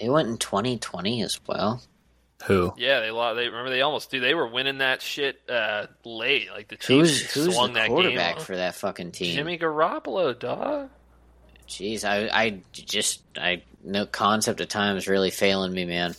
[0.00, 1.82] They went in 2020 as well.
[2.46, 2.74] Who?
[2.76, 3.36] Yeah, they lost.
[3.36, 4.18] They remember they almost do.
[4.18, 6.48] They were winning that shit uh, late.
[6.50, 8.44] Like the Chiefs Who's who's swung the that quarterback game.
[8.44, 9.36] for that fucking team?
[9.36, 10.90] Jimmy Garoppolo, dog.
[11.68, 16.16] Jeez, I I just I no concept of time is really failing me, man.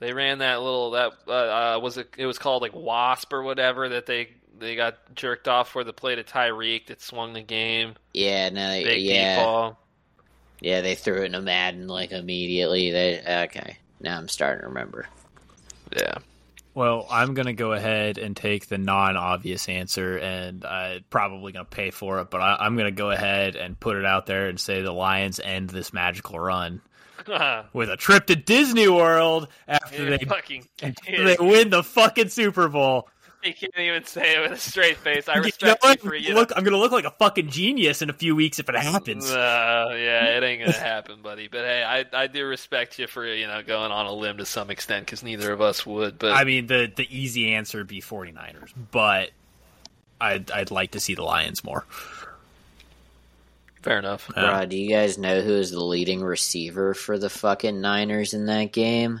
[0.00, 1.30] They ran that little that uh,
[1.76, 2.08] uh, was it.
[2.18, 4.30] It was called like Wasp or whatever that they
[4.62, 7.94] they got jerked off for the play to Tyreek that swung the game.
[8.14, 9.78] Yeah, no, they- Big yeah, deep ball.
[10.60, 10.80] yeah.
[10.80, 12.90] They threw it in a Madden like immediately.
[12.90, 13.76] They okay.
[14.00, 15.06] Now I'm starting to remember.
[15.96, 16.14] Yeah.
[16.74, 21.52] Well, I'm going to go ahead and take the non obvious answer, and I'm probably
[21.52, 24.06] going to pay for it, but I, I'm going to go ahead and put it
[24.06, 26.80] out there and say the Lions end this magical run
[27.74, 32.30] with a trip to Disney World after You they, fucking after they win the fucking
[32.30, 33.08] Super Bowl.
[33.46, 35.28] You can't even say it with a straight face.
[35.28, 36.00] I You know respect you, what?
[36.00, 36.34] for you.
[36.34, 38.76] Look, I'm going to look like a fucking genius in a few weeks if it
[38.76, 39.28] happens.
[39.30, 41.48] Uh, yeah, it ain't gonna happen, buddy.
[41.48, 44.46] But hey, I I do respect you for you know going on a limb to
[44.46, 46.18] some extent because neither of us would.
[46.20, 49.30] But I mean, the the easy answer would be 49ers, but
[50.20, 51.84] I'd I'd like to see the Lions more.
[53.82, 54.30] fair enough.
[54.36, 54.42] Yeah.
[54.44, 58.46] Bruh, do you guys know who is the leading receiver for the fucking Niners in
[58.46, 59.20] that game?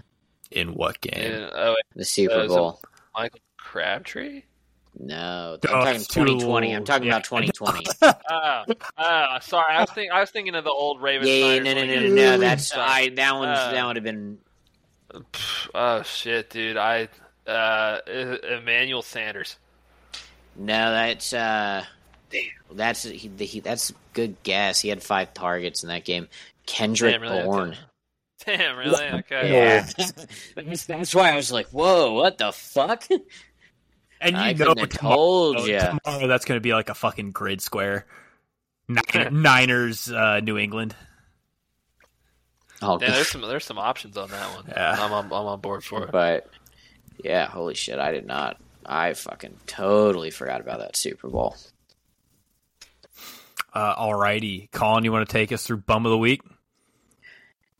[0.52, 1.14] In what game?
[1.32, 2.80] Yeah, oh, wait, The Super Uh, Bowl.
[3.14, 3.40] Michael
[3.72, 4.42] Crabtree.
[4.98, 6.76] No, Oh, I'm talking it's 2020.
[6.76, 7.14] I'm talking yeah.
[7.14, 7.86] about 2020.
[8.30, 8.64] Oh,
[8.98, 9.72] oh, sorry.
[9.74, 10.10] I was thinking.
[10.12, 11.30] I was thinking of the old Ravens.
[11.30, 12.38] yeah, yeah, no, no, no, no, no.
[12.38, 13.08] That's Uh, I.
[13.08, 14.36] That one's uh, that would have been.
[15.74, 16.76] Oh shit, dude.
[16.76, 17.08] I
[17.46, 19.56] uh, Emmanuel Sanders.
[20.56, 21.84] No, that's uh,
[22.70, 24.80] that's he, he, that's good guess.
[24.80, 26.28] He had five targets in that game.
[26.66, 27.42] Kendrick Damn, really?
[27.44, 27.76] Bourne.
[28.44, 29.06] Damn, really?
[29.20, 29.52] Okay.
[29.52, 29.88] Yeah,
[30.56, 33.04] that's, that's why I was like, "Whoa, what the fuck?"
[34.22, 35.98] And you I know couldn't tomorrow, told ya.
[36.04, 38.06] tomorrow that's going to be like a fucking grid square.
[38.88, 39.02] Nin-
[39.42, 40.94] Niners, uh, New England.
[42.80, 44.64] Oh, Damn, there's some there's some options on that one.
[44.68, 44.96] Yeah.
[44.98, 46.12] I'm on, I'm on board for it.
[46.12, 46.48] but
[47.22, 48.60] yeah, holy shit, I did not.
[48.84, 51.56] I fucking totally forgot about that Super Bowl.
[53.72, 56.42] Uh, alrighty, Colin, you want to take us through bum of the week?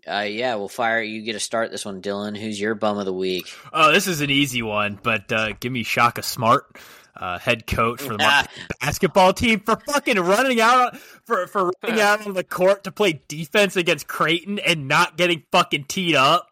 [0.07, 1.01] Uh, yeah, we'll fire.
[1.01, 2.37] You get to start this one, Dylan.
[2.37, 3.53] Who's your bum of the week?
[3.73, 6.77] Oh, this is an easy one, but uh, give me Shaka Smart,
[7.17, 8.47] uh, head coach for the Mar-
[8.81, 13.23] basketball team, for fucking running out for for running out on the court to play
[13.29, 16.52] defense against Creighton and not getting fucking teed up.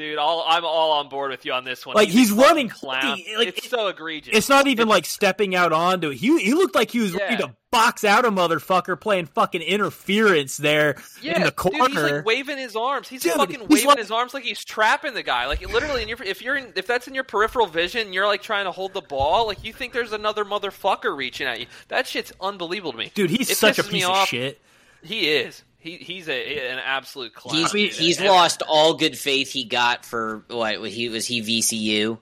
[0.00, 1.94] Dude, all I'm all on board with you on this one.
[1.94, 3.18] Like, a he's running- clown.
[3.18, 4.34] he- like, it's it- so egregious.
[4.34, 6.14] It's not even like stepping out onto it.
[6.16, 10.56] He he looked like he was ready to box out a motherfucker playing fucking interference
[10.56, 13.08] there yeah, in the Dude, he's like waving his arms.
[13.08, 15.46] He's Dude, fucking he's waving like- his arms like he's trapping the guy.
[15.46, 18.40] Like literally, in your, if you're in, if that's in your peripheral vision, you're like
[18.42, 19.46] trying to hold the ball.
[19.46, 21.66] Like you think there's another motherfucker reaching at you.
[21.88, 23.12] That shit's unbelievable to me.
[23.14, 24.28] Dude, he's It such a piece of off.
[24.28, 24.60] shit.
[25.02, 25.62] He is.
[25.80, 27.56] He he's a an absolute clown.
[27.72, 32.18] He's he's lost all good faith he got for what he was he VCU.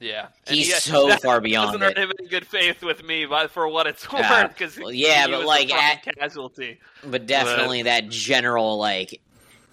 [0.00, 3.02] Yeah, And He's he- so that far beyond Doesn't earn him any good faith with
[3.04, 4.42] me, but for what it's Yeah.
[4.44, 6.78] worth, because Well, yeah, but, like, at- casualty.
[7.04, 9.20] But definitely that general like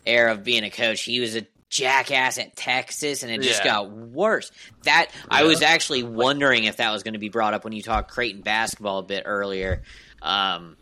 [0.06, 1.02] air of being a coach.
[1.02, 3.72] He was a jackass at Texas, and it just Yeah.
[3.72, 4.52] got worse.
[4.84, 7.82] That I was actually wondering if that was going to be brought up when you
[7.84, 9.84] talked Creighton basketball a bit earlier.
[10.22, 10.76] Um,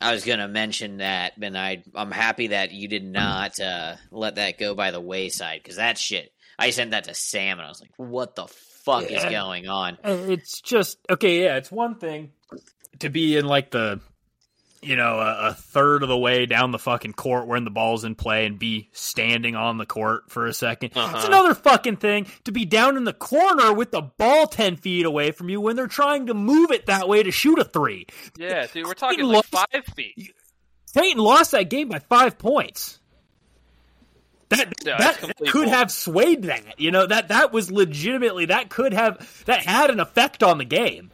[0.00, 3.96] I was going to mention that, and I I'm happy that you did not uh,
[4.10, 6.32] let that go by the wayside because that shit.
[6.58, 9.98] I sent that to Sam, and I was like, "What the fuck is going on?"
[10.04, 11.42] It's just okay.
[11.44, 12.32] Yeah, it's one thing
[13.00, 14.00] to be in like the
[14.82, 18.04] you know, a, a, third of the way down the fucking court when the ball's
[18.04, 21.16] in play and be standing on the court for a 2nd uh-huh.
[21.16, 25.04] It's another fucking thing to be down in the corner with the ball 10 feet
[25.04, 28.06] away from you when they're trying to move it that way to shoot a three.
[28.38, 30.34] Yeah, dude, we're talking like five feet.
[30.92, 32.98] Creighton lost that game by five points.
[34.48, 36.80] That, yeah, that could have swayed that.
[36.80, 40.64] You know, that that was legitimately that could have that had an effect on the
[40.64, 41.12] game.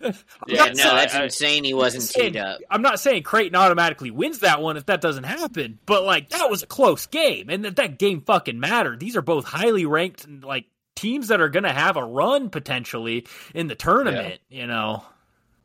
[0.00, 1.64] Yeah, no, that's I, insane.
[1.64, 2.60] He wasn't saying, teed up.
[2.70, 6.50] I'm not saying Creighton automatically wins that one if that doesn't happen, but like that
[6.50, 9.00] was a close game, and that that game fucking mattered.
[9.00, 10.66] These are both highly ranked, like
[10.96, 14.40] teams that are going to have a run potentially in the tournament.
[14.48, 14.60] Yeah.
[14.60, 15.04] You know.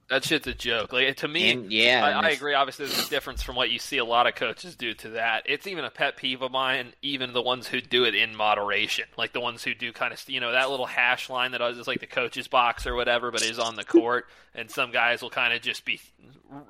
[0.08, 0.94] That shit's a joke.
[0.94, 2.54] Like to me, and, yeah, I, I, agree.
[2.54, 5.44] Obviously, there's a difference from what you see a lot of coaches do to that.
[5.48, 6.94] It's even a pet peeve of mine.
[7.02, 10.24] Even the ones who do it in moderation, like the ones who do kind of,
[10.28, 13.42] you know, that little hash line that is like the coach's box or whatever, but
[13.42, 14.28] is on the court.
[14.58, 16.00] And some guys will kind of just be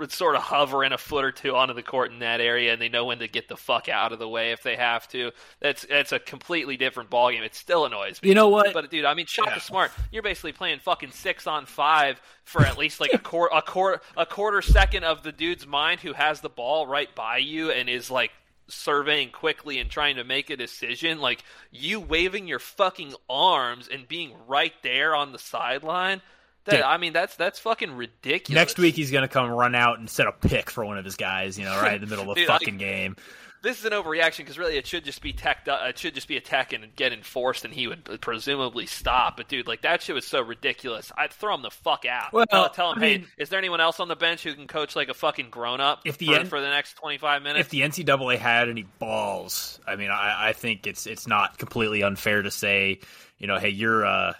[0.09, 2.89] sort of hovering a foot or two onto the court in that area, and they
[2.89, 5.31] know when to get the fuck out of the way if they have to.
[5.59, 7.41] That's that's a completely different ballgame.
[7.41, 8.29] It still annoys me.
[8.29, 8.73] You know what?
[8.73, 9.59] But dude, I mean, shot yeah.
[9.59, 13.61] Smart, you're basically playing fucking six on five for at least like a quarter, a
[13.61, 17.71] quarter, a quarter second of the dude's mind who has the ball right by you
[17.71, 18.31] and is like
[18.67, 24.07] surveying quickly and trying to make a decision, like you waving your fucking arms and
[24.07, 26.21] being right there on the sideline,
[26.65, 28.55] that, I mean, that's that's fucking ridiculous.
[28.55, 31.15] Next week he's gonna come run out and set a pick for one of his
[31.15, 33.15] guys, you know, right in the middle of the fucking game.
[33.61, 35.67] This is an overreaction because really it should just be tech.
[35.67, 39.37] Uh, it should just be attack and get enforced, and he would presumably stop.
[39.37, 41.11] But dude, like that shit was so ridiculous.
[41.17, 42.31] I'd throw him the fuck out.
[42.31, 44.67] Well, tell, tell him, I hey, is there anyone else on the bench who can
[44.67, 47.41] coach like a fucking grown up if the for, N- for the next twenty five
[47.41, 47.61] minutes?
[47.61, 52.03] If the NCAA had any balls, I mean, I, I think it's it's not completely
[52.03, 52.99] unfair to say,
[53.39, 54.05] you know, hey, you're.
[54.05, 54.33] uh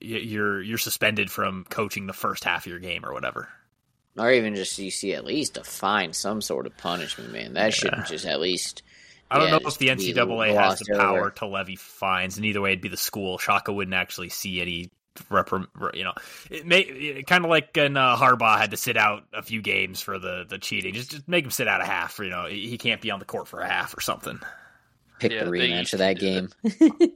[0.00, 3.48] you're you're suspended from coaching the first half of your game or whatever.
[4.16, 7.54] Or even just you see at least a fine, some sort of punishment, man.
[7.54, 7.70] That yeah.
[7.70, 8.82] shouldn't just at least.
[9.30, 11.30] I don't yeah, know if the NCAA has the power over.
[11.30, 13.36] to levy fines, and either way, it'd be the school.
[13.36, 14.90] Shaka wouldn't actually see any
[15.30, 15.66] reprim.
[15.94, 16.14] You know,
[16.50, 20.00] it may kind of like when uh, Harbaugh had to sit out a few games
[20.00, 20.94] for the the cheating.
[20.94, 22.18] Just just make him sit out a half.
[22.18, 24.40] You know, he can't be on the court for a half or something.
[25.20, 26.48] Pick yeah, the rematch of that game.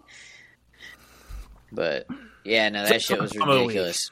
[1.73, 2.07] but
[2.45, 4.11] yeah, no, that shit was ridiculous.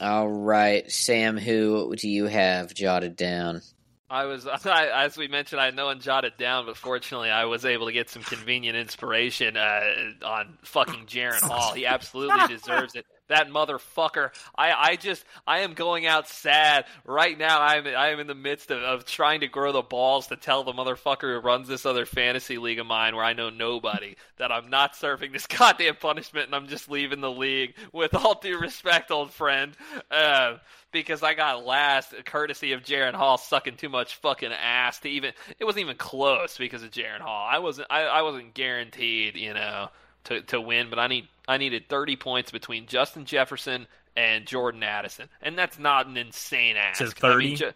[0.00, 3.62] All right, Sam, who do you have jotted down?
[4.10, 7.44] I was, I, as we mentioned, I had no one jotted down, but fortunately, I
[7.44, 9.80] was able to get some convenient inspiration uh,
[10.24, 11.72] on fucking Jaren Hall.
[11.74, 14.30] He absolutely deserves it that motherfucker.
[14.56, 17.60] I, I just I am going out sad right now.
[17.60, 20.64] I'm I am in the midst of, of trying to grow the balls to tell
[20.64, 24.50] the motherfucker who runs this other fantasy league of mine where I know nobody that
[24.50, 27.74] I'm not serving this goddamn punishment and I'm just leaving the league.
[27.92, 29.76] With all due respect, old friend.
[30.10, 30.56] Uh,
[30.92, 35.32] because I got last courtesy of Jaren Hall sucking too much fucking ass to even
[35.58, 37.46] it wasn't even close because of Jaren Hall.
[37.50, 39.88] I wasn't I, I wasn't guaranteed, you know,
[40.24, 43.86] to, to win, but I need I needed 30 points between Justin Jefferson
[44.16, 46.98] and Jordan Addison, and that's not an insane ask.
[46.98, 47.34] Says 30.
[47.34, 47.72] I mean, ju-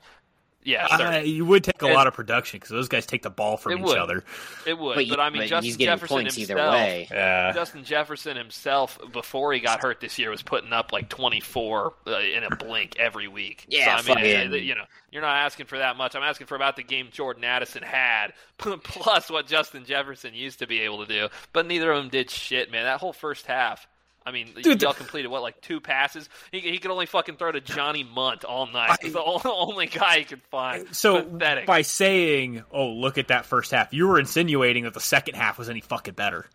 [0.64, 3.30] yeah, uh, you would take a and, lot of production because those guys take the
[3.30, 3.98] ball from each would.
[3.98, 4.24] other.
[4.66, 7.52] It would, but, but I mean, but Justin Jefferson himself, yeah.
[7.52, 12.18] Justin Jefferson himself, before he got hurt this year, was putting up like 24 uh,
[12.18, 13.66] in a blink every week.
[13.68, 16.14] Yeah, so, I mean, you know, you're not asking for that much.
[16.14, 20.66] I'm asking for about the game Jordan Addison had, plus what Justin Jefferson used to
[20.66, 21.28] be able to do.
[21.52, 22.84] But neither of them did shit, man.
[22.84, 23.86] That whole first half
[24.24, 26.28] I mean, Dude, y'all completed what, like two passes?
[26.50, 28.98] He, he could only fucking throw to Johnny Mundt all night.
[29.02, 30.94] He's the only guy he could find.
[30.94, 31.66] So Pathetic.
[31.66, 35.58] by saying, "Oh, look at that first half," you were insinuating that the second half
[35.58, 36.46] was any fucking better.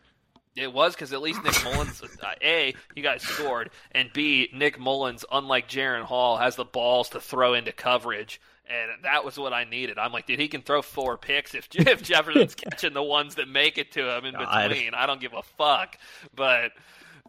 [0.56, 4.80] It was because at least Nick Mullens, uh, a he got scored, and b Nick
[4.80, 9.53] Mullens, unlike Jaren Hall, has the balls to throw into coverage and that was what
[9.53, 9.98] I needed.
[9.98, 13.48] I'm like, dude, he can throw four picks if if Jefferson's catching the ones that
[13.48, 14.94] make it to him in between.
[14.94, 15.98] I don't give a fuck.
[16.35, 16.72] But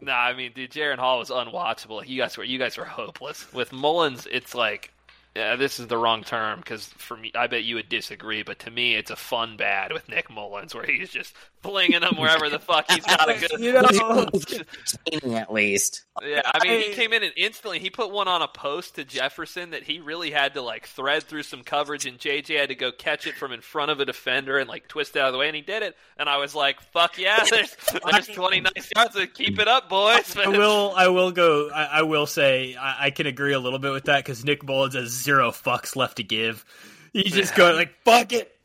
[0.01, 2.07] Nah, I mean, dude, Jaren Hall was unwatchable.
[2.07, 3.51] You guys were you guys were hopeless.
[3.53, 4.93] With Mullens, it's like
[5.35, 8.43] yeah, this is the wrong term because for me, I bet you would disagree.
[8.43, 12.15] But to me, it's a fun bad with Nick Mullens, where he's just flinging them
[12.17, 13.59] wherever the fuck he's got a good.
[13.59, 16.05] you know, at least.
[16.21, 19.03] Yeah, I mean, he came in and instantly he put one on a post to
[19.03, 22.75] Jefferson that he really had to like thread through some coverage, and JJ had to
[22.75, 25.33] go catch it from in front of a defender and like twist it out of
[25.33, 25.95] the way, and he did it.
[26.17, 27.75] And I was like, "Fuck yeah, there's
[28.11, 29.15] there's 20 nice yards.
[29.15, 31.69] To keep it up, boys." I will, I will go.
[31.69, 34.63] I, I will say I, I, can agree a little bit with that because Nick
[34.63, 36.65] Mullens has zero fucks left to give.
[37.13, 38.55] He's just going like, "Fuck it."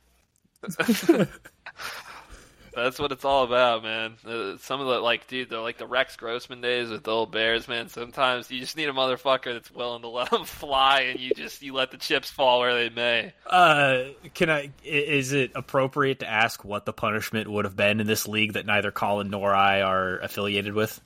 [2.77, 4.15] That's what it's all about, man.
[4.27, 7.31] Uh, some of the like, dude, they're like the Rex Grossman days with the old
[7.31, 7.89] Bears, man.
[7.89, 11.63] Sometimes you just need a motherfucker that's willing to let them fly, and you just
[11.63, 13.33] you let the chips fall where they may.
[13.47, 14.71] Uh, can I?
[14.85, 18.67] Is it appropriate to ask what the punishment would have been in this league that
[18.67, 21.01] neither Colin nor I are affiliated with?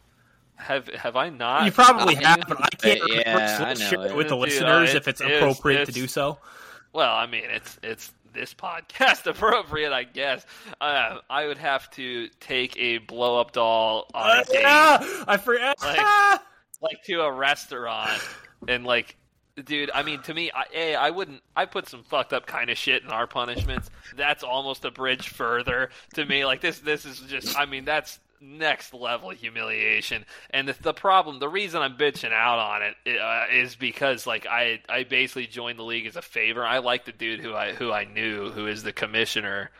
[0.56, 1.66] Have have I not?
[1.66, 3.22] You probably I- have, but I can't remember.
[3.26, 4.16] Yeah, so I know share it it.
[4.16, 6.38] with the Dude, listeners uh, if it's it's- it's- appropriate to it's- do so.
[6.92, 10.44] Well, I mean, it's it's this podcast appropriate, I guess.
[10.80, 15.24] Uh, I would have to take a blow up doll on Uh, a date, yeah,
[15.26, 15.76] I forgot.
[15.82, 16.40] Like-
[16.80, 18.20] like to a restaurant,
[18.68, 19.16] and like,
[19.64, 21.42] dude, I mean, to me, I, a I wouldn't.
[21.56, 23.90] I put some fucked up kind of shit in our punishments.
[24.16, 26.44] That's almost a bridge further to me.
[26.44, 27.58] Like this, this is just.
[27.58, 30.24] I mean, that's next level humiliation.
[30.50, 34.46] And the, the problem, the reason I'm bitching out on it uh, is because like
[34.46, 36.64] I I basically joined the league as a favor.
[36.64, 39.70] I like the dude who I who I knew who is the commissioner.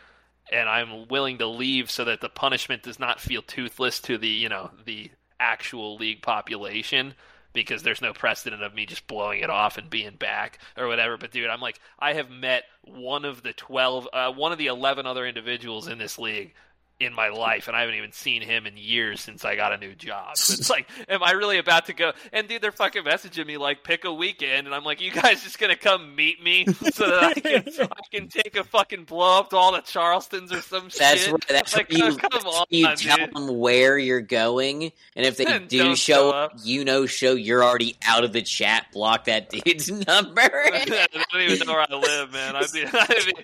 [0.51, 4.27] And I'm willing to leave so that the punishment does not feel toothless to the
[4.27, 7.13] you know the actual league population
[7.53, 11.17] because there's no precedent of me just blowing it off and being back or whatever.
[11.17, 14.67] But dude, I'm like, I have met one of the twelve, uh, one of the
[14.67, 16.53] eleven other individuals in this league
[16.99, 19.77] in my life, and I haven't even seen him in years since I got a
[19.77, 20.35] new job.
[20.37, 22.11] So it's like, am I really about to go?
[22.33, 25.43] And dude, they're fucking messaging me like, pick a weekend, and I'm like, you guys
[25.43, 29.39] just gonna come meet me so that I can I can take a fucking blow
[29.39, 31.31] up to all the Charlestons or some That's shit.
[31.31, 33.33] where, that's Like, you, come that's on, where you tell dude.
[33.35, 34.83] them where you're going,
[35.15, 36.59] and if they And do show show up, up.
[36.63, 38.87] you know, show you're already out of the chat.
[38.91, 40.41] Block that dude's number.
[40.43, 42.55] I don't even know where I live, man.
[42.55, 43.43] I'd be, I'd be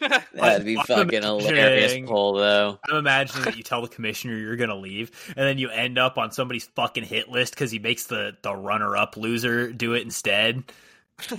[0.34, 2.34] That'd be I'm fucking hilarious, imagining- Cole.
[2.34, 5.70] Though I'm imagining that you tell the commissioner you're going to leave, and then you
[5.70, 9.72] end up on somebody's fucking hit list because he makes the, the runner up loser
[9.72, 10.64] do it instead.
[11.28, 11.38] Dude,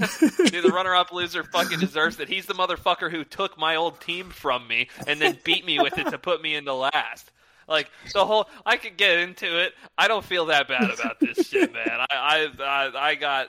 [0.64, 2.30] the runner-up loser fucking deserves it.
[2.30, 5.98] He's the motherfucker who took my old team from me and then beat me with
[5.98, 7.32] it to put me into last.
[7.68, 9.74] Like the whole, I could get into it.
[9.98, 12.00] I don't feel that bad about this shit, man.
[12.12, 13.48] I, I, I, I got,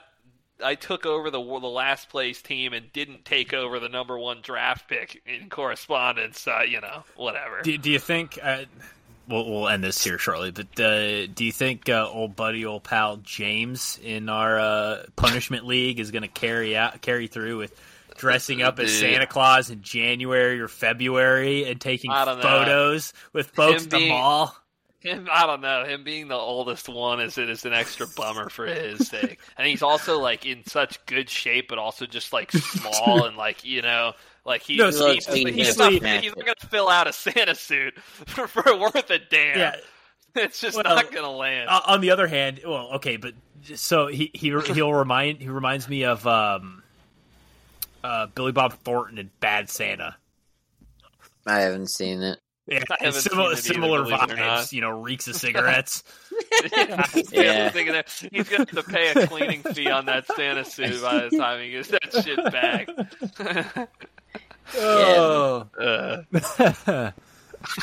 [0.63, 4.39] I took over the the last place team and didn't take over the number one
[4.41, 6.47] draft pick in correspondence.
[6.47, 7.61] Uh, you know, whatever.
[7.61, 8.39] Do, do you think?
[8.41, 8.63] Uh,
[9.27, 12.83] we'll, we'll end this here shortly, but uh, do you think uh, old buddy, old
[12.83, 17.79] pal James in our uh, punishment league is going to carry out carry through with
[18.17, 18.99] dressing up as Dude.
[18.99, 22.41] Santa Claus in January or February and taking don't know.
[22.41, 24.55] photos with folks at the mall?
[25.03, 25.83] Him, I don't know.
[25.83, 29.81] Him being the oldest one is is an extra bummer for his sake, and he's
[29.83, 34.13] also like in such good shape, but also just like small and like you know,
[34.45, 36.01] like he, No, he's, so he's, he's- he's he's not, he's
[36.35, 39.57] not gonna fill out a Santa suit for, for worth a damn.
[39.59, 39.75] Yeah.
[40.35, 41.69] It's just Well, not gonna land.
[41.69, 43.33] Uh, on the other hand, well, okay, but
[43.75, 46.81] so he he he'll remind he reminds me of um,
[48.03, 50.15] uh, Billy Bob Thornton in Bad Santa.
[51.45, 52.39] I haven't seen it.
[52.65, 54.71] Yeah, I similar, seen it either, similar believe it or vibes.
[54.71, 56.03] You know, reeks of cigarettes.
[56.71, 57.69] yeah, Yeah.
[57.69, 61.37] Thinking that he's gonna to pay a cleaning fee on that Santa suit by the
[61.37, 62.87] time he gets that shit back.
[64.77, 65.67] oh,
[66.87, 67.11] uh,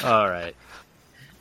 [0.04, 0.56] all right.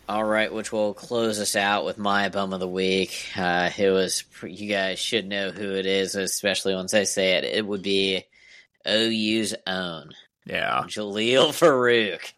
[0.10, 3.28] All right, which will close us out with my bum of the week.
[3.38, 7.44] Uh, it was you guys should know who it is, especially once I say it.
[7.44, 8.26] It would be
[8.88, 10.12] OU's own
[10.46, 12.34] Yeah, Jalil Farooq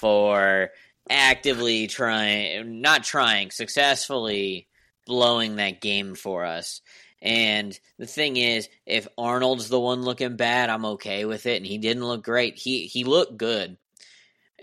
[0.00, 0.70] for
[1.08, 4.68] actively trying, not trying, successfully
[5.06, 6.80] blowing that game for us.
[7.22, 11.56] And the thing is, if Arnold's the one looking bad, I'm okay with it.
[11.56, 12.58] And he didn't look great.
[12.58, 13.76] He he looked good.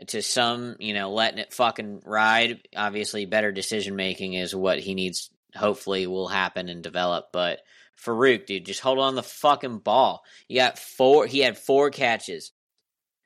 [0.08, 2.68] To some, you know, letting it fucking ride.
[2.76, 5.30] Obviously, better decision making is what he needs.
[5.56, 7.28] Hopefully, will happen and develop.
[7.32, 7.60] But
[8.04, 10.24] Farooq, dude, just hold on the fucking ball.
[10.48, 11.28] You got four.
[11.28, 12.52] He had four catches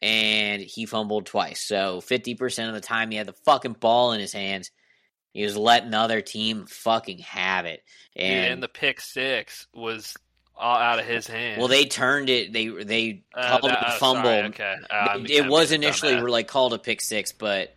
[0.06, 1.62] and he fumbled twice.
[1.68, 4.70] So 50% of the time he had the fucking ball in his hands.
[5.34, 7.82] He was letting the other team fucking have it.
[8.16, 10.16] and, And, the pick six was
[10.56, 11.58] all out of his hands.
[11.60, 12.54] well, they turned it.
[12.54, 14.24] They they Uh, called that- it a fumble.
[14.30, 17.76] sorry, okay, Uh, it it was initially like called a pick six, but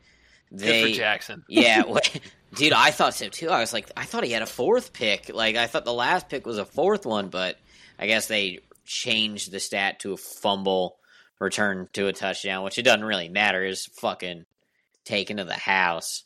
[0.53, 1.45] they for Jackson.
[1.49, 1.83] yeah,
[2.55, 3.49] dude, I thought so too.
[3.51, 5.31] I was like, I thought he had a fourth pick.
[5.35, 7.59] Like I thought the last pick was a fourth one, but
[7.99, 10.99] I guess they changed the stat to a fumble
[11.39, 13.65] return to a touchdown, which it doesn't really matter.
[13.65, 14.45] Is fucking
[15.05, 16.25] taken to the house,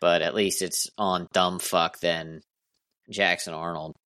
[0.00, 2.42] but at least it's on dumb fuck than
[3.10, 3.96] Jackson Arnold.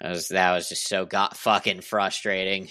[0.00, 2.68] That was that was just so got fucking frustrating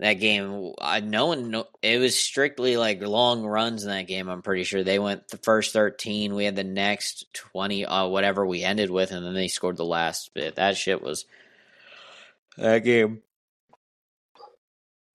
[0.00, 4.42] that game I, no one it was strictly like long runs in that game i'm
[4.42, 8.62] pretty sure they went the first 13 we had the next 20 uh, whatever we
[8.62, 11.26] ended with and then they scored the last bit that shit was
[12.56, 13.22] that game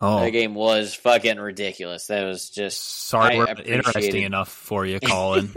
[0.02, 2.08] Oh, That game was fucking ridiculous.
[2.08, 4.26] That was just sorry, we're interesting it.
[4.26, 5.50] enough for you, Colin.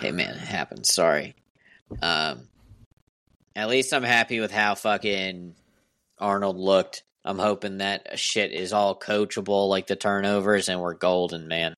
[0.00, 0.86] hey man, it happened.
[0.86, 1.34] Sorry.
[2.02, 2.48] Um,
[3.54, 5.54] at least I'm happy with how fucking
[6.18, 7.02] Arnold looked.
[7.24, 11.74] I'm hoping that shit is all coachable, like the turnovers, and we're golden, man.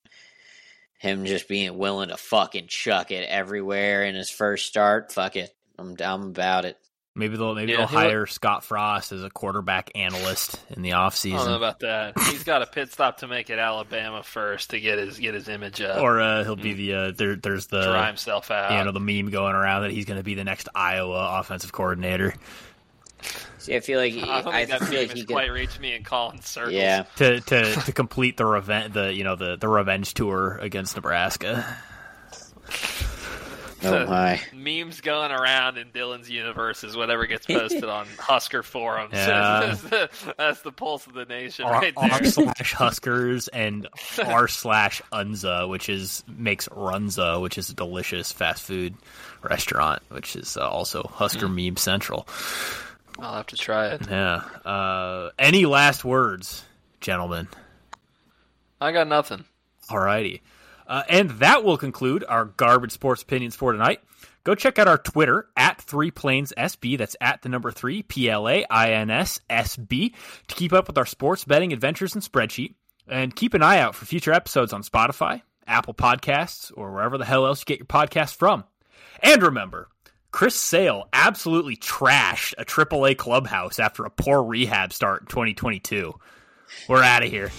[0.98, 5.12] Him just being willing to fucking chuck it everywhere in his first start.
[5.12, 6.76] Fuck it, I'm I'm about it.
[7.14, 10.82] Maybe they'll maybe Yeah, they'll he look- hire Scott Frost as a quarterback analyst in
[10.82, 12.18] the I don't know about that.
[12.30, 15.48] He's got a pit stop to make at Alabama first to get his get his
[15.48, 17.36] image up, Or uh, he'll be the uh, there.
[17.36, 18.78] There's the dry himself out.
[18.78, 21.72] you know the meme going around that he's going to be the next Iowa offensive
[21.72, 22.34] coordinator.
[23.58, 25.34] See, I feel like he, I don't I that feel meme like has he could.
[25.34, 26.74] quite reached me in Colin's circles.
[26.74, 30.96] Yeah, to to to complete the revenge the you know the the revenge tour against
[30.96, 31.76] Nebraska.
[33.82, 34.40] Oh my.
[34.54, 39.12] memes going around in Dylan's universe is whatever gets posted on Husker forums.
[39.14, 39.60] Yeah.
[39.66, 42.10] that's, the, that's the pulse of the nation R, right there.
[42.12, 43.88] R slash Huskers and
[44.24, 48.94] R slash Unza, which is makes Runza, which is a delicious fast food
[49.42, 51.54] restaurant, which is uh, also Husker Hmm.
[51.56, 52.26] meme central.
[53.18, 54.02] I'll have to try it.
[54.08, 54.36] Yeah.
[54.64, 56.64] Uh, any last words,
[57.00, 57.48] gentlemen?
[58.80, 59.44] I got nothing.
[59.90, 60.40] Alrighty.
[60.90, 64.00] Uh, and that will conclude our garbage sports opinions for tonight.
[64.42, 66.98] Go check out our Twitter at Three Plains SB.
[66.98, 70.12] That's at the number three P L A I N S S B
[70.48, 72.74] to keep up with our sports betting adventures and spreadsheet.
[73.06, 77.24] And keep an eye out for future episodes on Spotify, Apple Podcasts, or wherever the
[77.24, 78.64] hell else you get your podcasts from.
[79.20, 79.88] And remember,
[80.32, 86.14] Chris Sale absolutely trashed a AAA clubhouse after a poor rehab start in 2022.
[86.88, 87.50] We're out of here.